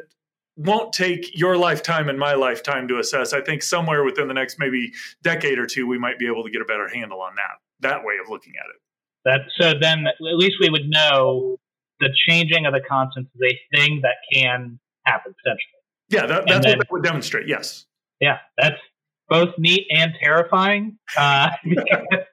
won't 0.60 0.92
take 0.92 1.38
your 1.38 1.56
lifetime 1.56 2.08
and 2.08 2.18
my 2.18 2.34
lifetime 2.34 2.86
to 2.88 2.98
assess. 2.98 3.32
I 3.32 3.40
think 3.40 3.62
somewhere 3.62 4.04
within 4.04 4.28
the 4.28 4.34
next 4.34 4.58
maybe 4.58 4.92
decade 5.22 5.58
or 5.58 5.66
two, 5.66 5.86
we 5.86 5.98
might 5.98 6.18
be 6.18 6.26
able 6.26 6.44
to 6.44 6.50
get 6.50 6.60
a 6.60 6.66
better 6.66 6.88
handle 6.88 7.20
on 7.20 7.34
that 7.36 7.56
that 7.80 8.04
way 8.04 8.14
of 8.22 8.28
looking 8.28 8.52
at 8.58 8.66
it. 8.68 8.80
That 9.24 9.40
so 9.58 9.78
then 9.80 10.06
at 10.06 10.14
least 10.20 10.56
we 10.60 10.68
would 10.68 10.88
know 10.88 11.56
the 12.00 12.10
changing 12.28 12.66
of 12.66 12.74
the 12.74 12.80
constants 12.86 13.30
is 13.34 13.40
a 13.42 13.76
thing 13.76 14.00
that 14.02 14.16
can 14.32 14.78
happen 15.06 15.34
potentially. 15.42 15.80
Yeah, 16.10 16.26
that, 16.26 16.46
that's 16.46 16.66
then, 16.66 16.78
what 16.78 16.86
that 16.86 16.92
would 16.92 17.02
demonstrate. 17.04 17.48
Yes. 17.48 17.86
Yeah, 18.20 18.38
that's 18.58 18.80
both 19.28 19.54
neat 19.58 19.86
and 19.90 20.12
terrifying. 20.20 20.98
Uh, 21.16 21.50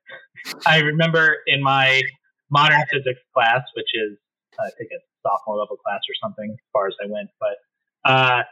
I 0.66 0.80
remember 0.80 1.38
in 1.48 1.62
my 1.62 2.02
modern 2.50 2.82
physics 2.92 3.20
class, 3.34 3.62
which 3.76 3.90
is 3.94 4.18
I 4.60 4.70
think 4.78 4.90
a 4.92 5.00
sophomore 5.24 5.58
level 5.58 5.78
class 5.78 6.00
or 6.10 6.16
something, 6.22 6.50
as 6.52 6.70
far 6.74 6.88
as 6.88 6.96
I 7.04 7.08
went, 7.10 7.30
but 7.40 7.58
uh, 8.08 8.44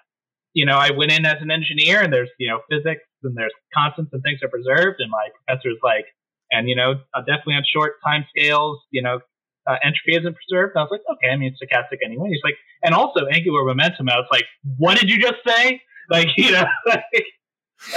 you 0.53 0.65
know, 0.65 0.77
I 0.77 0.91
went 0.91 1.11
in 1.11 1.25
as 1.25 1.41
an 1.41 1.51
engineer, 1.51 2.01
and 2.01 2.11
there's 2.11 2.29
you 2.39 2.49
know 2.49 2.59
physics, 2.69 3.03
and 3.23 3.35
there's 3.35 3.53
constants 3.73 4.11
and 4.13 4.21
things 4.21 4.39
are 4.43 4.49
preserved. 4.49 4.99
And 4.99 5.09
my 5.09 5.29
professor's 5.45 5.79
like, 5.83 6.05
and 6.51 6.69
you 6.69 6.75
know, 6.75 6.95
definitely 7.25 7.55
on 7.55 7.63
short 7.71 7.93
time 8.05 8.25
scales, 8.35 8.79
you 8.91 9.01
know, 9.01 9.19
uh, 9.67 9.75
entropy 9.83 10.17
isn't 10.19 10.35
preserved. 10.35 10.73
I 10.77 10.81
was 10.81 10.89
like, 10.91 11.01
okay, 11.11 11.31
I 11.31 11.37
mean, 11.37 11.53
it's 11.53 11.59
stochastic 11.61 12.05
anyway. 12.05 12.29
He's 12.29 12.41
like, 12.43 12.55
and 12.83 12.93
also 12.93 13.25
angular 13.31 13.63
momentum. 13.65 14.09
I 14.09 14.17
was 14.17 14.27
like, 14.31 14.45
what 14.77 14.99
did 14.99 15.09
you 15.09 15.19
just 15.19 15.39
say? 15.45 15.81
Like, 16.07 16.27
you 16.37 16.51
know, 16.51 16.65
like, 16.85 17.01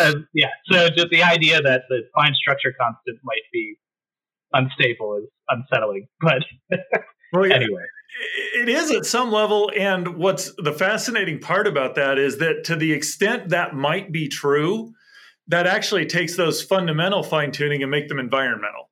uh, 0.00 0.14
yeah. 0.32 0.48
So 0.72 0.88
just 0.88 1.10
the 1.10 1.22
idea 1.22 1.60
that 1.60 1.82
the 1.90 2.08
fine 2.14 2.32
structure 2.32 2.74
constant 2.80 3.18
might 3.22 3.42
be 3.52 3.76
unstable 4.54 5.18
is 5.18 5.28
unsettling. 5.50 6.08
But 6.18 6.42
well, 7.32 7.46
yeah. 7.46 7.54
anyway. 7.54 7.82
It 8.56 8.68
is 8.68 8.90
at 8.90 9.06
some 9.06 9.30
level. 9.30 9.70
And 9.76 10.16
what's 10.16 10.52
the 10.58 10.72
fascinating 10.72 11.38
part 11.38 11.66
about 11.66 11.94
that 11.94 12.18
is 12.18 12.38
that 12.38 12.64
to 12.64 12.74
the 12.74 12.92
extent 12.92 13.50
that 13.50 13.74
might 13.74 14.10
be 14.10 14.28
true, 14.28 14.92
that 15.46 15.66
actually 15.66 16.06
takes 16.06 16.36
those 16.36 16.62
fundamental 16.62 17.22
fine 17.22 17.52
tuning 17.52 17.82
and 17.82 17.90
make 17.90 18.08
them 18.08 18.18
environmental 18.18 18.87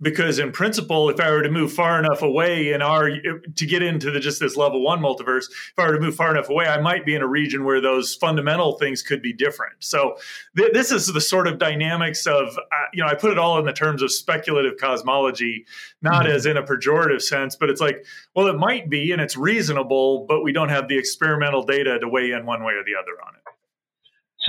because 0.00 0.38
in 0.38 0.52
principle 0.52 1.08
if 1.08 1.18
i 1.20 1.30
were 1.30 1.42
to 1.42 1.50
move 1.50 1.72
far 1.72 1.98
enough 1.98 2.22
away 2.22 2.72
in 2.72 2.82
our 2.82 3.10
to 3.54 3.66
get 3.66 3.82
into 3.82 4.10
the 4.10 4.20
just 4.20 4.40
this 4.40 4.56
level 4.56 4.82
one 4.82 5.00
multiverse 5.00 5.46
if 5.48 5.78
i 5.78 5.86
were 5.86 5.94
to 5.94 6.00
move 6.00 6.14
far 6.14 6.30
enough 6.30 6.48
away 6.48 6.66
i 6.66 6.80
might 6.80 7.04
be 7.06 7.14
in 7.14 7.22
a 7.22 7.26
region 7.26 7.64
where 7.64 7.80
those 7.80 8.14
fundamental 8.14 8.78
things 8.78 9.02
could 9.02 9.22
be 9.22 9.32
different 9.32 9.72
so 9.78 10.16
th- 10.56 10.72
this 10.72 10.90
is 10.92 11.06
the 11.12 11.20
sort 11.20 11.46
of 11.46 11.58
dynamics 11.58 12.26
of 12.26 12.56
uh, 12.58 12.86
you 12.92 13.02
know 13.02 13.08
i 13.08 13.14
put 13.14 13.30
it 13.30 13.38
all 13.38 13.58
in 13.58 13.64
the 13.64 13.72
terms 13.72 14.02
of 14.02 14.12
speculative 14.12 14.74
cosmology 14.78 15.64
not 16.02 16.24
mm-hmm. 16.24 16.32
as 16.32 16.46
in 16.46 16.56
a 16.56 16.62
pejorative 16.62 17.22
sense 17.22 17.56
but 17.56 17.70
it's 17.70 17.80
like 17.80 18.04
well 18.34 18.46
it 18.46 18.58
might 18.58 18.90
be 18.90 19.12
and 19.12 19.20
it's 19.20 19.36
reasonable 19.36 20.26
but 20.28 20.42
we 20.42 20.52
don't 20.52 20.68
have 20.68 20.88
the 20.88 20.98
experimental 20.98 21.64
data 21.64 21.98
to 21.98 22.08
weigh 22.08 22.32
in 22.32 22.44
one 22.44 22.62
way 22.64 22.74
or 22.74 22.84
the 22.84 22.94
other 22.98 23.12
on 23.26 23.34
it 23.34 23.42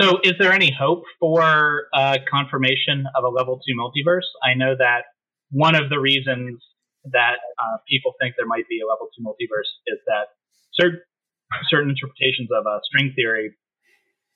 so, 0.00 0.20
is 0.22 0.34
there 0.38 0.52
any 0.52 0.70
hope 0.70 1.02
for 1.18 1.86
uh, 1.92 2.18
confirmation 2.30 3.06
of 3.16 3.24
a 3.24 3.28
level 3.28 3.58
two 3.66 3.74
multiverse? 3.74 4.28
I 4.44 4.54
know 4.54 4.76
that 4.78 5.06
one 5.50 5.74
of 5.74 5.90
the 5.90 5.98
reasons 5.98 6.62
that 7.12 7.38
uh, 7.58 7.76
people 7.88 8.12
think 8.20 8.34
there 8.36 8.46
might 8.46 8.68
be 8.68 8.80
a 8.80 8.86
level 8.86 9.08
two 9.16 9.22
multiverse 9.24 9.70
is 9.86 9.98
that 10.06 10.34
certain 10.72 11.00
certain 11.70 11.90
interpretations 11.90 12.48
of 12.52 12.66
uh, 12.66 12.78
string 12.84 13.12
theory 13.16 13.56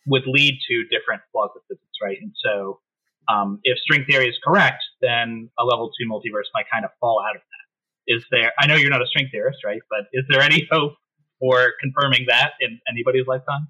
would 0.07 0.23
lead 0.27 0.59
to 0.69 0.85
different 0.85 1.23
laws 1.35 1.51
of 1.55 1.63
physics, 1.69 1.99
right? 2.03 2.17
And 2.21 2.33
so, 2.43 2.81
um, 3.29 3.61
if 3.63 3.79
string 3.79 4.05
theory 4.09 4.29
is 4.29 4.37
correct, 4.43 4.83
then 5.01 5.51
a 5.59 5.65
level 5.65 5.91
two 5.91 6.09
multiverse 6.09 6.51
might 6.55 6.67
kind 6.73 6.85
of 6.85 6.91
fall 7.01 7.23
out 7.23 7.37
of 7.37 7.43
that. 7.43 8.15
Is 8.15 8.25
there? 8.31 8.53
I 8.59 8.67
know 8.67 8.75
you're 8.75 8.91
not 8.91 9.03
a 9.03 9.07
string 9.07 9.29
theorist, 9.31 9.59
right? 9.65 9.81
But 9.91 10.07
is 10.13 10.25
there 10.29 10.41
any 10.41 10.67
hope 10.73 10.95
for 11.39 11.73
confirming 11.81 12.27
that 12.29 12.53
in 12.61 12.81
anybody's 12.89 13.27
lifetime? 13.27 13.69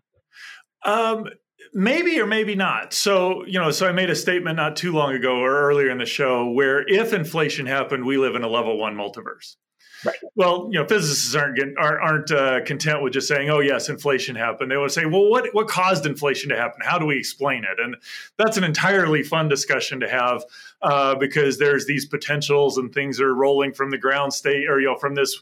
Um, 0.84 1.26
maybe 1.72 2.20
or 2.20 2.26
maybe 2.26 2.54
not. 2.54 2.92
So, 2.92 3.44
you 3.46 3.58
know, 3.58 3.70
so 3.70 3.88
I 3.88 3.92
made 3.92 4.10
a 4.10 4.16
statement 4.16 4.56
not 4.56 4.76
too 4.76 4.92
long 4.92 5.14
ago 5.14 5.38
or 5.38 5.54
earlier 5.54 5.90
in 5.90 5.98
the 5.98 6.06
show 6.06 6.50
where 6.50 6.86
if 6.88 7.12
inflation 7.12 7.66
happened, 7.66 8.04
we 8.04 8.16
live 8.16 8.34
in 8.34 8.42
a 8.42 8.48
level 8.48 8.78
one 8.78 8.94
multiverse. 8.94 9.56
Right. 10.04 10.16
Well, 10.34 10.68
you 10.72 10.80
know, 10.80 10.86
physicists 10.86 11.34
aren't 11.34 11.56
getting, 11.56 11.74
aren't, 11.78 12.02
aren't 12.02 12.30
uh, 12.32 12.64
content 12.64 13.02
with 13.02 13.12
just 13.12 13.28
saying, 13.28 13.50
"Oh, 13.50 13.60
yes, 13.60 13.88
inflation 13.88 14.34
happened." 14.34 14.70
They 14.70 14.76
want 14.76 14.90
to 14.90 14.94
say, 14.94 15.06
"Well, 15.06 15.28
what 15.30 15.48
what 15.52 15.68
caused 15.68 16.06
inflation 16.06 16.48
to 16.50 16.56
happen? 16.56 16.80
How 16.82 16.98
do 16.98 17.06
we 17.06 17.16
explain 17.16 17.62
it?" 17.62 17.78
And 17.78 17.96
that's 18.36 18.56
an 18.56 18.64
entirely 18.64 19.22
fun 19.22 19.48
discussion 19.48 20.00
to 20.00 20.08
have 20.08 20.44
uh, 20.82 21.14
because 21.14 21.58
there's 21.58 21.86
these 21.86 22.04
potentials 22.04 22.78
and 22.78 22.92
things 22.92 23.20
are 23.20 23.32
rolling 23.32 23.72
from 23.74 23.90
the 23.90 23.98
ground 23.98 24.34
state, 24.34 24.68
or 24.68 24.80
you 24.80 24.86
know, 24.86 24.96
from 24.96 25.14
this 25.14 25.40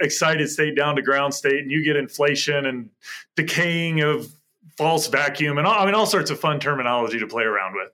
excited 0.00 0.50
state 0.50 0.76
down 0.76 0.96
to 0.96 1.02
ground 1.02 1.32
state, 1.32 1.62
and 1.62 1.70
you 1.70 1.82
get 1.82 1.96
inflation 1.96 2.66
and 2.66 2.90
decaying 3.36 4.02
of 4.02 4.30
false 4.76 5.06
vacuum 5.08 5.58
and 5.58 5.66
all, 5.66 5.78
I 5.78 5.86
mean 5.86 5.94
all 5.94 6.06
sorts 6.06 6.30
of 6.30 6.38
fun 6.40 6.60
terminology 6.60 7.18
to 7.18 7.26
play 7.26 7.44
around 7.44 7.74
with. 7.74 7.90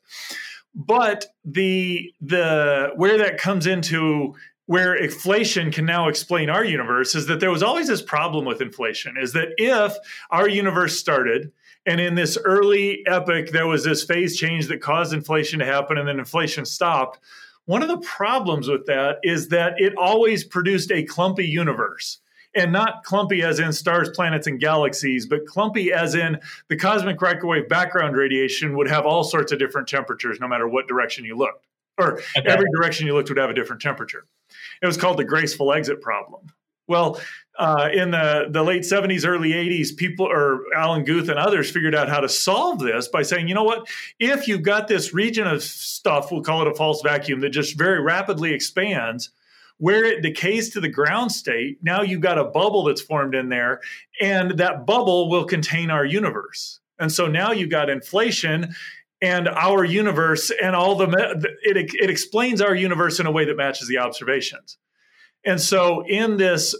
But 0.74 1.26
the 1.44 2.12
the 2.20 2.92
where 2.96 3.18
that 3.18 3.38
comes 3.38 3.66
into 3.66 4.34
where 4.66 4.94
inflation 4.94 5.70
can 5.70 5.84
now 5.84 6.08
explain 6.08 6.48
our 6.48 6.64
universe 6.64 7.14
is 7.14 7.26
that 7.26 7.40
there 7.40 7.50
was 7.50 7.62
always 7.62 7.86
this 7.86 8.02
problem 8.02 8.44
with 8.44 8.62
inflation 8.62 9.16
is 9.20 9.32
that 9.34 9.48
if 9.58 9.94
our 10.30 10.48
universe 10.48 10.98
started 10.98 11.52
and 11.86 12.00
in 12.00 12.14
this 12.14 12.38
early 12.44 13.02
epoch 13.06 13.48
there 13.50 13.66
was 13.66 13.84
this 13.84 14.04
phase 14.04 14.36
change 14.36 14.68
that 14.68 14.80
caused 14.80 15.12
inflation 15.12 15.58
to 15.58 15.66
happen 15.66 15.98
and 15.98 16.08
then 16.08 16.18
inflation 16.18 16.64
stopped 16.64 17.20
one 17.66 17.82
of 17.82 17.88
the 17.88 17.98
problems 17.98 18.68
with 18.68 18.86
that 18.86 19.18
is 19.22 19.48
that 19.48 19.74
it 19.76 19.94
always 19.96 20.44
produced 20.44 20.90
a 20.90 21.04
clumpy 21.04 21.46
universe 21.46 22.20
and 22.54 22.72
not 22.72 23.04
clumpy 23.04 23.42
as 23.42 23.58
in 23.58 23.72
stars, 23.72 24.08
planets, 24.10 24.46
and 24.46 24.60
galaxies, 24.60 25.26
but 25.26 25.46
clumpy 25.46 25.92
as 25.92 26.14
in 26.14 26.38
the 26.68 26.76
cosmic 26.76 27.20
microwave 27.20 27.68
background 27.68 28.16
radiation 28.16 28.76
would 28.76 28.88
have 28.88 29.06
all 29.06 29.24
sorts 29.24 29.52
of 29.52 29.58
different 29.58 29.88
temperatures 29.88 30.38
no 30.40 30.48
matter 30.48 30.68
what 30.68 30.86
direction 30.88 31.24
you 31.24 31.36
looked. 31.36 31.66
Or 31.96 32.18
okay. 32.36 32.46
every 32.46 32.66
direction 32.74 33.06
you 33.06 33.14
looked 33.14 33.28
would 33.28 33.38
have 33.38 33.50
a 33.50 33.54
different 33.54 33.80
temperature. 33.80 34.26
It 34.82 34.86
was 34.86 34.96
called 34.96 35.16
the 35.16 35.24
graceful 35.24 35.72
exit 35.72 36.00
problem. 36.00 36.52
Well, 36.86 37.20
uh, 37.58 37.88
in 37.92 38.10
the, 38.10 38.48
the 38.50 38.62
late 38.62 38.82
70s, 38.82 39.26
early 39.26 39.50
80s, 39.50 39.96
people 39.96 40.26
or 40.26 40.64
Alan 40.76 41.04
Guth 41.04 41.28
and 41.28 41.38
others 41.38 41.70
figured 41.70 41.94
out 41.94 42.08
how 42.08 42.20
to 42.20 42.28
solve 42.28 42.80
this 42.80 43.08
by 43.08 43.22
saying, 43.22 43.48
you 43.48 43.54
know 43.54 43.64
what, 43.64 43.88
if 44.18 44.48
you've 44.48 44.62
got 44.62 44.88
this 44.88 45.14
region 45.14 45.46
of 45.46 45.62
stuff, 45.62 46.30
we'll 46.30 46.42
call 46.42 46.62
it 46.62 46.68
a 46.68 46.74
false 46.74 47.00
vacuum, 47.02 47.40
that 47.40 47.50
just 47.50 47.78
very 47.78 48.02
rapidly 48.02 48.52
expands, 48.52 49.30
where 49.78 50.04
it 50.04 50.22
decays 50.22 50.70
to 50.70 50.80
the 50.80 50.88
ground 50.88 51.32
state, 51.32 51.78
now 51.82 52.02
you've 52.02 52.20
got 52.20 52.38
a 52.38 52.44
bubble 52.44 52.84
that's 52.84 53.00
formed 53.00 53.34
in 53.34 53.48
there, 53.48 53.80
and 54.20 54.52
that 54.52 54.86
bubble 54.86 55.28
will 55.28 55.44
contain 55.44 55.90
our 55.90 56.04
universe. 56.04 56.80
And 56.98 57.10
so 57.10 57.26
now 57.26 57.52
you've 57.52 57.70
got 57.70 57.90
inflation 57.90 58.74
and 59.20 59.48
our 59.48 59.84
universe 59.84 60.52
and 60.62 60.76
all 60.76 60.96
the 60.96 61.08
it, 61.62 61.90
it 61.94 62.10
explains 62.10 62.60
our 62.60 62.74
universe 62.74 63.18
in 63.18 63.26
a 63.26 63.30
way 63.30 63.44
that 63.44 63.56
matches 63.56 63.88
the 63.88 63.98
observations. 63.98 64.78
And 65.44 65.60
so 65.60 66.04
in 66.06 66.36
this 66.36 66.74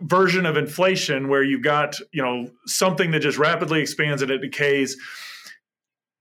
version 0.00 0.46
of 0.46 0.56
inflation 0.56 1.28
where 1.28 1.42
you've 1.42 1.62
got, 1.62 1.98
you 2.12 2.22
know, 2.22 2.50
something 2.66 3.10
that 3.10 3.20
just 3.20 3.38
rapidly 3.38 3.80
expands 3.80 4.22
and 4.22 4.30
it 4.30 4.38
decays, 4.38 4.96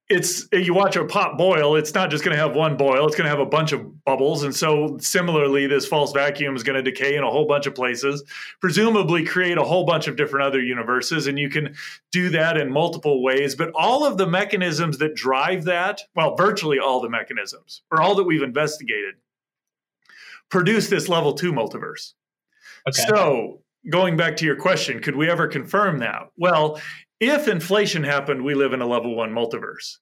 it's 0.09 0.47
you 0.53 0.73
watch 0.73 0.95
a 0.95 1.03
pot 1.03 1.37
boil 1.37 1.75
it's 1.75 1.93
not 1.93 2.09
just 2.09 2.23
going 2.23 2.35
to 2.35 2.41
have 2.41 2.55
one 2.55 2.77
boil 2.77 3.05
it's 3.05 3.15
going 3.15 3.25
to 3.25 3.29
have 3.29 3.39
a 3.39 3.45
bunch 3.45 3.73
of 3.73 4.05
bubbles. 4.05 4.43
And 4.43 4.55
so 4.55 4.97
similarly 5.01 5.67
this 5.67 5.85
false 5.85 6.13
vacuum 6.13 6.55
is 6.55 6.63
going 6.63 6.81
to 6.81 6.81
decay 6.81 7.15
in 7.15 7.23
a 7.23 7.29
whole 7.29 7.45
bunch 7.45 7.67
of 7.67 7.75
places 7.75 8.23
presumably 8.61 9.25
create 9.25 9.57
a 9.57 9.63
whole 9.63 9.85
bunch 9.85 10.07
of 10.07 10.15
different 10.15 10.45
other 10.45 10.61
universes. 10.61 11.27
And 11.27 11.37
you 11.37 11.49
can 11.49 11.75
do 12.11 12.29
that 12.29 12.57
in 12.57 12.71
multiple 12.71 13.21
ways. 13.21 13.53
But 13.55 13.71
all 13.75 14.05
of 14.05 14.17
the 14.17 14.27
mechanisms 14.27 14.97
that 14.99 15.13
drive 15.15 15.65
that 15.65 16.01
well 16.15 16.35
virtually 16.35 16.79
all 16.79 17.01
the 17.01 17.09
mechanisms 17.09 17.81
or 17.91 18.01
all 18.01 18.15
that 18.15 18.23
we've 18.23 18.43
investigated 18.43 19.15
produce 20.49 20.87
this 20.87 21.09
level 21.09 21.33
2 21.33 21.51
multiverse. 21.51 22.13
Okay. 22.87 23.03
so 23.09 23.61
going 23.89 24.15
back 24.15 24.37
to 24.37 24.45
your 24.45 24.55
question 24.55 25.01
could 25.01 25.17
we 25.17 25.29
ever 25.29 25.47
confirm 25.47 25.99
that? 25.99 26.29
Well 26.37 26.79
if 27.19 27.47
inflation 27.47 28.03
happened, 28.03 28.43
we 28.43 28.53
live 28.53 28.73
in 28.73 28.81
a 28.81 28.87
level 28.87 29.15
one 29.15 29.31
multiverse. 29.31 29.97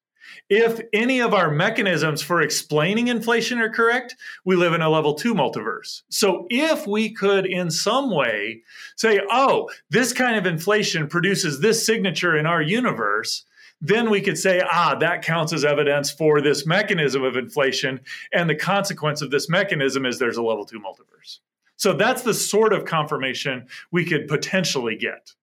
If 0.50 0.82
any 0.92 1.22
of 1.22 1.34
our 1.34 1.52
mechanisms 1.52 2.22
for 2.22 2.42
explaining 2.42 3.08
inflation 3.08 3.60
are 3.60 3.70
correct, 3.70 4.16
we 4.44 4.56
live 4.56 4.74
in 4.74 4.82
a 4.82 4.90
level 4.90 5.14
two 5.14 5.34
multiverse. 5.34 6.02
So 6.10 6.48
if 6.50 6.88
we 6.88 7.14
could, 7.14 7.46
in 7.46 7.72
some 7.72 8.12
way, 8.12 8.64
say, 8.96 9.22
oh, 9.32 9.70
this 9.90 10.14
kind 10.14 10.36
of 10.36 10.46
inflation 10.46 11.08
produces 11.08 11.60
this 11.60 11.86
signature 11.86 12.36
in 12.36 12.46
our 12.46 12.62
universe, 12.62 13.46
then 13.82 14.10
we 14.10 14.22
could 14.22 14.38
say, 14.38 14.62
ah, 14.62 14.96
that 14.96 15.22
counts 15.22 15.54
as 15.54 15.66
evidence 15.66 16.12
for 16.12 16.42
this 16.42 16.66
mechanism 16.66 17.24
of 17.24 17.38
inflation. 17.38 18.00
And 18.34 18.50
the 18.50 18.56
consequence 18.56 19.22
of 19.22 19.32
this 19.32 19.50
mechanism 19.50 20.06
is 20.06 20.18
there's 20.18 20.38
a 20.38 20.44
level 20.44 20.66
two 20.66 20.80
multiverse. 20.80 21.40
So 21.76 21.94
that's 21.94 22.24
the 22.24 22.34
sort 22.34 22.74
of 22.74 22.86
confirmation 22.86 23.68
we 23.92 24.06
could 24.06 24.28
potentially 24.28 24.96
get 24.96 25.34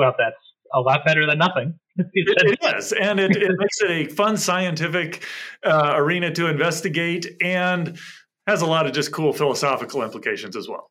well, 0.00 0.14
that's 0.18 0.36
a 0.74 0.80
lot 0.80 1.04
better 1.04 1.26
than 1.26 1.38
nothing. 1.38 1.78
it, 1.96 2.08
it 2.14 2.76
is, 2.76 2.92
and 2.92 3.20
it, 3.20 3.36
it, 3.36 3.52
makes 3.58 3.80
it 3.82 3.90
a 3.90 4.04
fun 4.06 4.36
scientific 4.36 5.24
uh, 5.64 5.92
arena 5.94 6.32
to 6.32 6.46
investigate, 6.46 7.26
and 7.42 7.98
has 8.46 8.62
a 8.62 8.66
lot 8.66 8.86
of 8.86 8.92
just 8.92 9.12
cool 9.12 9.32
philosophical 9.34 10.02
implications 10.02 10.56
as 10.56 10.68
well. 10.68 10.90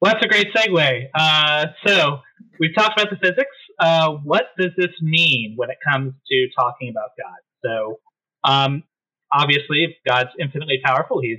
Well, 0.00 0.12
that's 0.12 0.24
a 0.24 0.28
great 0.28 0.48
segue. 0.52 1.04
Uh, 1.14 1.66
so 1.86 2.18
we've 2.58 2.74
talked 2.74 3.00
about 3.00 3.10
the 3.10 3.18
physics. 3.22 3.54
Uh, 3.78 4.14
what 4.24 4.46
does 4.58 4.72
this 4.76 4.90
mean 5.00 5.54
when 5.56 5.70
it 5.70 5.76
comes 5.88 6.12
to 6.28 6.48
talking 6.58 6.90
about 6.90 7.10
God? 7.16 7.38
So, 7.64 8.00
um, 8.42 8.82
obviously, 9.32 9.84
if 9.84 9.92
God's 10.04 10.30
infinitely 10.40 10.80
powerful, 10.84 11.20
He's 11.22 11.38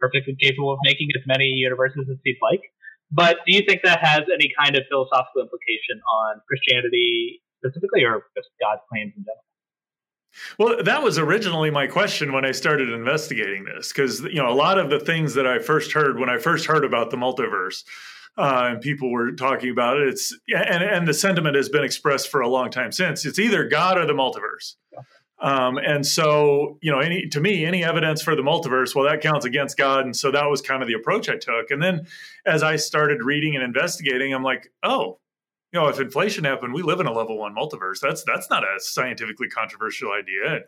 perfectly 0.00 0.36
capable 0.40 0.72
of 0.72 0.78
making 0.82 1.08
as 1.14 1.22
many 1.26 1.44
universes 1.44 2.06
as 2.10 2.16
He'd 2.24 2.38
like. 2.40 2.62
But 3.10 3.38
do 3.46 3.54
you 3.54 3.62
think 3.66 3.82
that 3.84 4.04
has 4.04 4.22
any 4.32 4.52
kind 4.58 4.76
of 4.76 4.84
philosophical 4.90 5.42
implication 5.42 6.00
on 6.26 6.40
Christianity 6.46 7.40
specifically, 7.58 8.04
or 8.04 8.24
just 8.36 8.48
God's 8.60 8.82
claims 8.88 9.12
in 9.16 9.24
general? 9.24 9.44
Well, 10.58 10.84
that 10.84 11.02
was 11.02 11.18
originally 11.18 11.70
my 11.70 11.86
question 11.86 12.32
when 12.32 12.44
I 12.44 12.52
started 12.52 12.90
investigating 12.90 13.64
this, 13.64 13.92
because 13.92 14.20
you 14.20 14.34
know 14.34 14.48
a 14.48 14.54
lot 14.54 14.78
of 14.78 14.90
the 14.90 15.00
things 15.00 15.34
that 15.34 15.46
I 15.46 15.58
first 15.58 15.92
heard 15.92 16.18
when 16.18 16.28
I 16.28 16.38
first 16.38 16.66
heard 16.66 16.84
about 16.84 17.10
the 17.10 17.16
multiverse, 17.16 17.84
uh, 18.36 18.68
and 18.70 18.80
people 18.80 19.10
were 19.10 19.32
talking 19.32 19.70
about 19.70 19.98
it. 19.98 20.08
It's 20.08 20.38
and 20.54 20.82
and 20.82 21.08
the 21.08 21.14
sentiment 21.14 21.56
has 21.56 21.68
been 21.68 21.82
expressed 21.82 22.28
for 22.28 22.40
a 22.40 22.48
long 22.48 22.70
time 22.70 22.92
since. 22.92 23.24
It's 23.24 23.38
either 23.38 23.66
God 23.66 23.98
or 23.98 24.06
the 24.06 24.12
multiverse. 24.12 24.74
Um, 25.40 25.78
and 25.78 26.04
so, 26.04 26.78
you 26.82 26.90
know, 26.90 26.98
any 26.98 27.28
to 27.28 27.40
me, 27.40 27.64
any 27.64 27.84
evidence 27.84 28.22
for 28.22 28.34
the 28.34 28.42
multiverse, 28.42 28.94
well, 28.94 29.04
that 29.04 29.20
counts 29.20 29.44
against 29.44 29.76
God. 29.76 30.04
And 30.04 30.16
so 30.16 30.30
that 30.32 30.50
was 30.50 30.60
kind 30.60 30.82
of 30.82 30.88
the 30.88 30.94
approach 30.94 31.28
I 31.28 31.36
took. 31.36 31.70
And 31.70 31.82
then 31.82 32.06
as 32.44 32.62
I 32.62 32.76
started 32.76 33.22
reading 33.22 33.54
and 33.54 33.62
investigating, 33.62 34.34
I'm 34.34 34.42
like, 34.42 34.72
oh, 34.82 35.18
you 35.72 35.78
know, 35.78 35.88
if 35.88 36.00
inflation 36.00 36.44
happened, 36.44 36.72
we 36.74 36.82
live 36.82 36.98
in 36.98 37.06
a 37.06 37.12
level 37.12 37.38
one 37.38 37.54
multiverse. 37.54 38.00
That's 38.00 38.24
that's 38.24 38.50
not 38.50 38.64
a 38.64 38.80
scientifically 38.80 39.48
controversial 39.48 40.10
idea. 40.12 40.62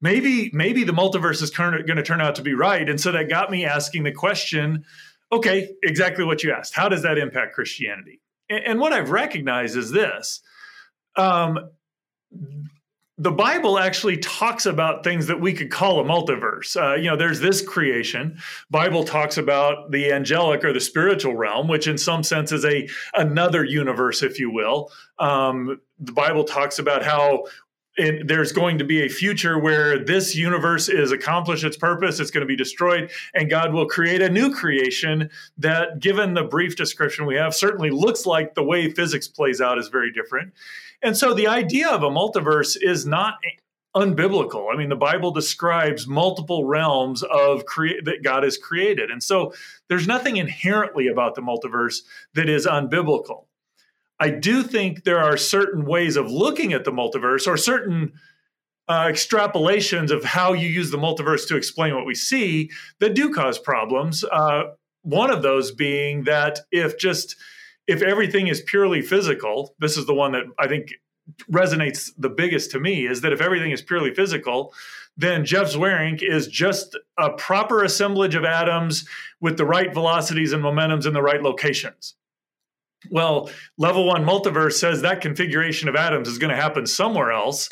Maybe 0.00 0.50
maybe 0.52 0.84
the 0.84 0.92
multiverse 0.92 1.42
is 1.42 1.50
going 1.50 1.84
to 1.84 2.02
turn 2.02 2.20
out 2.20 2.36
to 2.36 2.42
be 2.42 2.54
right. 2.54 2.88
And 2.88 3.00
so 3.00 3.12
that 3.12 3.28
got 3.28 3.50
me 3.50 3.64
asking 3.64 4.04
the 4.04 4.12
question, 4.12 4.84
okay, 5.32 5.74
exactly 5.82 6.24
what 6.24 6.42
you 6.42 6.52
asked. 6.52 6.74
How 6.74 6.88
does 6.88 7.02
that 7.02 7.18
impact 7.18 7.54
Christianity? 7.54 8.20
And, 8.48 8.64
and 8.64 8.80
what 8.80 8.92
I've 8.92 9.10
recognized 9.10 9.76
is 9.76 9.90
this. 9.90 10.40
Um, 11.16 11.70
the 13.18 13.30
Bible 13.30 13.78
actually 13.78 14.18
talks 14.18 14.66
about 14.66 15.02
things 15.02 15.26
that 15.26 15.40
we 15.40 15.54
could 15.54 15.70
call 15.70 16.00
a 16.00 16.04
multiverse. 16.04 16.76
Uh, 16.76 16.96
you 16.96 17.08
know, 17.08 17.16
there's 17.16 17.40
this 17.40 17.62
creation. 17.62 18.38
Bible 18.70 19.04
talks 19.04 19.38
about 19.38 19.90
the 19.90 20.12
angelic 20.12 20.64
or 20.64 20.72
the 20.72 20.80
spiritual 20.80 21.34
realm, 21.34 21.66
which 21.66 21.86
in 21.86 21.96
some 21.96 22.22
sense 22.22 22.52
is 22.52 22.64
a 22.64 22.88
another 23.14 23.64
universe, 23.64 24.22
if 24.22 24.38
you 24.38 24.50
will. 24.50 24.92
Um, 25.18 25.80
the 25.98 26.12
Bible 26.12 26.44
talks 26.44 26.78
about 26.78 27.02
how 27.04 27.44
there's 27.96 28.52
going 28.52 28.76
to 28.76 28.84
be 28.84 29.06
a 29.06 29.08
future 29.08 29.58
where 29.58 30.04
this 30.04 30.34
universe 30.34 30.90
is 30.90 31.12
accomplished 31.12 31.64
its 31.64 31.78
purpose, 31.78 32.20
it's 32.20 32.30
going 32.30 32.42
to 32.42 32.46
be 32.46 32.56
destroyed, 32.56 33.10
and 33.34 33.48
God 33.48 33.72
will 33.72 33.86
create 33.86 34.20
a 34.20 34.28
new 34.28 34.52
creation 34.54 35.30
that, 35.56 36.00
given 36.00 36.34
the 36.34 36.44
brief 36.44 36.76
description 36.76 37.24
we 37.24 37.36
have, 37.36 37.54
certainly 37.54 37.88
looks 37.88 38.26
like 38.26 38.54
the 38.54 38.62
way 38.62 38.90
physics 38.90 39.28
plays 39.28 39.62
out 39.62 39.78
is 39.78 39.88
very 39.88 40.12
different. 40.12 40.52
And 41.02 41.16
so 41.16 41.34
the 41.34 41.48
idea 41.48 41.88
of 41.88 42.02
a 42.02 42.10
multiverse 42.10 42.76
is 42.80 43.06
not 43.06 43.34
unbiblical. 43.94 44.72
I 44.72 44.76
mean, 44.76 44.90
the 44.90 44.96
Bible 44.96 45.30
describes 45.30 46.06
multiple 46.06 46.64
realms 46.64 47.22
of 47.22 47.64
create 47.64 48.04
that 48.04 48.22
God 48.22 48.42
has 48.42 48.58
created. 48.58 49.10
And 49.10 49.22
so 49.22 49.54
there's 49.88 50.06
nothing 50.06 50.36
inherently 50.36 51.08
about 51.08 51.34
the 51.34 51.40
multiverse 51.40 52.00
that 52.34 52.48
is 52.48 52.66
unbiblical. 52.66 53.46
I 54.20 54.30
do 54.30 54.62
think 54.62 55.04
there 55.04 55.20
are 55.20 55.36
certain 55.36 55.86
ways 55.86 56.16
of 56.16 56.30
looking 56.30 56.72
at 56.72 56.84
the 56.84 56.92
multiverse 56.92 57.46
or 57.46 57.56
certain 57.56 58.12
uh, 58.88 59.06
extrapolations 59.06 60.10
of 60.10 60.24
how 60.24 60.52
you 60.52 60.68
use 60.68 60.90
the 60.90 60.98
multiverse 60.98 61.48
to 61.48 61.56
explain 61.56 61.94
what 61.94 62.06
we 62.06 62.14
see 62.14 62.70
that 63.00 63.14
do 63.14 63.32
cause 63.32 63.58
problems. 63.58 64.24
Uh, 64.24 64.64
one 65.02 65.30
of 65.30 65.42
those 65.42 65.72
being 65.72 66.24
that 66.24 66.60
if 66.70 66.98
just 66.98 67.36
if 67.86 68.02
everything 68.02 68.48
is 68.48 68.60
purely 68.62 69.02
physical, 69.02 69.74
this 69.78 69.96
is 69.96 70.06
the 70.06 70.14
one 70.14 70.32
that 70.32 70.44
I 70.58 70.68
think 70.68 70.94
resonates 71.50 72.10
the 72.16 72.28
biggest 72.28 72.70
to 72.70 72.80
me 72.80 73.06
is 73.06 73.20
that 73.20 73.32
if 73.32 73.40
everything 73.40 73.72
is 73.72 73.82
purely 73.82 74.14
physical, 74.14 74.72
then 75.16 75.44
Jeff 75.44 75.72
Zweerink 75.72 76.22
is 76.22 76.46
just 76.46 76.96
a 77.18 77.30
proper 77.30 77.82
assemblage 77.82 78.34
of 78.34 78.44
atoms 78.44 79.08
with 79.40 79.56
the 79.56 79.64
right 79.64 79.92
velocities 79.92 80.52
and 80.52 80.62
momentums 80.62 81.06
in 81.06 81.14
the 81.14 81.22
right 81.22 81.42
locations. 81.42 82.14
Well, 83.10 83.50
level 83.78 84.06
one 84.06 84.24
multiverse 84.24 84.74
says 84.74 85.02
that 85.02 85.20
configuration 85.20 85.88
of 85.88 85.96
atoms 85.96 86.28
is 86.28 86.38
going 86.38 86.54
to 86.54 86.60
happen 86.60 86.86
somewhere 86.86 87.32
else. 87.32 87.68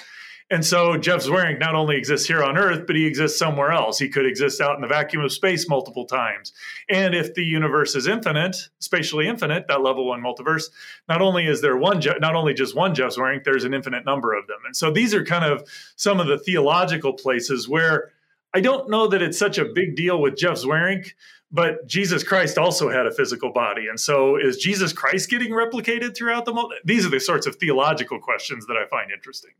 And 0.50 0.64
so 0.64 0.98
Jeff 0.98 1.22
Zweerink 1.22 1.58
not 1.58 1.74
only 1.74 1.96
exists 1.96 2.28
here 2.28 2.44
on 2.44 2.58
Earth, 2.58 2.86
but 2.86 2.96
he 2.96 3.06
exists 3.06 3.38
somewhere 3.38 3.72
else. 3.72 3.98
He 3.98 4.10
could 4.10 4.26
exist 4.26 4.60
out 4.60 4.74
in 4.76 4.82
the 4.82 4.86
vacuum 4.86 5.24
of 5.24 5.32
space 5.32 5.68
multiple 5.68 6.04
times. 6.04 6.52
And 6.90 7.14
if 7.14 7.32
the 7.34 7.42
universe 7.42 7.94
is 7.94 8.06
infinite, 8.06 8.68
spatially 8.78 9.26
infinite, 9.26 9.66
that 9.68 9.82
level 9.82 10.06
one 10.06 10.22
multiverse, 10.22 10.64
not 11.08 11.22
only 11.22 11.46
is 11.46 11.62
there 11.62 11.78
one, 11.78 12.00
not 12.20 12.36
only 12.36 12.52
just 12.52 12.76
one 12.76 12.94
Jeff 12.94 13.14
Zweerink, 13.14 13.44
there's 13.44 13.64
an 13.64 13.72
infinite 13.72 14.04
number 14.04 14.34
of 14.34 14.46
them. 14.46 14.58
And 14.66 14.76
so 14.76 14.90
these 14.90 15.14
are 15.14 15.24
kind 15.24 15.46
of 15.46 15.66
some 15.96 16.20
of 16.20 16.26
the 16.26 16.38
theological 16.38 17.14
places 17.14 17.66
where 17.66 18.12
I 18.52 18.60
don't 18.60 18.90
know 18.90 19.08
that 19.08 19.22
it's 19.22 19.38
such 19.38 19.56
a 19.56 19.64
big 19.64 19.96
deal 19.96 20.20
with 20.20 20.36
Jeff 20.36 20.58
Zweerink, 20.58 21.14
but 21.50 21.86
Jesus 21.86 22.22
Christ 22.22 22.58
also 22.58 22.90
had 22.90 23.06
a 23.06 23.10
physical 23.10 23.50
body. 23.50 23.88
And 23.88 23.98
so 23.98 24.36
is 24.36 24.58
Jesus 24.58 24.92
Christ 24.92 25.30
getting 25.30 25.52
replicated 25.52 26.14
throughout 26.14 26.44
the 26.44 26.52
multi- 26.52 26.76
These 26.84 27.06
are 27.06 27.10
the 27.10 27.18
sorts 27.18 27.46
of 27.46 27.56
theological 27.56 28.20
questions 28.20 28.66
that 28.66 28.76
I 28.76 28.86
find 28.86 29.10
interesting. 29.10 29.52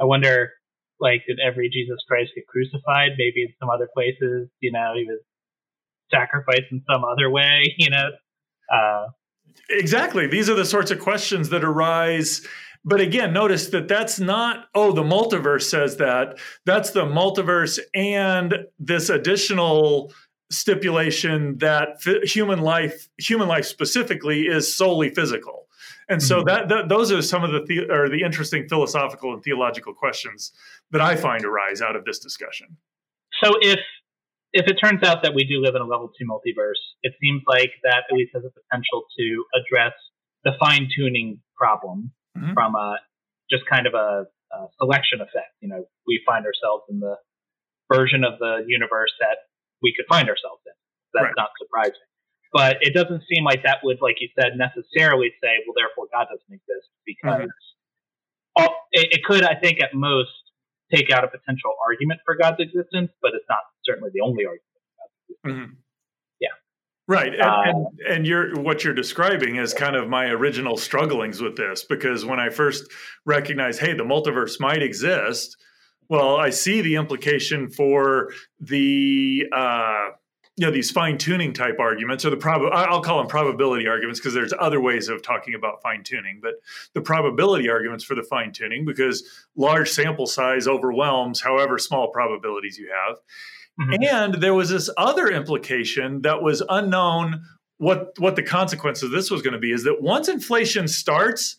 I 0.00 0.04
wonder 0.04 0.50
like 1.00 1.22
did 1.26 1.38
every 1.38 1.68
Jesus 1.70 1.98
Christ 2.08 2.32
get 2.34 2.46
crucified? 2.46 3.12
Maybe 3.16 3.42
in 3.42 3.54
some 3.60 3.70
other 3.70 3.88
places, 3.94 4.48
you 4.60 4.72
know, 4.72 4.92
he 4.94 5.04
was 5.04 5.20
sacrificed 6.10 6.72
in 6.72 6.82
some 6.90 7.04
other 7.04 7.30
way, 7.30 7.74
you 7.78 7.90
know. 7.90 8.10
Uh, 8.72 9.06
exactly. 9.70 10.26
These 10.26 10.50
are 10.50 10.54
the 10.54 10.64
sorts 10.64 10.90
of 10.90 10.98
questions 10.98 11.48
that 11.50 11.64
arise 11.64 12.46
but 12.84 13.00
again, 13.00 13.32
notice 13.32 13.68
that 13.68 13.88
that's 13.88 14.18
not, 14.18 14.66
oh, 14.74 14.92
the 14.92 15.02
multiverse 15.02 15.64
says 15.64 15.96
that. 15.96 16.38
That's 16.64 16.90
the 16.90 17.04
multiverse 17.04 17.78
and 17.94 18.66
this 18.78 19.10
additional 19.10 20.12
stipulation 20.50 21.58
that 21.58 22.00
human 22.24 22.60
life, 22.60 23.08
human 23.18 23.48
life 23.48 23.66
specifically, 23.66 24.42
is 24.42 24.74
solely 24.74 25.10
physical. 25.10 25.67
And 26.08 26.22
so 26.22 26.38
mm-hmm. 26.38 26.48
that, 26.48 26.68
that, 26.68 26.88
those 26.88 27.12
are 27.12 27.20
some 27.20 27.44
of 27.44 27.52
the, 27.52 27.60
the 27.66 27.92
or 27.92 28.08
the 28.08 28.22
interesting 28.22 28.66
philosophical 28.68 29.34
and 29.34 29.42
theological 29.42 29.92
questions 29.92 30.52
that 30.90 31.00
I 31.00 31.16
find 31.16 31.44
arise 31.44 31.82
out 31.82 31.96
of 31.96 32.04
this 32.04 32.18
discussion. 32.18 32.76
So 33.42 33.52
if 33.60 33.80
if 34.52 34.66
it 34.66 34.76
turns 34.82 35.02
out 35.02 35.22
that 35.22 35.34
we 35.34 35.44
do 35.44 35.60
live 35.60 35.74
in 35.74 35.82
a 35.82 35.86
level 35.86 36.10
two 36.18 36.24
multiverse, 36.24 36.80
it 37.02 37.12
seems 37.20 37.42
like 37.46 37.70
that 37.82 38.04
at 38.10 38.16
least 38.16 38.32
has 38.34 38.42
a 38.44 38.48
potential 38.48 39.04
to 39.18 39.44
address 39.60 39.92
the 40.44 40.52
fine 40.58 40.88
tuning 40.96 41.40
problem 41.56 42.12
mm-hmm. 42.36 42.54
from 42.54 42.74
a 42.74 42.96
just 43.50 43.64
kind 43.68 43.86
of 43.86 43.92
a, 43.94 44.24
a 44.52 44.66
selection 44.80 45.20
effect. 45.20 45.52
You 45.60 45.68
know, 45.68 45.84
we 46.06 46.22
find 46.24 46.46
ourselves 46.46 46.84
in 46.88 47.00
the 47.00 47.16
version 47.92 48.24
of 48.24 48.38
the 48.38 48.64
universe 48.66 49.12
that 49.20 49.48
we 49.82 49.92
could 49.96 50.06
find 50.08 50.28
ourselves 50.28 50.62
in. 50.64 50.72
That's 51.12 51.24
right. 51.24 51.34
not 51.36 51.50
surprising. 51.60 52.08
But 52.52 52.78
it 52.80 52.94
doesn't 52.94 53.22
seem 53.30 53.44
like 53.44 53.62
that 53.64 53.78
would, 53.82 53.98
like 54.00 54.16
you 54.20 54.28
said, 54.38 54.52
necessarily 54.56 55.32
say, 55.42 55.60
well, 55.66 55.74
therefore 55.76 56.06
God 56.12 56.28
doesn't 56.30 56.48
exist 56.48 56.88
because 57.04 57.48
mm-hmm. 57.48 58.62
all, 58.62 58.74
it, 58.92 59.08
it, 59.12 59.24
could, 59.24 59.44
I 59.44 59.54
think, 59.54 59.82
at 59.82 59.90
most 59.92 60.30
take 60.92 61.10
out 61.10 61.24
a 61.24 61.28
potential 61.28 61.70
argument 61.86 62.20
for 62.24 62.36
God's 62.36 62.60
existence, 62.60 63.10
but 63.20 63.32
it's 63.34 63.44
not 63.48 63.60
certainly 63.84 64.10
the 64.14 64.22
only 64.22 64.44
argument. 64.46 64.64
Mm-hmm. 65.46 65.74
Yeah. 66.40 66.48
Right, 67.06 67.34
and, 67.34 67.42
uh, 67.42 67.62
and, 67.64 67.86
and 68.08 68.26
you're 68.26 68.54
what 68.60 68.84
you're 68.84 68.94
describing 68.94 69.56
is 69.56 69.74
kind 69.74 69.96
of 69.96 70.08
my 70.08 70.26
original 70.26 70.76
strugglings 70.76 71.40
with 71.40 71.56
this 71.56 71.84
because 71.84 72.24
when 72.24 72.40
I 72.40 72.48
first 72.48 72.90
recognized, 73.26 73.80
hey, 73.80 73.92
the 73.92 74.04
multiverse 74.04 74.58
might 74.58 74.82
exist, 74.82 75.56
well, 76.08 76.36
I 76.36 76.50
see 76.50 76.80
the 76.80 76.96
implication 76.96 77.68
for 77.68 78.32
the 78.60 79.44
uh, 79.52 80.08
you 80.58 80.66
know 80.66 80.72
these 80.72 80.90
fine 80.90 81.18
tuning 81.18 81.52
type 81.52 81.78
arguments, 81.78 82.24
or 82.24 82.30
the 82.30 82.36
prob 82.36 82.62
I'll 82.72 83.00
call 83.00 83.18
them 83.18 83.28
probability 83.28 83.86
arguments 83.86 84.18
because 84.18 84.34
there's 84.34 84.52
other 84.58 84.80
ways 84.80 85.08
of 85.08 85.22
talking 85.22 85.54
about 85.54 85.80
fine 85.82 86.02
tuning, 86.02 86.40
but 86.42 86.54
the 86.94 87.00
probability 87.00 87.68
arguments 87.68 88.04
for 88.04 88.16
the 88.16 88.24
fine 88.24 88.52
tuning 88.52 88.84
because 88.84 89.46
large 89.56 89.88
sample 89.88 90.26
size 90.26 90.66
overwhelms 90.66 91.40
however 91.40 91.78
small 91.78 92.10
probabilities 92.10 92.76
you 92.76 92.90
have. 92.92 93.18
Mm-hmm. 93.80 94.02
And 94.02 94.42
there 94.42 94.54
was 94.54 94.70
this 94.70 94.90
other 94.96 95.28
implication 95.28 96.22
that 96.22 96.42
was 96.42 96.62
unknown 96.68 97.44
what 97.76 98.12
what 98.18 98.34
the 98.34 98.42
consequence 98.42 99.04
of 99.04 99.12
this 99.12 99.30
was 99.30 99.42
going 99.42 99.54
to 99.54 99.60
be 99.60 99.70
is 99.70 99.84
that 99.84 100.02
once 100.02 100.28
inflation 100.28 100.88
starts, 100.88 101.56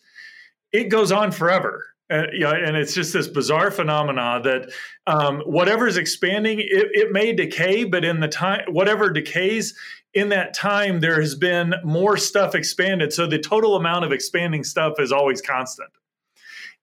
it 0.72 0.90
goes 0.90 1.10
on 1.10 1.32
forever. 1.32 1.86
Uh, 2.10 2.24
yeah, 2.32 2.52
and 2.52 2.76
it's 2.76 2.92
just 2.92 3.12
this 3.12 3.28
bizarre 3.28 3.70
phenomena 3.70 4.40
that 4.42 4.70
um, 5.06 5.40
whatever 5.46 5.86
is 5.86 5.96
expanding, 5.96 6.58
it, 6.58 6.88
it, 6.92 7.12
may 7.12 7.32
decay, 7.32 7.84
but 7.84 8.04
in 8.04 8.18
the 8.18 8.26
time, 8.26 8.62
whatever 8.68 9.10
decays 9.10 9.74
in 10.12 10.30
that 10.30 10.52
time, 10.52 10.98
there 10.98 11.20
has 11.20 11.36
been 11.36 11.74
more 11.84 12.16
stuff 12.16 12.56
expanded. 12.56 13.12
So 13.12 13.28
the 13.28 13.38
total 13.38 13.76
amount 13.76 14.04
of 14.04 14.12
expanding 14.12 14.64
stuff 14.64 14.94
is 14.98 15.12
always 15.12 15.40
constant. 15.40 15.90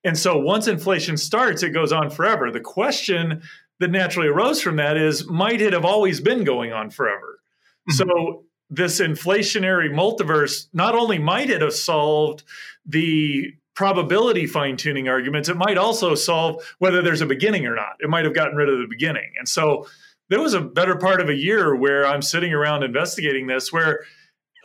And 0.03 0.17
so 0.17 0.37
once 0.37 0.67
inflation 0.67 1.17
starts, 1.17 1.63
it 1.63 1.71
goes 1.71 1.91
on 1.91 2.09
forever. 2.09 2.49
The 2.49 2.61
question 2.61 3.41
that 3.79 3.91
naturally 3.91 4.29
arose 4.29 4.61
from 4.61 4.77
that 4.77 4.95
is 4.95 5.27
might 5.27 5.61
it 5.61 5.73
have 5.73 5.85
always 5.85 6.21
been 6.21 6.45
going 6.45 6.71
on 6.71 6.89
forever? 6.89 7.41
Mm-hmm. 7.89 8.09
So 8.09 8.45
this 8.69 9.01
inflationary 9.01 9.89
multiverse 9.89 10.67
not 10.73 10.95
only 10.95 11.17
might 11.17 11.49
it 11.49 11.61
have 11.61 11.73
solved 11.73 12.43
the 12.85 13.53
probability 13.77 14.47
fine 14.47 14.75
tuning 14.75 15.07
arguments, 15.07 15.49
it 15.49 15.55
might 15.55 15.77
also 15.77 16.15
solve 16.15 16.63
whether 16.79 17.03
there's 17.03 17.21
a 17.21 17.27
beginning 17.27 17.67
or 17.67 17.75
not. 17.75 17.95
It 17.99 18.09
might 18.09 18.25
have 18.25 18.33
gotten 18.33 18.55
rid 18.55 18.69
of 18.69 18.79
the 18.79 18.87
beginning. 18.89 19.31
And 19.37 19.47
so 19.47 19.87
there 20.29 20.41
was 20.41 20.55
a 20.55 20.61
better 20.61 20.95
part 20.95 21.21
of 21.21 21.29
a 21.29 21.35
year 21.35 21.75
where 21.75 22.03
I'm 22.03 22.23
sitting 22.23 22.53
around 22.53 22.81
investigating 22.81 23.45
this, 23.45 23.71
where, 23.71 24.03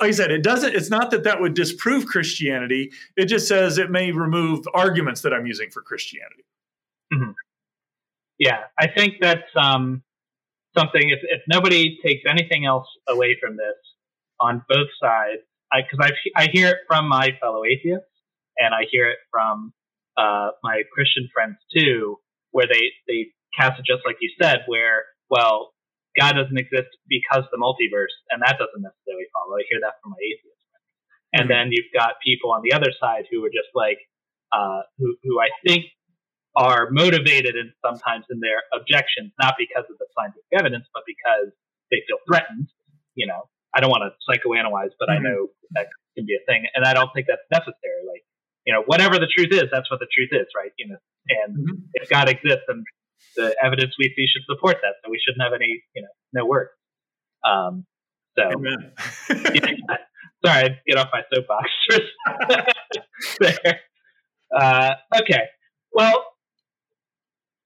like 0.01 0.09
I 0.09 0.13
said, 0.13 0.31
it 0.31 0.43
doesn't, 0.43 0.75
it's 0.75 0.89
not 0.89 1.11
that 1.11 1.25
that 1.25 1.43
would 1.43 1.53
disprove 1.53 2.07
Christianity. 2.07 2.91
It 3.15 3.27
just 3.27 3.47
says 3.47 3.77
it 3.77 3.91
may 3.91 4.13
remove 4.13 4.67
arguments 4.73 5.21
that 5.21 5.35
I'm 5.35 5.45
using 5.45 5.71
for 5.71 5.83
Christianity. 5.83 6.47
Mm-hmm. 7.13 7.33
Yeah, 8.39 8.61
I 8.79 8.89
think 8.89 9.17
that's 9.21 9.43
um, 9.55 10.03
something, 10.77 11.11
if, 11.11 11.19
if 11.23 11.43
nobody 11.47 11.99
takes 12.03 12.23
anything 12.27 12.65
else 12.65 12.87
away 13.07 13.37
from 13.39 13.59
this 13.59 13.77
on 14.41 14.65
both 14.71 14.89
sides, 15.01 15.43
because 15.71 15.99
I, 16.01 16.41
I, 16.41 16.45
I 16.45 16.49
hear 16.51 16.71
it 16.71 16.79
from 16.89 17.09
my 17.11 17.37
fellow 17.43 17.63
atheists, 17.67 18.07
and 18.59 18.75
I 18.75 18.85
hear 18.91 19.09
it 19.09 19.19
from 19.31 19.73
uh, 20.17 20.51
my 20.63 20.83
Christian 20.93 21.29
friends 21.33 21.57
too, 21.75 22.19
where 22.51 22.67
they 22.67 22.93
they 23.09 23.33
cast 23.57 23.81
it 23.81 23.87
just 23.87 24.05
like 24.07 24.17
you 24.21 24.31
said, 24.41 24.65
where 24.67 25.05
well, 25.31 25.73
God 26.19 26.37
doesn't 26.37 26.59
exist 26.59 26.93
because 27.09 27.49
the 27.49 27.57
multiverse, 27.57 28.13
and 28.29 28.45
that 28.45 28.61
doesn't 28.61 28.85
necessarily 28.85 29.29
follow. 29.33 29.57
I 29.57 29.65
hear 29.69 29.81
that 29.81 29.97
from 30.05 30.13
my 30.13 30.21
atheist 30.21 30.61
friends. 30.69 30.89
And 31.33 31.43
mm-hmm. 31.49 31.53
then 31.53 31.65
you've 31.73 31.93
got 31.97 32.21
people 32.21 32.53
on 32.53 32.61
the 32.61 32.77
other 32.77 32.93
side 32.93 33.25
who 33.33 33.41
are 33.45 33.53
just 33.53 33.73
like, 33.73 33.97
uh, 34.53 34.85
who 35.01 35.17
who 35.25 35.41
I 35.41 35.49
think 35.65 35.89
are 36.53 36.93
motivated 36.93 37.57
and 37.57 37.73
sometimes 37.81 38.29
in 38.29 38.45
their 38.45 38.61
objections, 38.77 39.33
not 39.41 39.57
because 39.57 39.89
of 39.89 39.97
the 39.97 40.05
scientific 40.13 40.53
evidence, 40.53 40.85
but 40.93 41.09
because 41.09 41.49
they 41.89 42.05
feel 42.05 42.21
threatened. 42.29 42.69
You 43.17 43.27
know, 43.29 43.49
I 43.73 43.81
don't 43.81 43.89
want 43.89 44.05
to 44.05 44.13
psychoanalyze, 44.29 44.93
but 45.01 45.09
mm-hmm. 45.09 45.25
I 45.25 45.29
know 45.29 45.49
that 45.73 45.89
can 46.13 46.29
be 46.29 46.37
a 46.37 46.45
thing, 46.45 46.69
and 46.77 46.85
I 46.85 46.93
don't 46.93 47.09
think 47.17 47.25
that's 47.25 47.45
necessary. 47.49 48.05
Like, 48.05 48.25
you 48.67 48.73
know, 48.73 48.83
whatever 48.87 49.19
the 49.19 49.27
truth 49.27 49.53
is, 49.53 49.65
that's 49.73 49.91
what 49.91 50.01
the 50.01 50.07
truth 50.15 50.31
is, 50.33 50.47
right? 50.57 50.71
You 50.79 50.89
know, 50.89 50.97
and 51.29 51.57
mm-hmm. 51.57 51.83
if 51.95 52.09
God 52.09 52.29
exists, 52.29 52.65
then 52.69 52.85
the 53.37 53.57
evidence 53.63 53.95
we 53.99 54.13
see 54.17 54.27
should 54.27 54.43
support 54.49 54.77
that. 54.83 54.95
So 55.05 55.11
we 55.11 55.21
shouldn't 55.25 55.43
have 55.43 55.53
any, 55.53 55.83
you 55.95 56.03
know, 56.03 56.09
no 56.33 56.47
words. 56.47 56.71
Um, 57.45 57.87
so, 58.39 58.49
yeah, 58.63 59.97
sorry, 60.45 60.65
I'd 60.65 60.81
get 60.87 60.99
off 60.99 61.09
my 61.13 61.23
soapbox. 61.33 61.71
there. 63.41 63.81
Uh, 64.57 64.95
okay. 65.21 65.43
Well, 65.93 66.25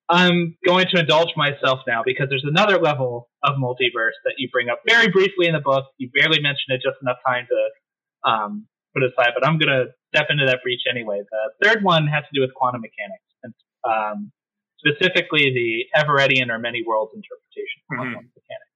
I'm 0.08 0.56
going 0.64 0.86
to 0.94 1.00
indulge 1.00 1.30
myself 1.36 1.80
now 1.86 2.02
because 2.04 2.28
there's 2.28 2.44
another 2.46 2.78
level 2.78 3.28
of 3.42 3.56
multiverse 3.56 4.16
that 4.24 4.34
you 4.38 4.48
bring 4.52 4.68
up 4.68 4.80
very 4.86 5.08
briefly 5.08 5.46
in 5.46 5.52
the 5.52 5.60
book. 5.60 5.86
You 5.98 6.10
barely 6.14 6.40
mention 6.40 6.68
it, 6.68 6.76
just 6.82 6.96
enough 7.02 7.18
time 7.26 7.46
to 7.50 8.30
um, 8.30 8.66
put 8.96 9.04
aside, 9.04 9.36
but 9.36 9.46
I'm 9.46 9.58
going 9.58 9.68
to 9.68 9.92
step 10.14 10.28
into 10.30 10.46
that 10.46 10.64
breach 10.64 10.80
anyway. 10.88 11.20
The 11.20 11.68
third 11.68 11.84
one 11.84 12.06
has 12.06 12.24
to 12.24 12.32
do 12.32 12.40
with 12.40 12.54
quantum 12.54 12.80
mechanics, 12.80 13.28
and 13.44 13.52
um, 13.84 14.32
specifically 14.80 15.52
the 15.52 15.84
Everettian 16.00 16.48
or 16.48 16.58
many 16.58 16.82
worlds 16.86 17.12
interpretation 17.12 17.76
of 17.84 17.96
quantum 17.96 18.14
mm-hmm. 18.14 18.40
mechanics. 18.40 18.72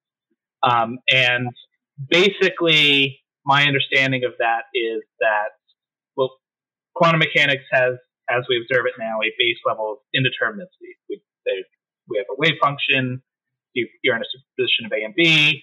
Um, 0.62 0.98
and 1.08 1.48
basically, 1.96 3.20
my 3.46 3.64
understanding 3.64 4.24
of 4.24 4.32
that 4.38 4.68
is 4.74 5.00
that 5.20 5.56
well, 6.16 6.36
quantum 6.94 7.20
mechanics 7.20 7.64
has, 7.72 7.96
as 8.28 8.44
we 8.48 8.60
observe 8.60 8.84
it 8.84 8.94
now, 8.98 9.24
a 9.24 9.32
base 9.38 9.60
level 9.64 9.96
of 9.96 9.98
indeterminacy. 10.12 11.00
We, 11.08 11.22
they, 11.46 11.64
we 12.08 12.18
have 12.18 12.26
a 12.28 12.36
wave 12.36 12.60
function. 12.60 13.22
You, 13.72 13.88
you're 14.02 14.16
in 14.16 14.22
a 14.22 14.28
superposition 14.28 14.84
of 14.84 14.92
A 14.92 15.04
and 15.04 15.14
B. 15.14 15.62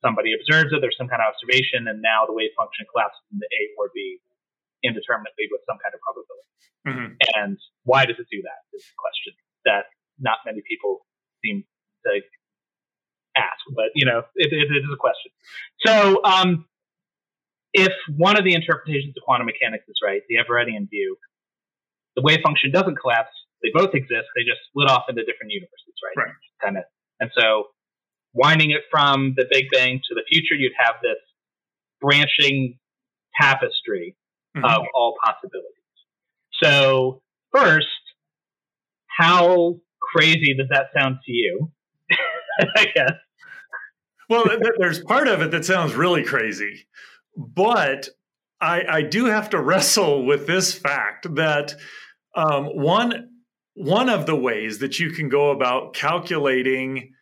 Somebody 0.00 0.32
observes 0.32 0.72
it. 0.72 0.80
There's 0.80 0.96
some 0.96 1.08
kind 1.08 1.20
of 1.20 1.28
observation, 1.32 1.84
and 1.88 2.00
now 2.00 2.24
the 2.24 2.32
wave 2.32 2.56
function 2.56 2.88
collapses 2.88 3.20
into 3.32 3.44
A 3.44 3.62
or 3.76 3.92
B 3.92 4.20
indeterminately 4.82 5.52
with 5.52 5.60
some 5.68 5.76
kind 5.76 5.92
of 5.92 6.00
probability. 6.00 6.50
Mm-hmm. 6.88 7.10
And 7.36 7.56
why 7.84 8.08
does 8.08 8.16
it 8.16 8.28
do 8.32 8.40
that? 8.42 8.60
Is 8.72 8.88
the 8.88 8.96
question 8.96 9.36
that 9.68 9.92
not 10.16 10.40
many 10.48 10.64
people 10.64 11.04
seem 11.44 11.64
to 12.08 12.20
ask, 13.36 13.60
but 13.76 13.92
you 13.94 14.06
know, 14.06 14.24
it, 14.36 14.52
it 14.52 14.72
is 14.72 14.88
a 14.92 14.96
question. 14.96 15.30
So, 15.84 16.24
um, 16.24 16.64
if 17.72 17.92
one 18.16 18.36
of 18.36 18.44
the 18.44 18.54
interpretations 18.54 19.14
of 19.16 19.22
quantum 19.22 19.46
mechanics 19.46 19.84
is 19.86 19.96
right, 20.02 20.22
the 20.28 20.42
Everettian 20.42 20.90
view, 20.90 21.16
the 22.16 22.22
wave 22.22 22.40
function 22.42 22.72
doesn't 22.72 22.96
collapse. 22.98 23.30
They 23.62 23.70
both 23.72 23.94
exist. 23.94 24.26
They 24.34 24.42
just 24.42 24.64
split 24.68 24.88
off 24.88 25.04
into 25.08 25.22
different 25.22 25.52
universes, 25.52 25.94
right? 26.02 26.26
Right. 26.26 26.34
Kind 26.60 26.76
of. 26.78 26.84
And 27.20 27.30
so, 27.38 27.70
winding 28.32 28.70
it 28.70 28.82
from 28.90 29.34
the 29.36 29.46
Big 29.50 29.66
Bang 29.72 30.00
to 30.08 30.14
the 30.14 30.22
future, 30.30 30.54
you'd 30.54 30.72
have 30.78 30.96
this 31.02 31.18
branching 32.00 32.78
tapestry 33.40 34.16
mm-hmm. 34.56 34.64
of 34.64 34.82
all 34.94 35.14
possibilities. 35.22 35.66
So, 36.62 37.22
first, 37.52 37.86
how 39.06 39.80
crazy 40.00 40.54
does 40.54 40.68
that 40.70 40.86
sound 40.96 41.18
to 41.24 41.32
you? 41.32 41.70
I 42.76 42.86
guess. 42.94 43.12
Well, 44.28 44.44
there's 44.78 45.02
part 45.02 45.26
of 45.26 45.42
it 45.42 45.50
that 45.50 45.64
sounds 45.64 45.94
really 45.94 46.22
crazy, 46.22 46.86
but 47.36 48.08
I, 48.60 48.84
I 48.88 49.02
do 49.02 49.24
have 49.26 49.50
to 49.50 49.60
wrestle 49.60 50.24
with 50.24 50.46
this 50.46 50.72
fact 50.72 51.34
that 51.34 51.74
um, 52.36 52.66
one 52.66 53.28
one 53.74 54.08
of 54.08 54.26
the 54.26 54.36
ways 54.36 54.80
that 54.80 54.98
you 54.98 55.10
can 55.10 55.28
go 55.28 55.50
about 55.50 55.94
calculating 55.94 57.12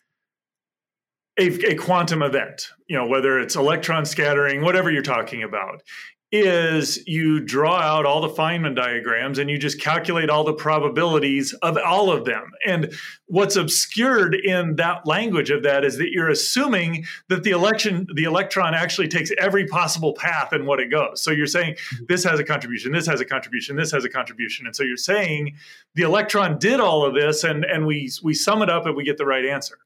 a, 1.39 1.70
a, 1.70 1.74
quantum 1.74 2.22
event, 2.22 2.70
you 2.89 2.97
know, 2.97 3.07
whether 3.07 3.39
it's 3.39 3.57
electron 3.57 4.05
scattering, 4.05 4.62
whatever 4.62 4.91
you're 4.91 5.03
talking 5.03 5.43
about, 5.43 5.82
is 6.30 7.07
you 7.07 7.41
draw 7.41 7.78
out 7.78 8.05
all 8.05 8.20
the 8.20 8.28
Feynman 8.28 8.76
diagrams 8.76 9.39
and 9.39 9.49
you 9.49 9.57
just 9.57 9.80
calculate 9.80 10.28
all 10.28 10.45
the 10.45 10.53
probabilities 10.53 11.55
of 11.62 11.78
all 11.78 12.11
of 12.12 12.26
them. 12.26 12.51
And 12.66 12.93
what's 13.28 13.57
obscured 13.57 14.34
in 14.34 14.76
that 14.76 15.07
language 15.07 15.49
of 15.49 15.62
that 15.62 15.86
is 15.86 15.97
that 15.97 16.11
you're 16.11 16.28
assuming 16.28 17.07
that 17.30 17.45
the 17.45 17.53
election, 17.53 18.07
the 18.14 18.24
electron 18.24 18.74
actually 18.74 19.09
takes 19.09 19.30
every 19.39 19.66
possible 19.66 20.12
path 20.12 20.53
and 20.53 20.66
what 20.66 20.80
it 20.80 20.91
goes. 20.91 21.22
So 21.22 21.30
you're 21.30 21.47
saying 21.47 21.74
mm-hmm. 21.74 22.05
this 22.09 22.24
has 22.24 22.39
a 22.39 22.45
contribution, 22.45 22.93
this 22.93 23.07
has 23.07 23.22
a 23.22 23.24
contribution, 23.24 23.76
this 23.76 23.93
has 23.93 24.05
a 24.05 24.11
contribution. 24.11 24.66
And 24.66 24.76
so 24.76 24.82
you're 24.82 24.99
saying 24.99 25.57
the 25.95 26.03
electron 26.03 26.59
did 26.59 26.78
all 26.78 27.07
of 27.07 27.14
this 27.14 27.43
and, 27.43 27.64
and 27.64 27.86
we 27.86 28.11
we 28.22 28.34
sum 28.34 28.61
it 28.61 28.68
up 28.68 28.84
and 28.84 28.95
we 28.95 29.05
get 29.05 29.16
the 29.16 29.26
right 29.26 29.47
answer. 29.47 29.78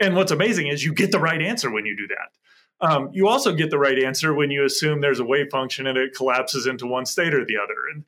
And 0.00 0.16
what's 0.16 0.32
amazing 0.32 0.68
is 0.68 0.84
you 0.84 0.94
get 0.94 1.10
the 1.10 1.18
right 1.18 1.40
answer 1.40 1.70
when 1.70 1.86
you 1.86 1.96
do 1.96 2.06
that. 2.08 2.86
Um, 2.86 3.10
you 3.12 3.26
also 3.26 3.54
get 3.54 3.70
the 3.70 3.78
right 3.78 3.98
answer 3.98 4.32
when 4.32 4.50
you 4.50 4.64
assume 4.64 5.00
there's 5.00 5.18
a 5.18 5.24
wave 5.24 5.50
function 5.50 5.86
and 5.86 5.98
it 5.98 6.14
collapses 6.14 6.66
into 6.66 6.86
one 6.86 7.06
state 7.06 7.34
or 7.34 7.44
the 7.44 7.56
other. 7.56 7.74
And 7.92 8.04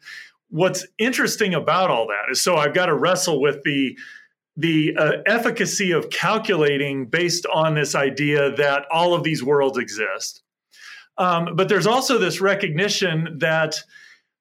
what's 0.49 0.87
interesting 0.99 1.55
about 1.55 1.91
all 1.91 2.07
that 2.07 2.31
is 2.31 2.41
so 2.41 2.57
I've 2.57 2.75
got 2.75 2.87
to 2.87 2.95
wrestle 2.95 3.41
with 3.41 3.63
the 3.65 3.99
the 4.57 4.95
uh, 4.97 5.13
efficacy 5.27 5.93
of 5.93 6.11
calculating 6.11 7.07
based 7.07 7.47
on 7.47 7.75
this 7.75 7.95
idea 7.95 8.55
that 8.57 8.85
all 8.91 9.15
of 9.15 9.23
these 9.23 9.43
worlds 9.43 9.79
exist. 9.79 10.43
Um, 11.17 11.55
but 11.55 11.69
there's 11.69 11.87
also 11.87 12.19
this 12.19 12.41
recognition 12.41 13.39
that, 13.39 13.77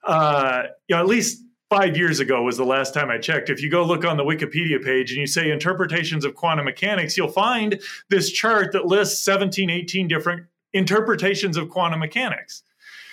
uh, 0.03 0.63
you 0.87 0.95
know, 0.95 1.01
at 1.01 1.07
least 1.07 1.41
five 1.69 1.95
years 1.95 2.19
ago 2.19 2.41
was 2.41 2.57
the 2.57 2.65
last 2.65 2.93
time 2.93 3.09
I 3.09 3.17
checked. 3.17 3.49
If 3.49 3.61
you 3.61 3.69
go 3.69 3.83
look 3.83 4.03
on 4.03 4.17
the 4.17 4.23
Wikipedia 4.23 4.83
page 4.83 5.11
and 5.11 5.19
you 5.19 5.27
say 5.27 5.51
interpretations 5.51 6.25
of 6.25 6.35
quantum 6.35 6.65
mechanics, 6.65 7.15
you'll 7.15 7.29
find 7.29 7.79
this 8.09 8.31
chart 8.31 8.71
that 8.73 8.85
lists 8.85 9.23
17, 9.23 9.69
18 9.69 10.07
different 10.07 10.47
interpretations 10.73 11.57
of 11.57 11.69
quantum 11.69 11.99
mechanics. 11.99 12.63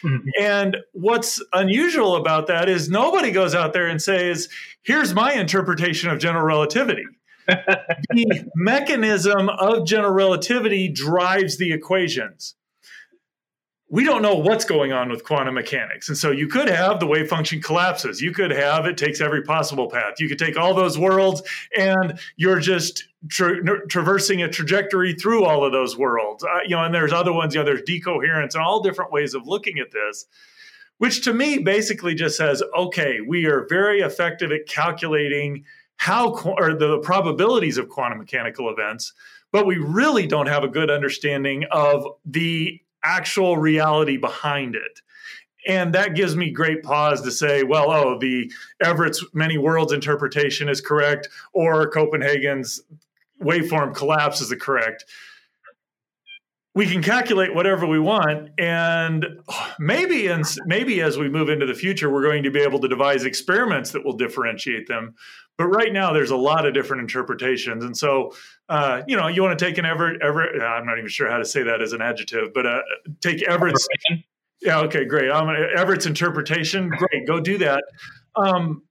Mm-hmm. 0.03 0.29
And 0.41 0.77
what's 0.93 1.43
unusual 1.53 2.17
about 2.17 2.47
that 2.47 2.69
is 2.69 2.89
nobody 2.89 3.31
goes 3.31 3.55
out 3.55 3.73
there 3.73 3.87
and 3.87 4.01
says, 4.01 4.49
here's 4.83 5.15
my 5.15 5.33
interpretation 5.33 6.11
of 6.11 6.19
general 6.19 6.45
relativity. 6.45 7.05
the 7.47 8.51
mechanism 8.55 9.49
of 9.49 9.87
general 9.87 10.13
relativity 10.13 10.89
drives 10.89 11.59
the 11.59 11.73
equations 11.73 12.55
we 13.89 14.03
don't 14.03 14.21
know 14.21 14.35
what's 14.35 14.65
going 14.65 14.93
on 14.93 15.09
with 15.09 15.23
quantum 15.23 15.55
mechanics. 15.55 16.09
And 16.09 16.19
so 16.19 16.33
you 16.33 16.49
could 16.49 16.69
have 16.69 16.99
the 16.99 17.07
wave 17.07 17.29
function 17.29 17.63
collapses. 17.63 18.21
You 18.21 18.33
could 18.33 18.51
have 18.51 18.85
it 18.87 18.97
takes 18.97 19.21
every 19.21 19.43
possible 19.43 19.89
path. 19.89 20.15
You 20.19 20.29
could 20.29 20.41
take 20.41 20.57
all 20.57 20.75
those 20.75 20.99
worlds 20.99 21.43
and 21.77 22.19
you're 22.37 22.59
just 22.59 23.05
tra- 23.29 23.87
traversing 23.87 24.43
a 24.43 24.49
trajectory 24.49 25.15
through 25.15 25.45
all 25.45 25.65
of 25.65 25.71
those 25.71 25.97
worlds. 25.97 26.43
Uh, 26.43 26.61
you 26.65 26.71
know, 26.71 26.83
and 26.83 26.93
there's 26.93 27.13
other 27.13 27.33
ones, 27.33 27.55
you 27.55 27.61
know, 27.61 27.65
there's 27.65 27.83
decoherence 27.83 28.57
and 28.57 28.65
all 28.65 28.83
different 28.83 29.13
ways 29.13 29.35
of 29.35 29.47
looking 29.47 29.79
at 29.79 29.93
this, 29.93 30.27
which 30.99 31.23
to 31.23 31.33
me 31.33 31.59
basically 31.59 32.15
just 32.15 32.37
says, 32.37 32.65
okay, 32.77 33.21
we 33.21 33.47
are 33.47 33.67
very 33.69 34.01
effective 34.01 34.51
at 34.51 34.67
calculating 34.67 35.65
how 35.99 36.33
or 36.59 36.75
the 36.75 36.99
probabilities 36.99 37.79
of 37.79 37.89
quantum 37.89 38.19
mechanical 38.19 38.69
events 38.69 39.13
but 39.53 39.65
we 39.65 39.79
really 39.79 40.27
don't 40.27 40.49
have 40.49 40.65
a 40.65 40.69
good 40.69 40.91
understanding 40.91 41.65
of 41.71 42.07
the 42.27 42.79
actual 43.07 43.57
reality 43.57 44.17
behind 44.17 44.75
it. 44.75 45.01
And 45.69 45.95
that 45.95 46.15
gives 46.15 46.37
me 46.37 46.51
great 46.51 46.83
pause 46.83 47.23
to 47.23 47.31
say, 47.31 47.63
well, 47.63 47.91
oh, 47.91 48.19
the 48.19 48.51
Everett's 48.81 49.25
many 49.33 49.59
worlds 49.59 49.93
interpretation 49.93 50.69
is 50.69 50.81
correct, 50.81 51.29
or 51.53 51.91
Copenhagen's 51.91 52.81
waveform 53.43 53.95
collapse 53.95 54.41
is 54.41 54.49
the 54.49 54.57
correct. 54.57 55.05
We 56.75 56.87
can 56.87 57.03
calculate 57.03 57.55
whatever 57.55 57.87
we 57.87 57.99
want, 57.99 58.51
and 58.59 59.27
maybe, 59.79 60.27
and 60.27 60.45
maybe 60.67 61.01
as 61.01 61.17
we 61.17 61.29
move 61.29 61.49
into 61.49 61.65
the 61.65 61.75
future, 61.75 62.11
we're 62.11 62.23
going 62.23 62.43
to 62.43 62.51
be 62.51 62.61
able 62.61 62.79
to 62.81 62.89
devise 62.89 63.25
experiments 63.25 63.93
that 63.93 64.05
will 64.05 64.17
differentiate 64.17 64.87
them. 64.87 65.15
But 65.59 65.67
right 65.67 65.93
now, 65.93 66.13
there's 66.13 66.31
a 66.31 66.37
lot 66.37 66.67
of 66.67 66.75
different 66.75 67.01
interpretations, 67.01 67.85
and 67.85 67.97
so 67.97 68.33
uh, 68.69 69.03
you 69.07 69.17
know, 69.17 69.29
you 69.29 69.43
want 69.43 69.59
to 69.59 69.65
take 69.65 69.79
an 69.79 69.85
Everett, 69.85 70.21
Everett. 70.23 70.61
I'm 70.61 70.87
not 70.87 70.99
even 70.99 71.09
sure 71.09 71.31
how 71.31 71.39
to 71.39 71.45
say 71.45 71.63
that 71.63 71.81
as 71.81 71.93
an 71.93 72.03
adjective, 72.03 72.53
but 72.53 72.67
uh, 72.67 72.83
take 73.23 73.43
Everett's. 73.43 73.87
Yeah, 74.61 74.81
okay, 74.81 75.05
great. 75.05 75.31
Um, 75.31 75.49
Everett's 75.77 76.07
interpretation, 76.07 76.89
great. 76.89 77.27
Go 77.27 77.41
do 77.41 77.59
that. 77.59 77.85
Um, 78.35 78.83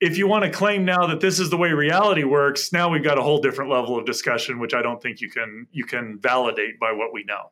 if 0.00 0.18
you 0.18 0.26
want 0.26 0.44
to 0.44 0.50
claim 0.50 0.84
now 0.84 1.06
that 1.06 1.20
this 1.20 1.38
is 1.38 1.50
the 1.50 1.56
way 1.56 1.72
reality 1.72 2.24
works, 2.24 2.72
now 2.72 2.88
we've 2.88 3.04
got 3.04 3.18
a 3.18 3.22
whole 3.22 3.40
different 3.40 3.70
level 3.70 3.98
of 3.98 4.04
discussion, 4.04 4.58
which 4.58 4.74
I 4.74 4.82
don't 4.82 5.02
think 5.02 5.20
you 5.20 5.30
can 5.30 5.66
you 5.70 5.84
can 5.84 6.18
validate 6.20 6.78
by 6.78 6.92
what 6.92 7.12
we 7.12 7.24
know. 7.24 7.50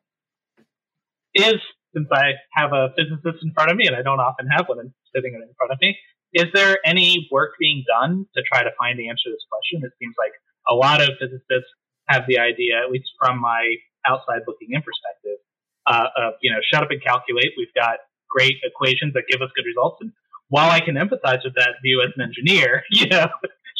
Is 1.34 1.60
since 1.94 2.08
I 2.12 2.32
have 2.52 2.72
a 2.72 2.90
physicist 2.96 3.42
in 3.42 3.52
front 3.52 3.70
of 3.70 3.76
me, 3.76 3.86
and 3.86 3.96
I 3.96 4.02
don't 4.02 4.20
often 4.20 4.46
have 4.48 4.66
one 4.68 4.92
sitting 5.14 5.34
in 5.34 5.48
front 5.56 5.72
of 5.72 5.78
me, 5.80 5.96
is 6.34 6.46
there 6.52 6.78
any 6.84 7.28
work 7.30 7.54
being 7.58 7.84
done 7.86 8.26
to 8.36 8.42
try 8.42 8.62
to 8.62 8.70
find 8.78 8.98
the 8.98 9.08
answer 9.08 9.30
to 9.30 9.30
this 9.30 9.46
question? 9.50 9.82
It 9.86 9.92
seems 10.02 10.14
like 10.18 10.32
a 10.68 10.74
lot 10.74 11.00
of 11.00 11.10
physicists 11.20 11.70
have 12.08 12.24
the 12.28 12.38
idea, 12.38 12.82
at 12.82 12.90
least 12.90 13.08
from 13.18 13.40
my 13.40 13.76
outside 14.06 14.42
looking 14.46 14.68
in 14.72 14.82
perspective, 14.82 15.38
uh, 15.86 16.08
of 16.16 16.32
you 16.42 16.50
know, 16.50 16.58
shut 16.72 16.82
up 16.82 16.90
and 16.90 17.02
calculate. 17.02 17.54
We've 17.56 17.72
got 17.74 17.98
great 18.28 18.56
equations 18.62 19.14
that 19.14 19.24
give 19.30 19.40
us 19.40 19.50
good 19.54 19.64
results, 19.64 19.98
and 20.00 20.12
while 20.48 20.70
I 20.70 20.80
can 20.80 20.96
empathize 20.96 21.42
with 21.44 21.54
that 21.56 21.78
view 21.82 22.02
as 22.02 22.10
an 22.16 22.22
engineer, 22.22 22.82
you 22.90 23.06
know, 23.06 23.28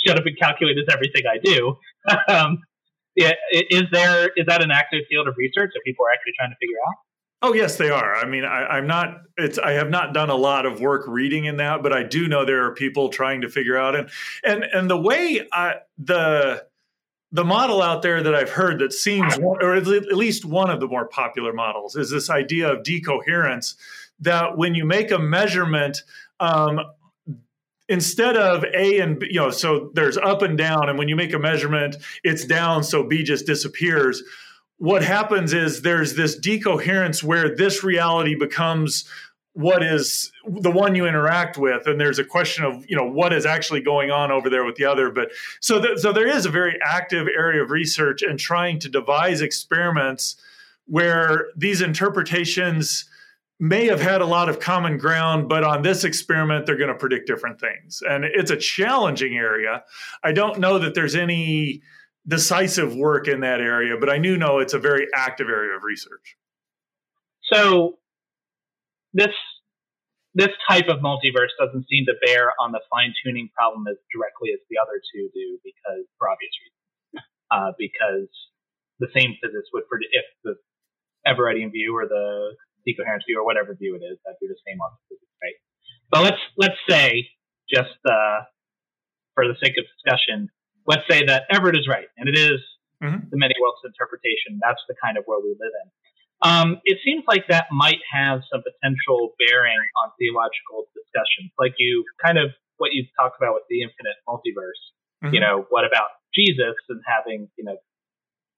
shut 0.07 0.19
up 0.19 0.25
and 0.25 0.39
calculate 0.39 0.79
is 0.79 0.87
everything 0.91 1.23
I 1.27 1.39
do. 1.43 1.77
um, 2.29 2.59
yeah, 3.17 3.33
is 3.51 3.85
there 3.93 4.31
is 4.37 4.47
that 4.47 4.63
an 4.63 4.71
active 4.71 5.03
field 5.11 5.29
of 5.29 5.35
research 5.37 5.71
that 5.75 5.83
people 5.85 6.07
are 6.07 6.13
actually 6.13 6.33
trying 6.39 6.51
to 6.51 6.59
figure 6.61 6.79
out? 6.87 6.97
Oh 7.47 7.53
yes, 7.53 7.77
they 7.77 7.91
are. 7.91 8.17
I 8.17 8.25
mean, 8.25 8.43
I, 8.47 8.79
am 8.79 8.87
not. 8.87 9.21
It's 9.37 9.59
I 9.59 9.73
have 9.73 9.91
not 9.91 10.15
done 10.15 10.31
a 10.31 10.35
lot 10.35 10.65
of 10.65 10.81
work 10.81 11.05
reading 11.07 11.45
in 11.45 11.59
that, 11.59 11.83
but 11.83 11.93
I 11.93 12.03
do 12.03 12.27
know 12.27 12.47
there 12.47 12.65
are 12.65 12.73
people 12.73 13.11
trying 13.11 13.43
to 13.43 13.51
figure 13.51 13.77
out 13.77 13.95
and 13.95 14.09
and 14.45 14.65
and 14.65 14.89
the 14.89 14.97
way 14.97 15.47
I, 15.53 15.75
the 15.99 16.65
the 17.33 17.45
model 17.45 17.83
out 17.83 18.01
there 18.01 18.23
that 18.23 18.35
I've 18.35 18.49
heard 18.49 18.79
that 18.79 18.95
seems, 18.95 19.37
or 19.37 19.75
at 19.75 19.87
least 19.87 20.47
one 20.47 20.71
of 20.71 20.81
the 20.81 20.89
more 20.89 21.07
popular 21.07 21.53
models, 21.53 21.97
is 21.97 22.11
this 22.11 22.31
idea 22.31 22.73
of 22.73 22.83
decoherence. 22.83 23.77
That 24.21 24.57
when 24.57 24.75
you 24.75 24.87
make 24.87 25.11
a 25.11 25.19
measurement, 25.19 25.99
um, 26.41 26.81
instead 27.91 28.39
of 28.39 28.65
A 28.65 29.01
and 29.01 29.19
B, 29.19 29.27
you 29.33 29.41
know, 29.41 29.51
so 29.51 29.91
there's 29.93 30.17
up 30.17 30.41
and 30.41 30.57
down, 30.57 30.89
and 30.89 30.99
when 30.99 31.11
you 31.11 31.17
make 31.17 31.35
a 31.35 31.39
measurement, 31.39 31.97
it's 32.23 32.47
down, 32.47 32.83
so 32.85 33.03
B 33.03 33.23
just 33.23 33.45
disappears. 33.45 34.23
What 34.79 35.03
happens 35.03 35.53
is 35.53 35.83
there's 35.83 36.15
this 36.15 36.39
decoherence 36.39 37.23
where 37.23 37.55
this 37.55 37.85
reality 37.85 38.35
becomes 38.35 39.09
what 39.55 39.85
is 39.85 40.33
the 40.45 40.71
one 40.71 40.97
you 40.97 41.07
interact 41.07 41.57
with 41.57 41.87
and 41.87 42.01
there's 42.01 42.19
a 42.19 42.25
question 42.25 42.65
of 42.65 42.85
you 42.89 42.97
know 42.97 43.09
what 43.09 43.33
is 43.33 43.47
actually 43.47 43.81
going 43.81 44.11
on 44.11 44.33
over 44.33 44.51
there 44.51 44.65
with 44.65 44.75
the 44.75 44.85
other. 44.85 45.11
But 45.11 45.31
so 45.61 45.81
th- 45.81 45.99
so 45.99 46.13
there 46.13 46.27
is 46.27 46.45
a 46.45 46.51
very 46.51 46.77
active 46.85 47.29
area 47.29 47.63
of 47.63 47.71
research 47.71 48.23
and 48.23 48.39
trying 48.39 48.81
to 48.81 48.89
devise 48.89 49.41
experiments 49.41 50.37
where 50.87 51.47
these 51.57 51.81
interpretations 51.81 53.05
may 53.61 53.87
have 53.87 54.01
had 54.01 54.21
a 54.21 54.27
lot 54.27 54.49
of 54.49 54.59
common 54.59 54.99
ground 54.99 55.49
but 55.49 55.63
on 55.63 55.83
this 55.83 56.03
experiment 56.03 56.67
they're 56.67 56.77
going 56.77 56.89
to 56.89 56.95
predict 56.95 57.29
different 57.29 57.61
things. 57.61 58.03
And 58.09 58.25
it's 58.25 58.51
a 58.51 58.57
challenging 58.57 59.37
area. 59.37 59.85
I 60.25 60.33
don't 60.33 60.59
know 60.59 60.81
that 60.81 60.95
there's 60.95 61.15
any 61.15 61.81
decisive 62.27 62.95
work 62.97 63.29
in 63.29 63.41
that 63.41 63.61
area 63.61 63.95
but 63.99 64.09
i 64.09 64.19
do 64.19 64.37
know 64.37 64.59
it's 64.59 64.75
a 64.75 64.79
very 64.79 65.07
active 65.15 65.49
area 65.49 65.77
of 65.77 65.83
research 65.83 66.37
so 67.53 67.99
this 69.13 69.35
this 70.35 70.51
type 70.69 70.91
of 70.91 70.99
multiverse 70.99 71.55
doesn't 71.63 71.87
seem 71.87 72.05
to 72.11 72.15
bear 72.27 72.51
on 72.59 72.75
the 72.75 72.83
fine 72.91 73.15
tuning 73.23 73.49
problem 73.55 73.87
as 73.87 73.97
directly 74.11 74.51
as 74.51 74.59
the 74.67 74.83
other 74.83 74.99
two 75.15 75.31
do 75.31 75.59
because 75.63 76.03
for 76.19 76.29
obvious 76.29 76.51
reasons. 76.59 76.83
Uh, 77.55 77.71
because 77.79 78.27
the 78.99 79.07
same 79.15 79.39
physics 79.39 79.71
would 79.71 79.87
predict 79.87 80.11
if 80.11 80.27
the 80.43 80.55
Everettian 81.23 81.71
view 81.71 81.95
or 81.95 82.09
the 82.09 82.57
decoherence 82.83 83.23
view 83.29 83.39
or 83.39 83.47
whatever 83.47 83.79
view 83.79 83.95
it 83.95 84.03
is, 84.03 84.19
that'd 84.27 84.43
be 84.43 84.51
the 84.51 84.59
same 84.67 84.81
on 84.83 84.91
the 84.91 85.15
physics, 85.15 85.35
right? 85.39 85.59
But 86.11 86.21
let's 86.27 86.43
let's 86.59 86.81
say 86.91 87.31
just 87.71 87.95
uh, 88.03 88.43
for 89.39 89.47
the 89.47 89.55
sake 89.63 89.79
of 89.79 89.87
discussion, 89.87 90.51
let's 90.87 91.03
say 91.09 91.25
that 91.27 91.45
Everett 91.51 91.77
is 91.77 91.89
right, 91.89 92.09
and 92.17 92.29
it 92.29 92.37
is 92.39 92.61
mm-hmm. 93.03 93.29
the 93.31 93.39
many 93.39 93.55
worlds 93.61 93.81
interpretation. 93.85 94.61
That's 94.61 94.81
the 94.89 94.95
kind 95.03 95.19
of 95.19 95.25
world 95.27 95.45
we 95.45 95.57
live 95.59 95.75
in. 95.85 95.89
Um, 96.45 96.69
it 96.85 96.99
seems 97.05 97.25
like 97.27 97.49
that 97.49 97.73
might 97.73 98.05
have 98.13 98.41
some 98.53 98.61
potential 98.61 99.33
bearing 99.41 99.81
on 100.03 100.13
theological 100.21 100.91
discussions, 100.93 101.53
like 101.59 101.75
you 101.79 102.05
kind 102.21 102.39
of 102.39 102.51
what 102.77 102.93
you 102.93 103.07
talked 103.19 103.41
about 103.41 103.55
with 103.55 103.65
the 103.71 103.81
infinite 103.83 104.19
multiverse. 104.29 104.83
Mm-hmm. 105.25 105.35
You 105.35 105.41
know, 105.41 105.67
what 105.71 105.87
about 105.87 106.11
Jesus 106.35 106.77
and 106.91 107.01
having, 107.07 107.49
you 107.57 107.65
know, 107.65 107.77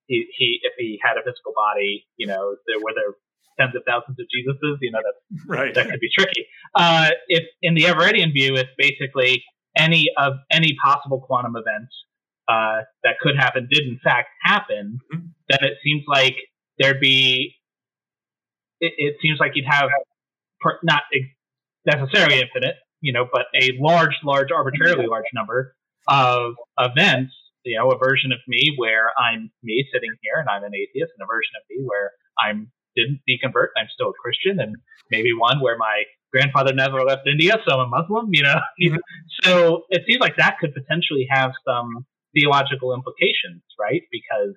he, 0.06 0.26
he 0.36 0.58
if 0.62 0.72
he 0.78 0.98
had 1.02 1.14
a 1.14 1.22
physical 1.22 1.52
body, 1.54 2.06
you 2.16 2.26
know, 2.26 2.56
there 2.66 2.80
were 2.82 2.92
there 2.94 3.14
tens 3.60 3.74
of 3.76 3.82
thousands 3.86 4.18
of 4.18 4.26
Jesuses, 4.26 4.78
you 4.80 4.90
know, 4.90 5.00
that 5.02 5.16
right. 5.46 5.74
that 5.74 5.90
could 5.90 6.00
be 6.00 6.10
tricky. 6.10 6.46
Uh, 6.74 7.10
if 7.28 7.44
in 7.62 7.74
the 7.74 7.84
Everettian 7.84 8.32
view, 8.32 8.56
it's 8.56 8.70
basically 8.78 9.44
any 9.76 10.06
of 10.16 10.34
any 10.50 10.74
possible 10.82 11.20
quantum 11.20 11.56
event 11.56 11.88
uh, 12.48 12.82
that 13.02 13.18
could 13.20 13.36
happen 13.36 13.68
did 13.70 13.84
in 13.84 13.98
fact 14.02 14.28
happen, 14.42 14.98
mm-hmm. 15.12 15.26
then 15.48 15.58
it 15.62 15.78
seems 15.82 16.04
like 16.06 16.36
there'd 16.78 17.00
be 17.00 17.54
it, 18.80 18.92
it 18.96 19.16
seems 19.22 19.38
like 19.40 19.52
you'd 19.54 19.66
have 19.66 19.88
per, 20.60 20.78
not 20.82 21.02
necessarily 21.84 22.40
infinite, 22.40 22.76
you 23.00 23.12
know, 23.12 23.26
but 23.30 23.46
a 23.54 23.70
large, 23.78 24.14
large, 24.24 24.50
arbitrarily 24.50 25.06
large 25.06 25.26
number 25.34 25.74
of 26.08 26.54
events. 26.78 27.32
You 27.64 27.78
know, 27.78 27.90
a 27.90 27.98
version 27.98 28.30
of 28.30 28.38
me 28.46 28.74
where 28.76 29.10
I'm 29.18 29.50
me 29.64 29.84
sitting 29.92 30.12
here 30.22 30.38
and 30.38 30.48
I'm 30.48 30.62
an 30.62 30.72
atheist, 30.72 31.10
and 31.18 31.24
a 31.24 31.26
version 31.26 31.50
of 31.58 31.62
me 31.68 31.84
where 31.84 32.12
I'm 32.38 32.70
didn't 32.94 33.20
deconvert, 33.28 33.68
I'm 33.76 33.88
still 33.92 34.10
a 34.10 34.12
Christian, 34.22 34.60
and 34.60 34.76
maybe 35.10 35.30
one 35.36 35.60
where 35.60 35.76
my 35.76 36.04
grandfather 36.32 36.72
never 36.72 37.02
left 37.02 37.26
India, 37.26 37.56
so 37.66 37.74
I'm 37.74 37.86
a 37.86 37.88
Muslim. 37.88 38.28
You 38.30 38.44
know, 38.44 38.60
mm-hmm. 38.80 38.96
so 39.42 39.82
it 39.90 40.02
seems 40.08 40.20
like 40.20 40.36
that 40.36 40.58
could 40.60 40.74
potentially 40.74 41.26
have 41.28 41.52
some 41.66 42.06
theological 42.36 42.94
implications, 42.94 43.62
right? 43.80 44.02
Because 44.12 44.54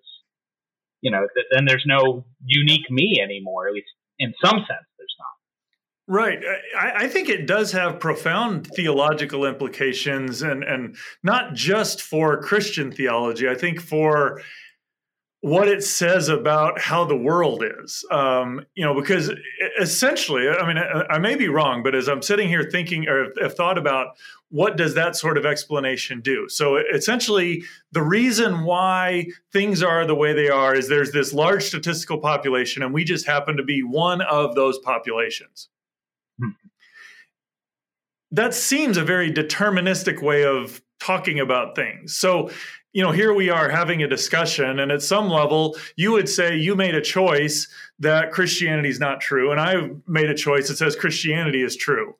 you 1.01 1.11
know, 1.11 1.25
th- 1.33 1.45
then 1.51 1.65
there's 1.65 1.85
no 1.85 2.25
unique 2.43 2.89
me 2.89 3.19
anymore. 3.23 3.67
At 3.67 3.73
least 3.73 3.87
in 4.19 4.33
some 4.43 4.57
sense, 4.57 4.87
there's 4.97 5.15
not. 5.17 6.13
Right. 6.13 6.39
I, 6.77 7.05
I, 7.05 7.07
think 7.07 7.29
it 7.29 7.45
does 7.45 7.71
have 7.71 7.99
profound 7.99 8.67
theological 8.67 9.45
implications 9.45 10.41
and, 10.41 10.63
and 10.63 10.97
not 11.23 11.53
just 11.53 12.01
for 12.01 12.41
Christian 12.41 12.91
theology. 12.91 13.47
I 13.47 13.55
think 13.55 13.79
for 13.79 14.41
what 15.41 15.69
it 15.69 15.83
says 15.83 16.27
about 16.27 16.79
how 16.79 17.05
the 17.05 17.15
world 17.15 17.63
is. 17.81 18.03
Um, 18.11 18.65
you 18.75 18.83
know, 18.83 18.93
because 18.93 19.31
essentially, 19.79 20.49
I 20.49 20.67
mean, 20.67 20.77
I, 20.77 21.05
I, 21.09 21.17
may 21.17 21.35
be 21.35 21.47
wrong, 21.47 21.81
but 21.81 21.95
as 21.95 22.09
I'm 22.09 22.21
sitting 22.21 22.49
here 22.49 22.67
thinking 22.69 23.07
or 23.07 23.27
have 23.41 23.55
thought 23.55 23.77
about 23.77 24.17
what 24.49 24.75
does 24.75 24.95
that 24.95 25.15
sort 25.15 25.37
of 25.37 25.45
explanation 25.45 26.19
do? 26.19 26.49
So 26.49 26.77
essentially, 26.77 27.63
the 27.93 28.01
reason 28.01 28.63
why 28.63 29.27
things 29.53 29.81
are 29.81 30.05
the 30.05 30.15
way 30.15 30.33
they 30.33 30.49
are 30.49 30.75
is 30.75 30.89
there's 30.89 31.13
this 31.13 31.31
large 31.33 31.63
statistical 31.63 32.17
population, 32.17 32.83
and 32.83 32.93
we 32.93 33.05
just 33.05 33.25
happen 33.25 33.55
to 33.55 33.63
be 33.63 33.81
one 33.81 34.21
of 34.21 34.55
those 34.55 34.77
populations. 34.79 35.69
Hmm. 36.41 36.49
That 38.31 38.53
seems 38.53 38.97
a 38.97 39.03
very 39.05 39.31
deterministic 39.31 40.21
way 40.21 40.43
of 40.43 40.81
talking 40.99 41.39
about 41.39 41.75
things. 41.75 42.15
So 42.15 42.49
you 42.91 43.03
know, 43.03 43.11
here 43.11 43.33
we 43.33 43.49
are 43.49 43.69
having 43.69 44.01
a 44.01 44.07
discussion, 44.07 44.79
and 44.79 44.91
at 44.91 45.01
some 45.01 45.29
level, 45.29 45.77
you 45.95 46.11
would 46.11 46.27
say 46.27 46.57
you 46.57 46.75
made 46.75 46.95
a 46.95 47.01
choice 47.01 47.67
that 47.99 48.31
Christianity 48.31 48.89
is 48.89 48.99
not 48.99 49.21
true, 49.21 49.51
and 49.51 49.59
I've 49.59 50.01
made 50.07 50.29
a 50.29 50.35
choice 50.35 50.67
that 50.67 50.77
says 50.77 50.95
Christianity 50.95 51.61
is 51.61 51.75
true. 51.75 52.15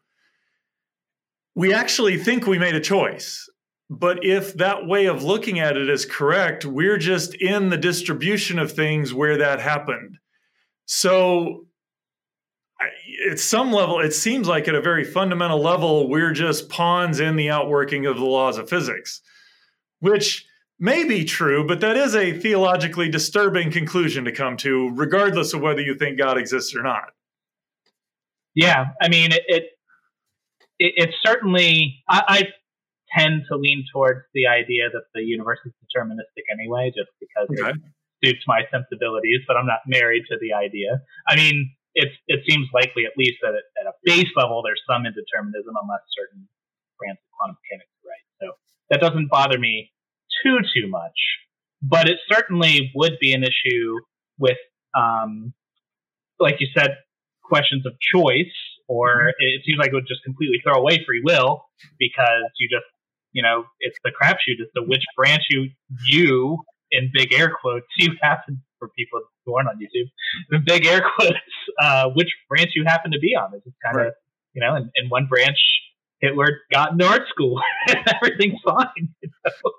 We 1.56 1.74
actually 1.74 2.18
think 2.18 2.46
we 2.46 2.60
made 2.60 2.76
a 2.76 2.80
choice. 2.80 3.50
But 3.90 4.24
if 4.24 4.54
that 4.56 4.86
way 4.86 5.08
of 5.08 5.24
looking 5.24 5.60
at 5.60 5.76
it 5.76 5.90
is 5.90 6.06
correct, 6.06 6.64
we're 6.64 7.00
just 7.00 7.34
in 7.34 7.70
the 7.70 7.78
distribution 7.78 8.60
of 8.60 8.72
things 8.72 9.16
where 9.16 9.38
that 9.38 9.60
happened. 9.60 10.20
So, 10.86 11.66
at 13.30 13.40
some 13.40 13.74
level, 13.74 14.00
it 14.00 14.14
seems 14.14 14.48
like 14.48 14.68
at 14.68 14.76
a 14.76 14.82
very 14.82 15.04
fundamental 15.04 15.60
level, 15.60 16.08
we're 16.08 16.32
just 16.32 16.70
pawns 16.70 17.20
in 17.20 17.36
the 17.36 17.50
outworking 17.50 18.06
of 18.06 18.18
the 18.18 18.26
laws 18.26 18.60
of 18.60 18.70
physics, 18.70 19.22
which 20.00 20.46
may 20.80 21.04
be 21.04 21.26
true, 21.26 21.66
but 21.66 21.82
that 21.82 21.98
is 21.98 22.16
a 22.16 22.32
theologically 22.32 23.10
disturbing 23.10 23.72
conclusion 23.72 24.26
to 24.26 24.32
come 24.32 24.58
to, 24.58 24.90
regardless 24.94 25.54
of 25.54 25.62
whether 25.62 25.82
you 25.82 25.96
think 25.96 26.18
God 26.18 26.38
exists 26.38 26.76
or 26.76 26.82
not. 26.82 27.12
Yeah, 28.56 28.88
I 29.02 29.10
mean, 29.10 29.32
it, 29.32 29.44
it, 29.48 29.64
it 30.80 31.10
certainly, 31.26 32.04
I, 32.10 32.24
I, 32.28 32.44
tend 33.18 33.42
to 33.50 33.58
lean 33.58 33.84
towards 33.92 34.22
the 34.36 34.46
idea 34.46 34.86
that 34.94 35.02
the 35.16 35.22
universe 35.24 35.58
is 35.66 35.74
deterministic 35.82 36.46
anyway, 36.54 36.94
just 36.96 37.10
because 37.18 37.50
okay. 37.50 37.74
it 37.74 37.82
suits 38.24 38.44
my 38.46 38.62
sensibilities, 38.70 39.42
but 39.48 39.58
I'm 39.58 39.66
not 39.66 39.80
married 39.88 40.30
to 40.30 40.38
the 40.40 40.54
idea. 40.54 41.02
I 41.28 41.36
mean, 41.36 41.74
it, 41.96 42.10
it 42.28 42.42
seems 42.48 42.70
likely, 42.72 43.06
at 43.06 43.18
least 43.18 43.42
at 43.42 43.54
a, 43.58 43.62
at 43.82 43.88
a 43.90 43.94
base 44.06 44.30
level, 44.36 44.62
there's 44.62 44.82
some 44.86 45.10
indeterminism 45.10 45.74
unless 45.74 46.06
certain 46.14 46.48
branches 47.02 47.26
of 47.26 47.34
quantum 47.34 47.58
mechanics 47.58 47.90
are 47.98 48.06
right. 48.14 48.26
So 48.38 48.46
that 48.92 49.02
doesn't 49.02 49.30
bother 49.32 49.58
me 49.58 49.90
too 50.44 50.60
too 50.74 50.88
much, 50.88 51.18
but 51.82 52.08
it 52.08 52.18
certainly 52.32 52.92
would 52.96 53.18
be 53.20 53.34
an 53.34 53.44
issue 53.44 53.96
with, 54.38 54.58
um, 54.98 55.54
like 56.40 56.56
you 56.60 56.68
said, 56.76 56.98
questions 57.44 57.86
of 57.86 57.94
choice. 58.14 58.54
Or 58.88 59.10
mm-hmm. 59.10 59.30
it 59.40 59.62
seems 59.66 59.78
like 59.78 59.90
it 59.90 59.94
would 59.94 60.08
just 60.08 60.24
completely 60.24 60.60
throw 60.64 60.74
away 60.74 61.04
free 61.06 61.22
will 61.24 61.66
because 62.00 62.50
you 62.58 62.68
just, 62.70 62.86
you 63.34 63.44
know, 63.44 63.66
it's 63.80 63.98
the 64.04 64.12
crapshoot 64.12 64.60
as 64.62 64.68
to 64.76 64.82
which 64.82 65.04
branch 65.16 65.44
you, 65.50 65.70
you 66.08 66.58
in 66.92 67.12
big 67.14 67.34
air 67.34 67.52
quotes, 67.62 67.86
you 67.98 68.14
happen 68.22 68.62
for 68.80 68.90
people 68.90 69.22
who 69.46 69.56
aren't 69.56 69.70
on 69.70 69.76
YouTube. 69.76 70.10
The 70.50 70.60
big 70.60 70.86
air 70.86 71.02
quotes, 71.16 71.38
uh, 71.80 72.10
which 72.16 72.30
branch 72.48 72.72
you 72.76 72.84
happen 72.86 73.12
to 73.12 73.20
be 73.20 73.36
on. 73.36 73.52
It's 73.54 73.66
kind 73.84 73.98
of, 73.98 74.06
right. 74.06 74.14
you 74.54 74.62
know, 74.62 74.76
in, 74.76 74.90
in 74.96 75.10
one 75.10 75.28
branch, 75.28 75.58
Hitler 76.22 76.62
got 76.72 76.94
into 76.94 77.06
art 77.06 77.24
school 77.30 77.62
and 77.88 77.98
everything's 78.24 78.60
fine. 78.66 78.88
You 79.22 79.30
know? 79.46 79.72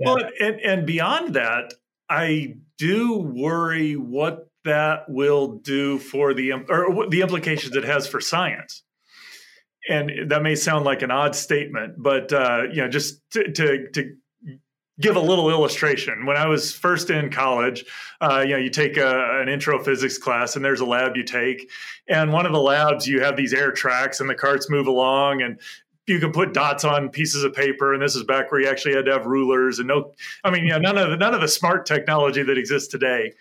Yeah. 0.00 0.06
Well, 0.06 0.18
and, 0.40 0.60
and 0.60 0.86
beyond 0.86 1.34
that, 1.34 1.74
I 2.08 2.56
do 2.78 3.18
worry 3.18 3.94
what 3.94 4.48
that 4.64 5.08
will 5.08 5.58
do 5.58 5.98
for 5.98 6.34
the 6.34 6.52
or 6.52 7.08
the 7.08 7.22
implications 7.22 7.76
it 7.76 7.84
has 7.84 8.06
for 8.06 8.20
science. 8.20 8.82
And 9.88 10.30
that 10.30 10.42
may 10.42 10.56
sound 10.56 10.84
like 10.84 11.02
an 11.02 11.12
odd 11.12 11.36
statement, 11.36 11.94
but 11.96 12.32
uh, 12.32 12.62
you 12.72 12.82
know, 12.82 12.88
just 12.88 13.22
to, 13.30 13.52
to, 13.52 13.88
to 13.92 14.16
give 14.98 15.16
a 15.16 15.20
little 15.20 15.50
illustration. 15.50 16.26
When 16.26 16.36
I 16.36 16.46
was 16.46 16.72
first 16.72 17.10
in 17.10 17.30
college, 17.30 17.84
uh, 18.20 18.42
you 18.44 18.52
know, 18.52 18.56
you 18.56 18.70
take 18.70 18.96
a, 18.96 19.40
an 19.40 19.48
intro 19.48 19.82
physics 19.82 20.18
class, 20.18 20.56
and 20.56 20.64
there's 20.64 20.80
a 20.80 20.86
lab 20.86 21.16
you 21.16 21.22
take, 21.22 21.70
and 22.08 22.32
one 22.32 22.46
of 22.46 22.52
the 22.52 22.60
labs 22.60 23.06
you 23.06 23.20
have 23.20 23.36
these 23.36 23.52
air 23.52 23.72
tracks, 23.72 24.20
and 24.20 24.28
the 24.28 24.34
carts 24.34 24.70
move 24.70 24.86
along, 24.86 25.42
and 25.42 25.60
you 26.06 26.20
can 26.20 26.32
put 26.32 26.54
dots 26.54 26.84
on 26.84 27.08
pieces 27.08 27.44
of 27.44 27.52
paper, 27.52 27.92
and 27.92 28.02
this 28.02 28.14
is 28.14 28.24
back 28.24 28.50
where 28.50 28.60
you 28.60 28.68
actually 28.68 28.94
had 28.94 29.06
to 29.06 29.12
have 29.12 29.26
rulers 29.26 29.78
and 29.78 29.88
no, 29.88 30.12
I 30.44 30.50
mean, 30.50 30.66
yeah, 30.66 30.78
none 30.78 30.96
of 30.98 31.10
the, 31.10 31.16
none 31.16 31.34
of 31.34 31.40
the 31.40 31.48
smart 31.48 31.86
technology 31.86 32.42
that 32.42 32.58
exists 32.58 32.88
today. 32.88 33.32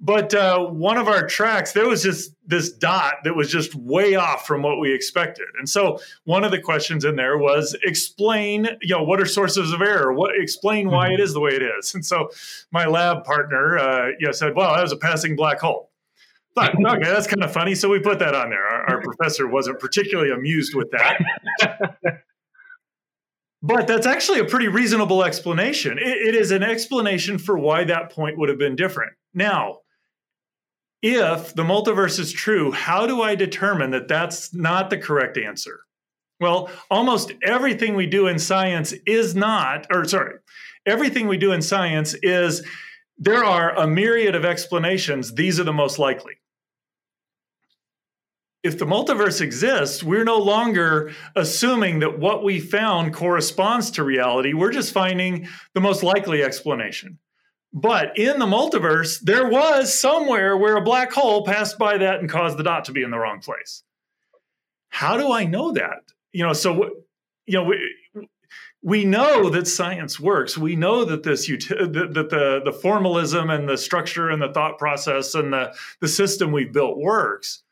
But 0.00 0.34
uh, 0.34 0.58
one 0.58 0.98
of 0.98 1.08
our 1.08 1.26
tracks, 1.26 1.72
there 1.72 1.88
was 1.88 2.02
just 2.02 2.34
this 2.44 2.70
dot 2.70 3.14
that 3.24 3.34
was 3.34 3.50
just 3.50 3.74
way 3.74 4.16
off 4.16 4.46
from 4.46 4.62
what 4.62 4.78
we 4.80 4.92
expected. 4.92 5.46
And 5.58 5.68
so 5.68 5.98
one 6.24 6.44
of 6.44 6.50
the 6.50 6.60
questions 6.60 7.04
in 7.04 7.16
there 7.16 7.38
was 7.38 7.76
explain, 7.84 8.68
you 8.82 8.94
know, 8.94 9.02
what 9.02 9.20
are 9.20 9.24
sources 9.24 9.72
of 9.72 9.80
error? 9.80 10.12
What 10.12 10.32
explain 10.36 10.90
why 10.90 11.08
it 11.08 11.12
mm-hmm. 11.12 11.22
is 11.22 11.32
the 11.32 11.40
way 11.40 11.52
it 11.52 11.62
is. 11.62 11.94
And 11.94 12.04
so 12.04 12.28
my 12.70 12.86
lab 12.86 13.24
partner, 13.24 13.78
uh, 13.78 14.08
you 14.18 14.26
know, 14.26 14.32
said, 14.32 14.54
well, 14.54 14.74
that 14.74 14.82
was 14.82 14.92
a 14.92 14.96
passing 14.96 15.36
black 15.36 15.60
hole. 15.60 15.90
But 16.54 16.74
okay, 16.74 17.10
that's 17.10 17.26
kind 17.26 17.42
of 17.42 17.52
funny. 17.52 17.74
So 17.74 17.88
we 17.88 17.98
put 17.98 18.20
that 18.20 18.34
on 18.34 18.50
there. 18.50 18.64
Our, 18.64 18.90
our 18.90 19.00
professor 19.02 19.48
wasn't 19.48 19.80
particularly 19.80 20.30
amused 20.30 20.74
with 20.74 20.88
that. 20.92 21.20
but 23.62 23.88
that's 23.88 24.06
actually 24.06 24.38
a 24.38 24.44
pretty 24.44 24.68
reasonable 24.68 25.24
explanation. 25.24 25.98
It, 25.98 26.28
it 26.28 26.34
is 26.34 26.52
an 26.52 26.62
explanation 26.62 27.38
for 27.38 27.58
why 27.58 27.84
that 27.84 28.10
point 28.10 28.38
would 28.38 28.48
have 28.48 28.58
been 28.58 28.76
different. 28.76 29.14
Now, 29.32 29.78
if 31.02 31.54
the 31.54 31.64
multiverse 31.64 32.20
is 32.20 32.32
true, 32.32 32.70
how 32.70 33.06
do 33.06 33.20
I 33.20 33.34
determine 33.34 33.90
that 33.90 34.08
that's 34.08 34.54
not 34.54 34.90
the 34.90 34.98
correct 34.98 35.36
answer? 35.36 35.80
Well, 36.40 36.70
almost 36.90 37.32
everything 37.42 37.94
we 37.94 38.06
do 38.06 38.28
in 38.28 38.38
science 38.38 38.92
is 39.06 39.34
not, 39.34 39.86
or 39.90 40.04
sorry, 40.04 40.36
everything 40.86 41.26
we 41.26 41.36
do 41.36 41.52
in 41.52 41.62
science 41.62 42.14
is 42.22 42.64
there 43.18 43.44
are 43.44 43.76
a 43.76 43.86
myriad 43.86 44.34
of 44.34 44.44
explanations. 44.44 45.34
These 45.34 45.58
are 45.58 45.64
the 45.64 45.72
most 45.72 45.98
likely 45.98 46.34
if 48.64 48.78
the 48.78 48.86
multiverse 48.86 49.42
exists, 49.42 50.02
we're 50.02 50.24
no 50.24 50.38
longer 50.38 51.12
assuming 51.36 51.98
that 51.98 52.18
what 52.18 52.42
we 52.42 52.58
found 52.58 53.12
corresponds 53.12 53.90
to 53.92 54.02
reality. 54.02 54.54
We're 54.54 54.72
just 54.72 54.94
finding 54.94 55.48
the 55.74 55.82
most 55.82 56.02
likely 56.02 56.42
explanation. 56.42 57.18
But 57.74 58.18
in 58.18 58.38
the 58.38 58.46
multiverse, 58.46 59.20
there 59.20 59.48
was 59.48 59.96
somewhere 59.96 60.56
where 60.56 60.78
a 60.78 60.80
black 60.80 61.12
hole 61.12 61.44
passed 61.44 61.76
by 61.78 61.98
that 61.98 62.20
and 62.20 62.30
caused 62.30 62.56
the 62.56 62.62
dot 62.62 62.86
to 62.86 62.92
be 62.92 63.02
in 63.02 63.10
the 63.10 63.18
wrong 63.18 63.40
place. 63.40 63.82
How 64.88 65.18
do 65.18 65.30
I 65.30 65.44
know 65.44 65.72
that? 65.72 66.00
You 66.32 66.46
know, 66.46 66.54
so 66.54 66.90
you 67.44 67.58
know, 67.58 67.64
we, 67.64 68.28
we 68.82 69.04
know 69.04 69.50
that 69.50 69.66
science 69.66 70.18
works. 70.18 70.56
We 70.56 70.74
know 70.74 71.04
that 71.04 71.22
this 71.22 71.48
that 71.48 72.28
the 72.30 72.62
the 72.64 72.72
formalism 72.72 73.50
and 73.50 73.68
the 73.68 73.76
structure 73.76 74.30
and 74.30 74.40
the 74.40 74.52
thought 74.52 74.78
process 74.78 75.34
and 75.34 75.52
the 75.52 75.74
the 76.00 76.08
system 76.08 76.50
we've 76.50 76.72
built 76.72 76.96
works 76.96 77.63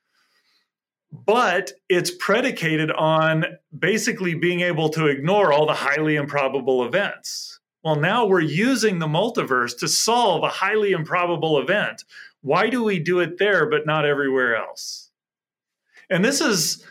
but 1.12 1.72
it's 1.90 2.10
predicated 2.10 2.90
on 2.90 3.44
basically 3.78 4.34
being 4.34 4.60
able 4.60 4.88
to 4.88 5.06
ignore 5.06 5.52
all 5.52 5.66
the 5.66 5.74
highly 5.74 6.16
improbable 6.16 6.84
events. 6.84 7.60
Well, 7.84 7.96
now 7.96 8.24
we're 8.24 8.40
using 8.40 8.98
the 8.98 9.06
multiverse 9.06 9.78
to 9.78 9.88
solve 9.88 10.42
a 10.42 10.48
highly 10.48 10.92
improbable 10.92 11.58
event. 11.58 12.04
Why 12.40 12.70
do 12.70 12.82
we 12.82 12.98
do 12.98 13.20
it 13.20 13.38
there 13.38 13.68
but 13.68 13.86
not 13.86 14.06
everywhere 14.06 14.56
else? 14.56 15.10
And 16.08 16.24
this 16.24 16.40
is, 16.40 16.84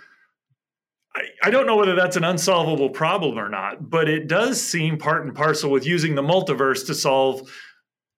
I, 1.16 1.22
I 1.44 1.50
don't 1.50 1.66
know 1.66 1.76
whether 1.76 1.96
that's 1.96 2.16
an 2.16 2.24
unsolvable 2.24 2.90
problem 2.90 3.40
or 3.40 3.50
not, 3.50 3.90
but 3.90 4.08
it 4.08 4.28
does 4.28 4.62
seem 4.62 4.98
part 4.98 5.26
and 5.26 5.34
parcel 5.34 5.72
with 5.72 5.86
using 5.86 6.14
the 6.16 6.22
multiverse 6.22 6.86
to 6.88 6.94
solve 6.94 7.50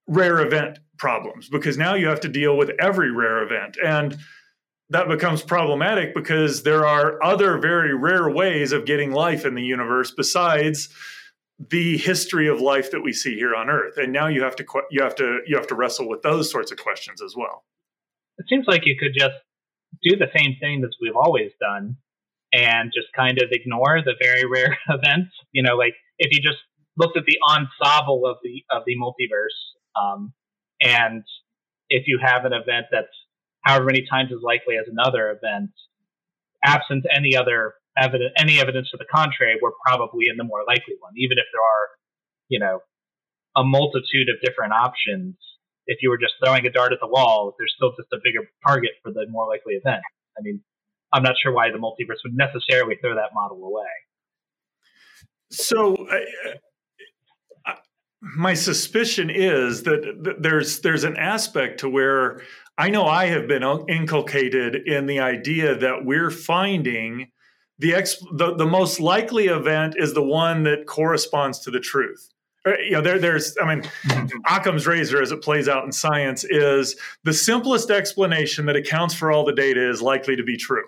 rare 0.08 0.40
event 0.40 0.80
problems 0.98 1.48
because 1.48 1.78
now 1.78 1.94
you 1.94 2.08
have 2.08 2.22
to 2.22 2.30
deal 2.30 2.58
with 2.58 2.72
every 2.80 3.12
rare 3.12 3.44
event. 3.44 3.78
And 3.84 4.18
that 4.90 5.08
becomes 5.08 5.42
problematic 5.42 6.14
because 6.14 6.64
there 6.64 6.86
are 6.86 7.22
other 7.24 7.58
very 7.58 7.96
rare 7.96 8.30
ways 8.30 8.72
of 8.72 8.86
getting 8.86 9.12
life 9.12 9.46
in 9.46 9.56
the 9.56 9.64
universe 9.64 10.12
besides 10.12 10.90
the 11.70 11.98
history 11.98 12.48
of 12.48 12.60
life 12.60 12.92
that 12.92 13.02
we 13.02 13.14
see 13.14 13.36
here 13.36 13.56
on 13.56 13.70
earth. 13.70 13.98
And 13.98 14.12
now 14.12 14.28
you 14.28 14.44
have 14.44 14.56
to 14.58 14.66
you 14.92 15.02
have 15.02 15.16
to 15.16 15.40
you 15.46 15.56
have 15.56 15.68
to 15.68 15.76
wrestle 15.76 16.10
with 16.10 16.22
those 16.22 16.52
sorts 16.52 16.72
of 16.72 16.78
questions 16.78 17.22
as 17.22 17.36
well. 17.36 17.64
It 18.38 18.46
seems 18.50 18.66
like 18.68 18.86
you 18.86 18.96
could 19.00 19.14
just 19.18 19.36
do 20.02 20.18
the 20.18 20.28
same 20.36 20.56
thing 20.60 20.82
that 20.82 20.92
we've 21.02 21.16
always 21.16 21.52
done 21.60 21.98
and 22.52 22.92
just 22.94 23.08
kind 23.16 23.38
of 23.38 23.50
ignore 23.52 24.02
the 24.04 24.16
very 24.22 24.46
rare 24.46 24.78
events. 24.90 25.32
You 25.52 25.64
know 25.64 25.76
like 25.76 25.94
if 26.20 26.36
you 26.36 26.42
just 26.42 26.60
looked 26.98 27.18
at 27.18 27.24
the 27.26 27.38
ensemble 27.48 28.26
of 28.26 28.38
the 28.44 28.64
of 28.72 28.84
the 28.86 28.96
multiverse 28.98 29.58
um, 30.00 30.34
and 30.82 31.24
if 31.90 32.08
you 32.08 32.20
have 32.22 32.46
an 32.46 32.54
event 32.54 32.88
that's 32.92 33.08
however 33.64 33.86
many 33.86 34.06
times 34.10 34.32
as 34.32 34.42
likely 34.44 34.76
as 34.78 34.86
another 34.88 35.32
event, 35.32 35.72
absent 36.64 37.06
any 37.14 37.36
other 37.36 37.74
evidence, 37.98 38.34
any 38.38 38.60
evidence 38.60 38.90
to 38.92 38.98
the 38.98 39.06
contrary, 39.06 39.58
we're 39.62 39.76
probably 39.86 40.26
in 40.30 40.38
the 40.38 40.44
more 40.44 40.64
likely 40.68 40.96
one, 41.00 41.14
even 41.18 41.38
if 41.38 41.46
there 41.52 41.62
are, 41.62 41.88
you 42.50 42.60
know, 42.60 42.80
a 43.56 43.64
multitude 43.64 44.30
of 44.30 44.42
different 44.44 44.74
options. 44.74 45.36
If 45.86 46.00
you 46.02 46.10
were 46.10 46.18
just 46.18 46.34
throwing 46.44 46.66
a 46.66 46.72
dart 46.72 46.94
at 46.94 47.00
the 47.02 47.08
wall, 47.08 47.56
there's 47.58 47.74
still 47.76 47.92
just 47.98 48.12
a 48.14 48.18
bigger 48.24 48.48
target 48.66 48.92
for 49.04 49.12
the 49.12 49.26
more 49.30 49.48
likely 49.48 49.74
event. 49.74 50.02
I 50.38 50.42
mean, 50.42 50.62
I'm 51.12 51.24
not 51.24 51.36
sure 51.42 51.54
why 51.54 51.70
the 51.72 51.78
multiverse 51.78 52.24
would 52.24 52.36
necessarily 52.36 52.96
throw 53.02 53.16
that 53.16 53.30
model 53.34 53.64
away. 53.64 53.86
So, 55.52 56.08
my 58.24 58.54
suspicion 58.54 59.30
is 59.30 59.84
that 59.84 60.38
there's 60.40 60.80
there's 60.80 61.04
an 61.04 61.18
aspect 61.18 61.82
to 61.82 61.90
where 61.90 62.42
I 62.78 62.90
know 62.90 63.06
I 63.06 63.26
have 63.28 63.48
been 63.48 63.64
inculcated 63.88 64.88
in 64.88 65.06
the 65.06 65.20
idea 65.20 65.76
that 65.76 66.06
we're 66.06 66.32
finding 66.32 67.32
the, 67.80 67.96
ex, 67.96 68.18
the 68.34 68.56
the 68.56 68.66
most 68.66 69.00
likely 69.00 69.46
event 69.46 69.96
is 69.98 70.14
the 70.14 70.24
one 70.24 70.64
that 70.64 70.86
corresponds 70.86 71.60
to 71.60 71.72
the 71.72 71.80
truth. 71.80 72.30
Uh, 72.66 72.78
you 72.78 72.92
know, 72.92 73.02
there, 73.02 73.20
there's, 73.20 73.56
I 73.62 73.76
mean, 73.76 73.84
mm-hmm. 74.08 74.38
Occam's 74.48 74.88
razor, 74.88 75.22
as 75.22 75.32
it 75.32 75.42
plays 75.42 75.68
out 75.68 75.84
in 75.84 75.92
science, 75.92 76.46
is 76.46 76.96
the 77.24 77.34
simplest 77.34 77.90
explanation 77.90 78.68
that 78.68 78.76
accounts 78.76 79.14
for 79.14 79.32
all 79.32 79.44
the 79.44 79.54
data 79.54 79.90
is 79.90 80.02
likely 80.02 80.36
to 80.36 80.44
be 80.44 80.56
true. 80.56 80.86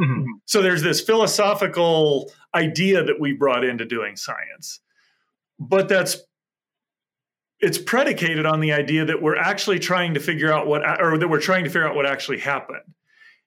Mm-hmm. 0.00 0.24
So 0.44 0.60
there's 0.60 0.82
this 0.82 1.00
philosophical 1.00 2.30
idea 2.54 3.02
that 3.04 3.18
we 3.18 3.32
brought 3.32 3.64
into 3.64 3.84
doing 3.84 4.16
science, 4.16 4.80
but 5.58 5.88
that's 5.88 6.18
it's 7.60 7.78
predicated 7.78 8.46
on 8.46 8.60
the 8.60 8.72
idea 8.72 9.04
that 9.04 9.20
we're 9.20 9.36
actually 9.36 9.78
trying 9.78 10.14
to 10.14 10.20
figure 10.20 10.52
out 10.52 10.66
what 10.66 10.82
or 11.00 11.18
that 11.18 11.28
we're 11.28 11.40
trying 11.40 11.64
to 11.64 11.70
figure 11.70 11.88
out 11.88 11.96
what 11.96 12.06
actually 12.06 12.38
happened. 12.38 12.94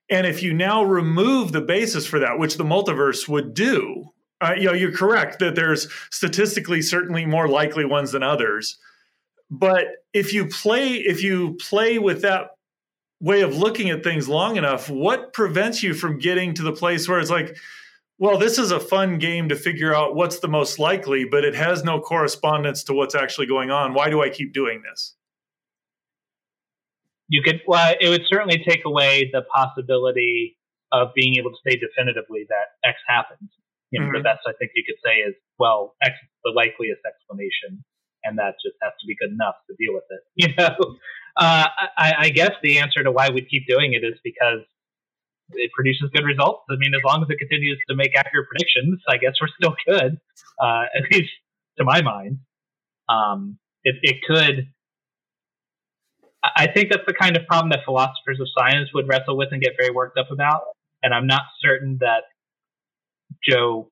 And 0.09 0.27
if 0.27 0.43
you 0.43 0.53
now 0.53 0.83
remove 0.83 1.51
the 1.51 1.61
basis 1.61 2.05
for 2.05 2.19
that 2.19 2.37
which 2.37 2.57
the 2.57 2.65
multiverse 2.65 3.27
would 3.27 3.53
do 3.53 4.11
uh, 4.41 4.53
you 4.57 4.65
know 4.65 4.73
you're 4.73 4.91
correct 4.91 5.39
that 5.39 5.55
there's 5.55 5.87
statistically 6.09 6.81
certainly 6.81 7.25
more 7.25 7.47
likely 7.47 7.85
ones 7.85 8.11
than 8.11 8.23
others. 8.23 8.77
But 9.49 9.85
if 10.13 10.33
you 10.33 10.47
play 10.47 10.95
if 10.95 11.23
you 11.23 11.55
play 11.55 11.99
with 11.99 12.21
that 12.23 12.51
way 13.19 13.41
of 13.41 13.55
looking 13.55 13.89
at 13.91 14.03
things 14.03 14.27
long 14.27 14.57
enough 14.57 14.89
what 14.89 15.31
prevents 15.31 15.83
you 15.83 15.93
from 15.93 16.17
getting 16.17 16.55
to 16.55 16.63
the 16.63 16.71
place 16.71 17.07
where 17.07 17.19
it's 17.19 17.29
like 17.29 17.55
well, 18.21 18.37
this 18.37 18.59
is 18.59 18.69
a 18.69 18.79
fun 18.79 19.17
game 19.17 19.49
to 19.49 19.55
figure 19.55 19.95
out 19.95 20.13
what's 20.13 20.37
the 20.41 20.47
most 20.47 20.77
likely, 20.77 21.25
but 21.25 21.43
it 21.43 21.55
has 21.55 21.83
no 21.83 21.99
correspondence 21.99 22.83
to 22.83 22.93
what's 22.93 23.15
actually 23.15 23.47
going 23.47 23.71
on. 23.71 23.95
Why 23.95 24.11
do 24.11 24.21
I 24.21 24.29
keep 24.29 24.53
doing 24.53 24.83
this? 24.87 25.15
You 27.29 27.41
could, 27.41 27.61
well, 27.65 27.95
it 27.99 28.09
would 28.09 28.21
certainly 28.27 28.63
take 28.63 28.85
away 28.85 29.31
the 29.33 29.41
possibility 29.51 30.55
of 30.91 31.07
being 31.15 31.37
able 31.37 31.49
to 31.49 31.57
say 31.67 31.81
definitively 31.81 32.45
that 32.47 32.87
X 32.87 32.99
happened. 33.07 33.49
You 33.89 34.01
know, 34.01 34.05
mm-hmm. 34.05 34.17
the 34.17 34.21
best 34.21 34.41
I 34.45 34.53
think 34.59 34.69
you 34.75 34.83
could 34.85 35.01
say 35.03 35.15
is, 35.21 35.33
well, 35.57 35.95
X 36.03 36.13
is 36.13 36.29
the 36.43 36.51
likeliest 36.55 37.01
explanation, 37.03 37.83
and 38.23 38.37
that 38.37 38.53
just 38.63 38.75
has 38.83 38.93
to 39.01 39.07
be 39.07 39.15
good 39.19 39.31
enough 39.31 39.55
to 39.67 39.75
deal 39.79 39.95
with 39.95 40.05
it. 40.11 40.21
You 40.35 40.55
know, 40.55 40.77
uh, 41.37 41.67
I, 41.97 42.13
I 42.19 42.29
guess 42.29 42.51
the 42.61 42.77
answer 42.77 43.01
to 43.03 43.11
why 43.11 43.29
we 43.33 43.41
keep 43.41 43.65
doing 43.67 43.93
it 43.93 44.05
is 44.05 44.19
because 44.23 44.61
it 45.55 45.71
produces 45.73 46.09
good 46.13 46.23
results. 46.23 46.63
I 46.69 46.75
mean, 46.77 46.93
as 46.93 47.01
long 47.05 47.21
as 47.21 47.29
it 47.29 47.37
continues 47.37 47.79
to 47.89 47.95
make 47.95 48.15
accurate 48.15 48.47
predictions, 48.47 49.01
I 49.07 49.17
guess 49.17 49.33
we're 49.41 49.49
still 49.59 49.75
good. 49.85 50.19
Uh, 50.61 50.83
at 50.95 51.11
least 51.11 51.31
to 51.77 51.83
my 51.83 52.01
mind, 52.01 52.39
um, 53.09 53.57
it, 53.83 53.95
it 54.01 54.17
could. 54.27 54.67
I 56.43 56.67
think 56.67 56.89
that's 56.89 57.05
the 57.05 57.13
kind 57.13 57.37
of 57.37 57.45
problem 57.45 57.69
that 57.69 57.81
philosophers 57.85 58.39
of 58.39 58.47
science 58.57 58.89
would 58.95 59.07
wrestle 59.07 59.37
with 59.37 59.49
and 59.51 59.61
get 59.61 59.73
very 59.77 59.91
worked 59.91 60.17
up 60.17 60.31
about. 60.31 60.61
And 61.03 61.13
I'm 61.13 61.27
not 61.27 61.43
certain 61.61 61.99
that 62.01 62.23
Joe, 63.47 63.91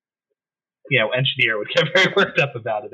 you 0.90 1.00
know, 1.00 1.10
engineer 1.10 1.60
would 1.60 1.70
get 1.76 1.86
very 1.94 2.12
worked 2.16 2.40
up 2.40 2.56
about 2.56 2.86
it. 2.86 2.92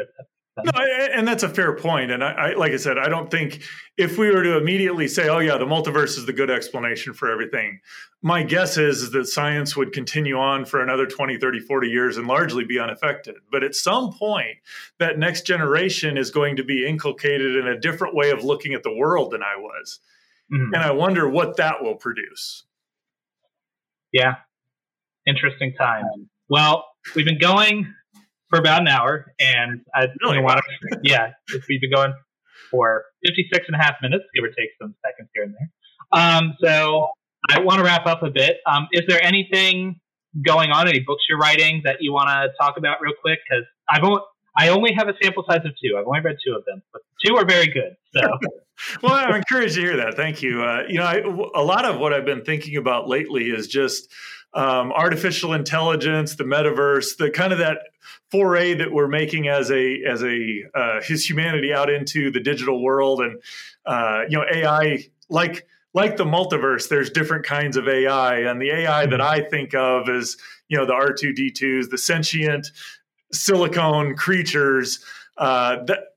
No, 0.64 0.72
and 1.14 1.28
that's 1.28 1.44
a 1.44 1.50
fair 1.50 1.76
point. 1.76 2.12
And 2.12 2.24
I, 2.24 2.32
I, 2.32 2.54
like 2.54 2.72
I 2.72 2.78
said, 2.78 2.98
I 2.98 3.10
don't 3.10 3.30
think 3.30 3.62
if 3.98 4.18
we 4.18 4.32
were 4.32 4.42
to 4.42 4.58
immediately 4.58 5.06
say, 5.06 5.28
"Oh 5.28 5.40
yeah, 5.40 5.58
the 5.58 5.66
multiverse 5.66 6.18
is 6.18 6.26
the 6.26 6.32
good 6.32 6.50
explanation 6.50 7.14
for 7.14 7.30
everything," 7.30 7.82
my 8.22 8.42
guess 8.42 8.78
is, 8.78 9.02
is 9.02 9.12
that 9.12 9.26
science 9.26 9.76
would 9.76 9.92
continue 9.92 10.38
on 10.38 10.64
for 10.64 10.82
another 10.82 11.08
20, 11.08 11.38
30, 11.38 11.60
40 11.60 11.90
years 11.90 12.16
and 12.16 12.26
largely 12.26 12.64
be 12.64 12.80
unaffected. 12.80 13.36
But 13.52 13.64
at 13.64 13.76
some 13.76 14.14
point, 14.14 14.58
that 14.98 15.20
next 15.20 15.46
generation 15.46 16.18
is 16.18 16.32
going 16.32 16.56
to 16.56 16.64
be 16.64 16.88
inculcated 16.88 17.58
in 17.58 17.68
a 17.68 17.78
different 17.78 18.16
way 18.16 18.30
of 18.32 18.46
looking 18.46 18.74
at 18.74 18.84
the 18.84 18.96
world 18.96 19.32
than 19.32 19.44
I 19.44 19.58
was, 19.58 20.00
mm-hmm. 20.54 20.74
and 20.74 20.82
I 20.82 20.92
wonder 20.92 21.28
what 21.28 21.58
that 21.58 21.84
will 21.84 21.96
produce. 21.96 22.64
Yeah, 24.14 24.36
interesting 25.28 25.74
time. 25.74 26.06
Well, 26.48 26.86
we've 27.14 27.26
been 27.26 27.40
going 27.40 27.94
for 28.56 28.62
about 28.62 28.82
an 28.82 28.88
hour, 28.88 29.34
and 29.40 29.82
I 29.94 30.08
really 30.22 30.40
want 30.40 30.62
to, 30.92 31.00
yeah, 31.04 31.32
we've 31.68 31.82
been 31.82 31.92
going 31.92 32.14
for 32.72 33.04
56 33.26 33.66
and 33.68 33.76
a 33.76 33.84
half 33.84 33.96
minutes, 34.02 34.24
give 34.34 34.44
or 34.44 34.48
take 34.48 34.70
some 34.82 34.96
seconds 35.06 35.30
here 35.34 35.44
and 35.44 35.54
there. 35.54 35.70
Um, 36.12 36.56
so 36.64 37.10
I 37.50 37.60
want 37.60 37.80
to 37.80 37.84
wrap 37.84 38.06
up 38.06 38.24
a 38.24 38.30
bit. 38.30 38.58
Um, 38.66 38.88
is 38.94 39.04
there 39.08 39.22
anything 39.22 40.00
going 40.46 40.72
on, 40.72 40.88
any 40.88 41.02
books 41.02 41.24
you're 41.28 41.38
writing 41.38 41.82
that 41.84 41.98
you 42.00 42.14
want 42.14 42.30
to 42.30 42.50
talk 42.60 42.78
about 42.78 43.02
real 43.02 43.14
quick? 43.22 43.40
Because 43.50 43.66
I've 43.90 44.04
only, 44.04 44.22
I 44.58 44.70
only 44.70 44.94
have 44.94 45.10
a 45.10 45.14
sample 45.22 45.44
size 45.50 45.66
of 45.66 45.74
two. 45.84 45.98
I've 45.98 46.08
only 46.08 46.22
read 46.22 46.38
two 46.46 46.56
of 46.56 46.64
them, 46.66 46.82
but 46.94 47.02
two 47.26 47.36
are 47.36 47.46
very 47.46 47.68
good. 47.68 47.96
So, 48.14 48.22
well, 49.04 49.14
I'm 49.14 49.36
encouraged 49.36 49.76
to 49.76 49.82
hear 49.82 49.98
that. 49.98 50.16
Thank 50.16 50.42
you. 50.42 50.64
Uh, 50.64 50.84
you 50.88 51.00
know, 51.00 51.06
I, 51.06 51.18
a 51.56 51.64
lot 51.64 51.84
of 51.84 52.00
what 52.00 52.14
I've 52.14 52.26
been 52.26 52.46
thinking 52.46 52.78
about 52.78 53.10
lately 53.10 53.50
is 53.50 53.68
just 53.68 54.14
um, 54.56 54.94
artificial 54.94 55.54
intelligence, 55.54 56.36
the 56.36 56.46
metaverse, 56.46 57.18
the 57.18 57.30
kind 57.30 57.52
of 57.52 57.60
that 57.60 57.80
foray 58.32 58.74
that 58.74 58.92
we're 58.92 59.08
making 59.08 59.50
as 59.50 59.70
a 59.70 60.02
as 60.04 60.24
a 60.24 60.64
uh, 60.74 61.02
his 61.02 61.30
humanity 61.30 61.74
out 61.74 61.90
into 61.90 62.32
the 62.32 62.40
digital 62.40 62.82
world, 62.82 63.20
and 63.20 63.42
uh, 63.86 64.22
you 64.30 64.38
know 64.38 64.46
AI 64.52 65.06
like 65.30 65.68
like 65.94 66.16
the 66.16 66.24
multiverse. 66.24 66.88
There's 66.88 67.10
different 67.10 67.46
kinds 67.46 67.76
of 67.76 67.88
AI, 67.88 68.40
and 68.40 68.62
the 68.62 68.72
AI 68.72 69.06
that 69.08 69.22
I 69.22 69.42
think 69.42 69.76
of 69.76 70.08
is 70.08 70.38
you 70.70 70.78
know 70.78 70.86
the 70.86 70.94
R2D2s, 70.94 71.90
the 71.90 71.98
sentient 71.98 72.72
silicone 73.34 74.16
creatures. 74.16 75.04
Uh, 75.38 75.84
that 75.84 76.15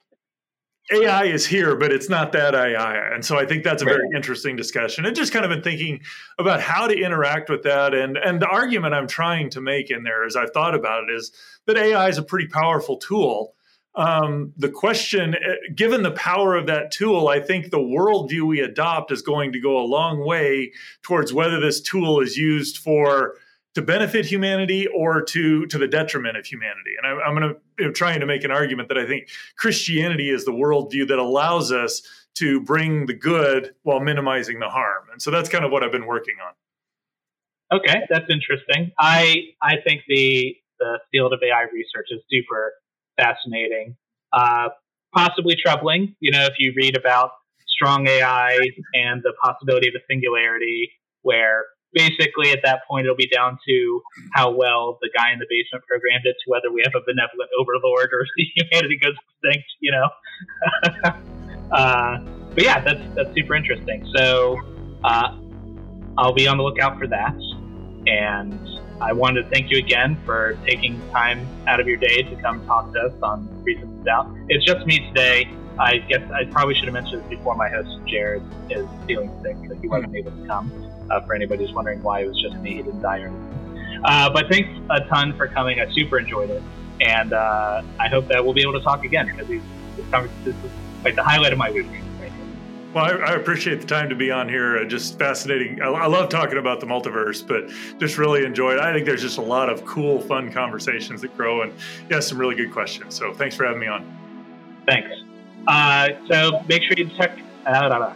AI 0.93 1.25
is 1.25 1.47
here, 1.47 1.77
but 1.77 1.93
it's 1.93 2.09
not 2.09 2.33
that 2.33 2.55
AI. 2.55 3.15
And 3.15 3.25
so 3.25 3.39
I 3.39 3.45
think 3.45 3.63
that's 3.63 3.83
a 3.83 3.85
very 3.85 4.09
interesting 4.15 4.57
discussion. 4.57 5.05
And 5.05 5.15
just 5.15 5.33
kind 5.33 5.45
of 5.45 5.51
been 5.51 5.63
thinking 5.63 6.01
about 6.39 6.61
how 6.61 6.87
to 6.87 6.95
interact 6.99 7.51
with 7.51 7.63
that. 7.65 7.95
And 7.95 8.17
and 8.17 8.41
the 8.41 8.47
argument 8.47 8.95
I'm 8.95 9.07
trying 9.07 9.51
to 9.51 9.61
make 9.61 9.91
in 9.91 10.03
there 10.03 10.25
as 10.25 10.37
I've 10.37 10.51
thought 10.51 10.75
about 10.75 11.05
it 11.05 11.15
is 11.15 11.33
that 11.67 11.77
AI 11.77 12.09
is 12.09 12.19
a 12.19 12.23
pretty 12.23 12.49
powerful 12.49 12.97
tool. 12.97 13.55
Um, 13.95 14.53
the 14.57 14.71
question, 14.71 15.35
eh, 15.35 15.55
given 15.75 16.03
the 16.03 16.13
power 16.13 16.55
of 16.55 16.67
that 16.67 16.93
tool, 16.93 17.29
I 17.29 17.41
think 17.41 17.71
the 17.71 17.79
worldview 17.79 18.43
we 18.43 18.61
adopt 18.61 19.11
is 19.11 19.23
going 19.23 19.53
to 19.53 19.61
go 19.61 19.77
a 19.79 19.85
long 19.85 20.25
way 20.25 20.73
towards 21.03 21.33
whether 21.33 21.59
this 21.59 21.81
tool 21.81 22.21
is 22.21 22.37
used 22.37 22.79
for 22.79 23.35
to 23.75 23.83
benefit 23.83 24.27
humanity 24.27 24.87
or 24.87 25.23
to 25.23 25.67
to 25.67 25.79
the 25.79 25.87
detriment 25.87 26.37
of 26.37 26.47
humanity. 26.47 26.95
And 26.97 27.07
I, 27.07 27.29
am 27.29 27.35
going 27.35 27.55
to 27.79 27.93
trying 27.93 28.21
to 28.21 28.27
make 28.27 28.45
an 28.45 28.51
argument 28.51 28.89
that 28.89 28.99
I 28.99 29.07
think 29.07 29.29
Christianity 29.57 30.31
is 30.31 30.45
the 30.45 30.53
worldview 30.53 31.09
that 31.09 31.19
allows 31.19 31.71
us 31.73 32.03
to 32.37 32.61
bring 32.61 33.07
the 33.07 33.15
good 33.15 33.75
while 33.83 34.01
minimizing 34.01 34.61
the 34.61 34.69
harm. 34.69 35.05
And 35.13 35.21
so 35.21 35.31
that's 35.31 35.49
kind 35.49 35.65
of 35.65 35.73
what 35.73 35.83
I've 35.83 35.93
been 35.93 36.07
working 36.07 36.37
on. 36.45 36.55
Okay, 37.79 38.01
that's 38.09 38.31
interesting. 38.31 38.93
I 38.99 39.43
I 39.63 39.77
think 39.87 40.03
the 40.09 40.55
the 40.79 40.99
field 41.13 41.33
of 41.33 41.41
AI 41.43 41.63
research 41.73 42.07
is 42.11 42.21
super 42.31 42.73
fascinating, 43.19 43.97
uh, 44.33 44.69
possibly 45.15 45.57
troubling. 45.57 46.15
You 46.21 46.31
know, 46.31 46.45
if 46.47 46.55
you 46.59 46.73
read 46.77 46.97
about 46.97 47.33
strong 47.67 48.09
AI 48.09 48.59
and 48.95 49.23
the 49.23 49.35
possibility 49.43 49.89
of 49.89 49.95
a 49.95 50.03
singularity 50.11 50.91
where 51.23 51.65
basically 51.93 52.51
at 52.51 52.61
that 52.65 52.81
point 52.89 53.07
it'll 53.07 53.17
be 53.17 53.29
down 53.29 53.59
to 53.67 54.03
how 54.35 54.51
well 54.51 54.99
the 55.01 55.11
guy 55.17 55.33
in 55.33 55.39
the 55.39 55.47
basement 55.49 55.85
programmed 55.87 56.25
it 56.25 56.37
to 56.45 56.51
whether 56.51 56.71
we 56.73 56.83
have 56.85 56.93
a 56.95 57.05
benevolent 57.07 57.51
overlord 57.59 58.11
or 58.13 58.27
humanity 58.57 58.99
goes 58.99 59.15
extinct 59.43 59.69
you 59.81 59.91
know 59.91 60.09
uh, 61.73 62.19
but 62.55 62.63
yeah 62.63 62.81
that's 62.81 63.01
that's 63.15 63.35
super 63.35 63.55
interesting 63.55 64.07
so 64.15 64.57
uh, 65.05 65.37
i'll 66.19 66.35
be 66.35 66.47
on 66.47 66.57
the 66.57 66.63
lookout 66.63 66.99
for 66.99 67.07
that 67.07 67.35
and 68.07 68.59
i 69.01 69.13
wanted 69.13 69.43
to 69.43 69.49
thank 69.51 69.71
you 69.71 69.79
again 69.79 70.17
for 70.25 70.59
taking 70.67 71.01
time 71.11 71.47
out 71.67 71.81
of 71.81 71.87
your 71.87 71.99
day 71.99 72.23
to 72.23 72.37
come 72.43 72.65
talk 72.67 72.93
to 72.93 73.01
us 73.01 73.13
on 73.23 73.49
reasons 73.65 74.05
doubt 74.05 74.31
it's 74.49 74.65
just 74.65 74.85
me 74.87 74.99
today 75.09 75.51
I 75.81 75.99
guess 75.99 76.29
I 76.33 76.45
probably 76.47 76.75
should 76.75 76.87
have 76.87 76.95
mentioned 76.95 77.23
this 77.23 77.31
before. 77.31 77.55
My 77.55 77.69
host 77.69 77.89
Jared 78.07 78.43
is 78.69 78.85
feeling 79.07 79.31
sick, 79.43 79.57
so 79.69 79.77
he 79.77 79.87
wasn't 79.87 80.15
able 80.17 80.33
to 80.33 80.47
come. 80.47 80.73
Uh, 81.11 81.21
for 81.21 81.35
anybody 81.35 81.65
who's 81.65 81.75
wondering 81.75 82.03
why 82.03 82.21
it 82.21 82.29
was 82.29 82.41
just 82.41 82.57
me, 82.57 82.77
he 82.77 82.83
didn't 82.83 83.01
die 83.01 83.21
or 83.21 83.29
anything. 83.29 84.01
Uh, 84.05 84.31
but 84.31 84.49
thanks 84.49 84.69
a 84.91 85.01
ton 85.09 85.37
for 85.37 85.49
coming. 85.49 85.81
I 85.81 85.93
super 85.93 86.19
enjoyed 86.19 86.51
it, 86.51 86.63
and 87.01 87.33
uh, 87.33 87.83
I 87.99 88.09
hope 88.09 88.29
that 88.29 88.45
we'll 88.45 88.55
be 88.55 88.63
able 88.63 88.75
to 88.75 88.83
talk 88.83 89.05
again 89.05 89.27
because 89.27 89.49
this, 89.49 89.63
this 90.45 90.55
is 90.55 90.71
like 91.05 91.15
the 91.17 91.23
highlight 91.23 91.53
of 91.53 91.59
my 91.59 91.71
week. 91.71 91.87
Well, 92.95 93.05
I, 93.05 93.33
I, 93.33 93.35
appreciate 93.35 93.81
the 93.83 93.87
time 93.87 94.09
to 94.09 94.15
be 94.15 94.31
on 94.31 94.49
here. 94.49 94.79
Uh, 94.79 94.85
just 94.85 95.19
fascinating. 95.19 95.83
I, 95.83 95.89
I, 95.89 96.07
love 96.07 96.31
talking 96.31 96.57
about 96.57 96.81
the 96.81 96.87
multiverse, 96.87 97.47
but 97.47 97.69
just 98.01 98.17
really 98.17 98.47
enjoyed. 98.47 98.79
I 98.79 98.95
think 98.95 99.05
there's 99.05 99.21
just 99.21 99.37
a 99.37 99.43
lot 99.43 99.69
of 99.69 99.85
cool, 99.85 100.21
fun 100.23 100.51
conversations 100.51 101.21
that 101.21 101.37
grow, 101.37 101.63
and 101.63 101.73
yeah, 102.11 102.21
some 102.21 102.39
really 102.39 102.55
good 102.55 102.73
questions. 102.73 103.15
So 103.15 103.35
thanks 103.35 103.55
for 103.55 103.67
having 103.67 103.81
me 103.81 103.89
on. 103.89 104.85
Thanks. 104.87 105.11
Uh, 105.67 106.09
so 106.29 106.65
make 106.67 106.83
sure 106.83 106.95
you 106.97 107.11
check. 107.19 107.39
Uh, 107.67 108.15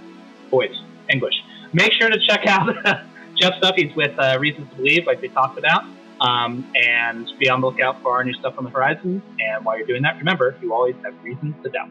boys, 0.51 0.74
English. 1.11 1.34
Make 1.73 1.93
sure 1.93 2.09
to 2.09 2.18
check 2.27 2.47
out 2.47 2.75
Jeff's 3.41 3.57
stuff. 3.59 3.75
He's 3.77 3.95
with 3.97 4.18
uh, 4.18 4.39
Reasons 4.39 4.68
to 4.70 4.77
Believe, 4.77 5.07
like 5.07 5.20
we 5.20 5.29
talked 5.29 5.59
about. 5.59 5.85
Um, 6.20 6.70
and 6.77 7.29
be 7.41 7.49
on 7.49 7.61
the 7.61 7.66
lookout 7.66 8.01
for 8.01 8.12
our 8.12 8.23
new 8.23 8.35
stuff 8.35 8.55
on 8.57 8.64
the 8.64 8.70
horizon. 8.70 9.20
And 9.41 9.64
while 9.64 9.77
you're 9.77 9.87
doing 9.87 10.03
that, 10.03 10.18
remember, 10.18 10.57
you 10.62 10.73
always 10.73 10.95
have 11.05 11.14
reasons 11.25 11.57
to 11.64 11.70
doubt 11.70 11.91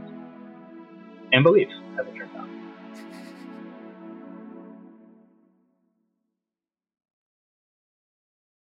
and 1.33 1.43
believe, 1.43 1.67
as 1.99 2.07
it 2.07 2.15
turns 2.15 2.31
out. 2.37 2.60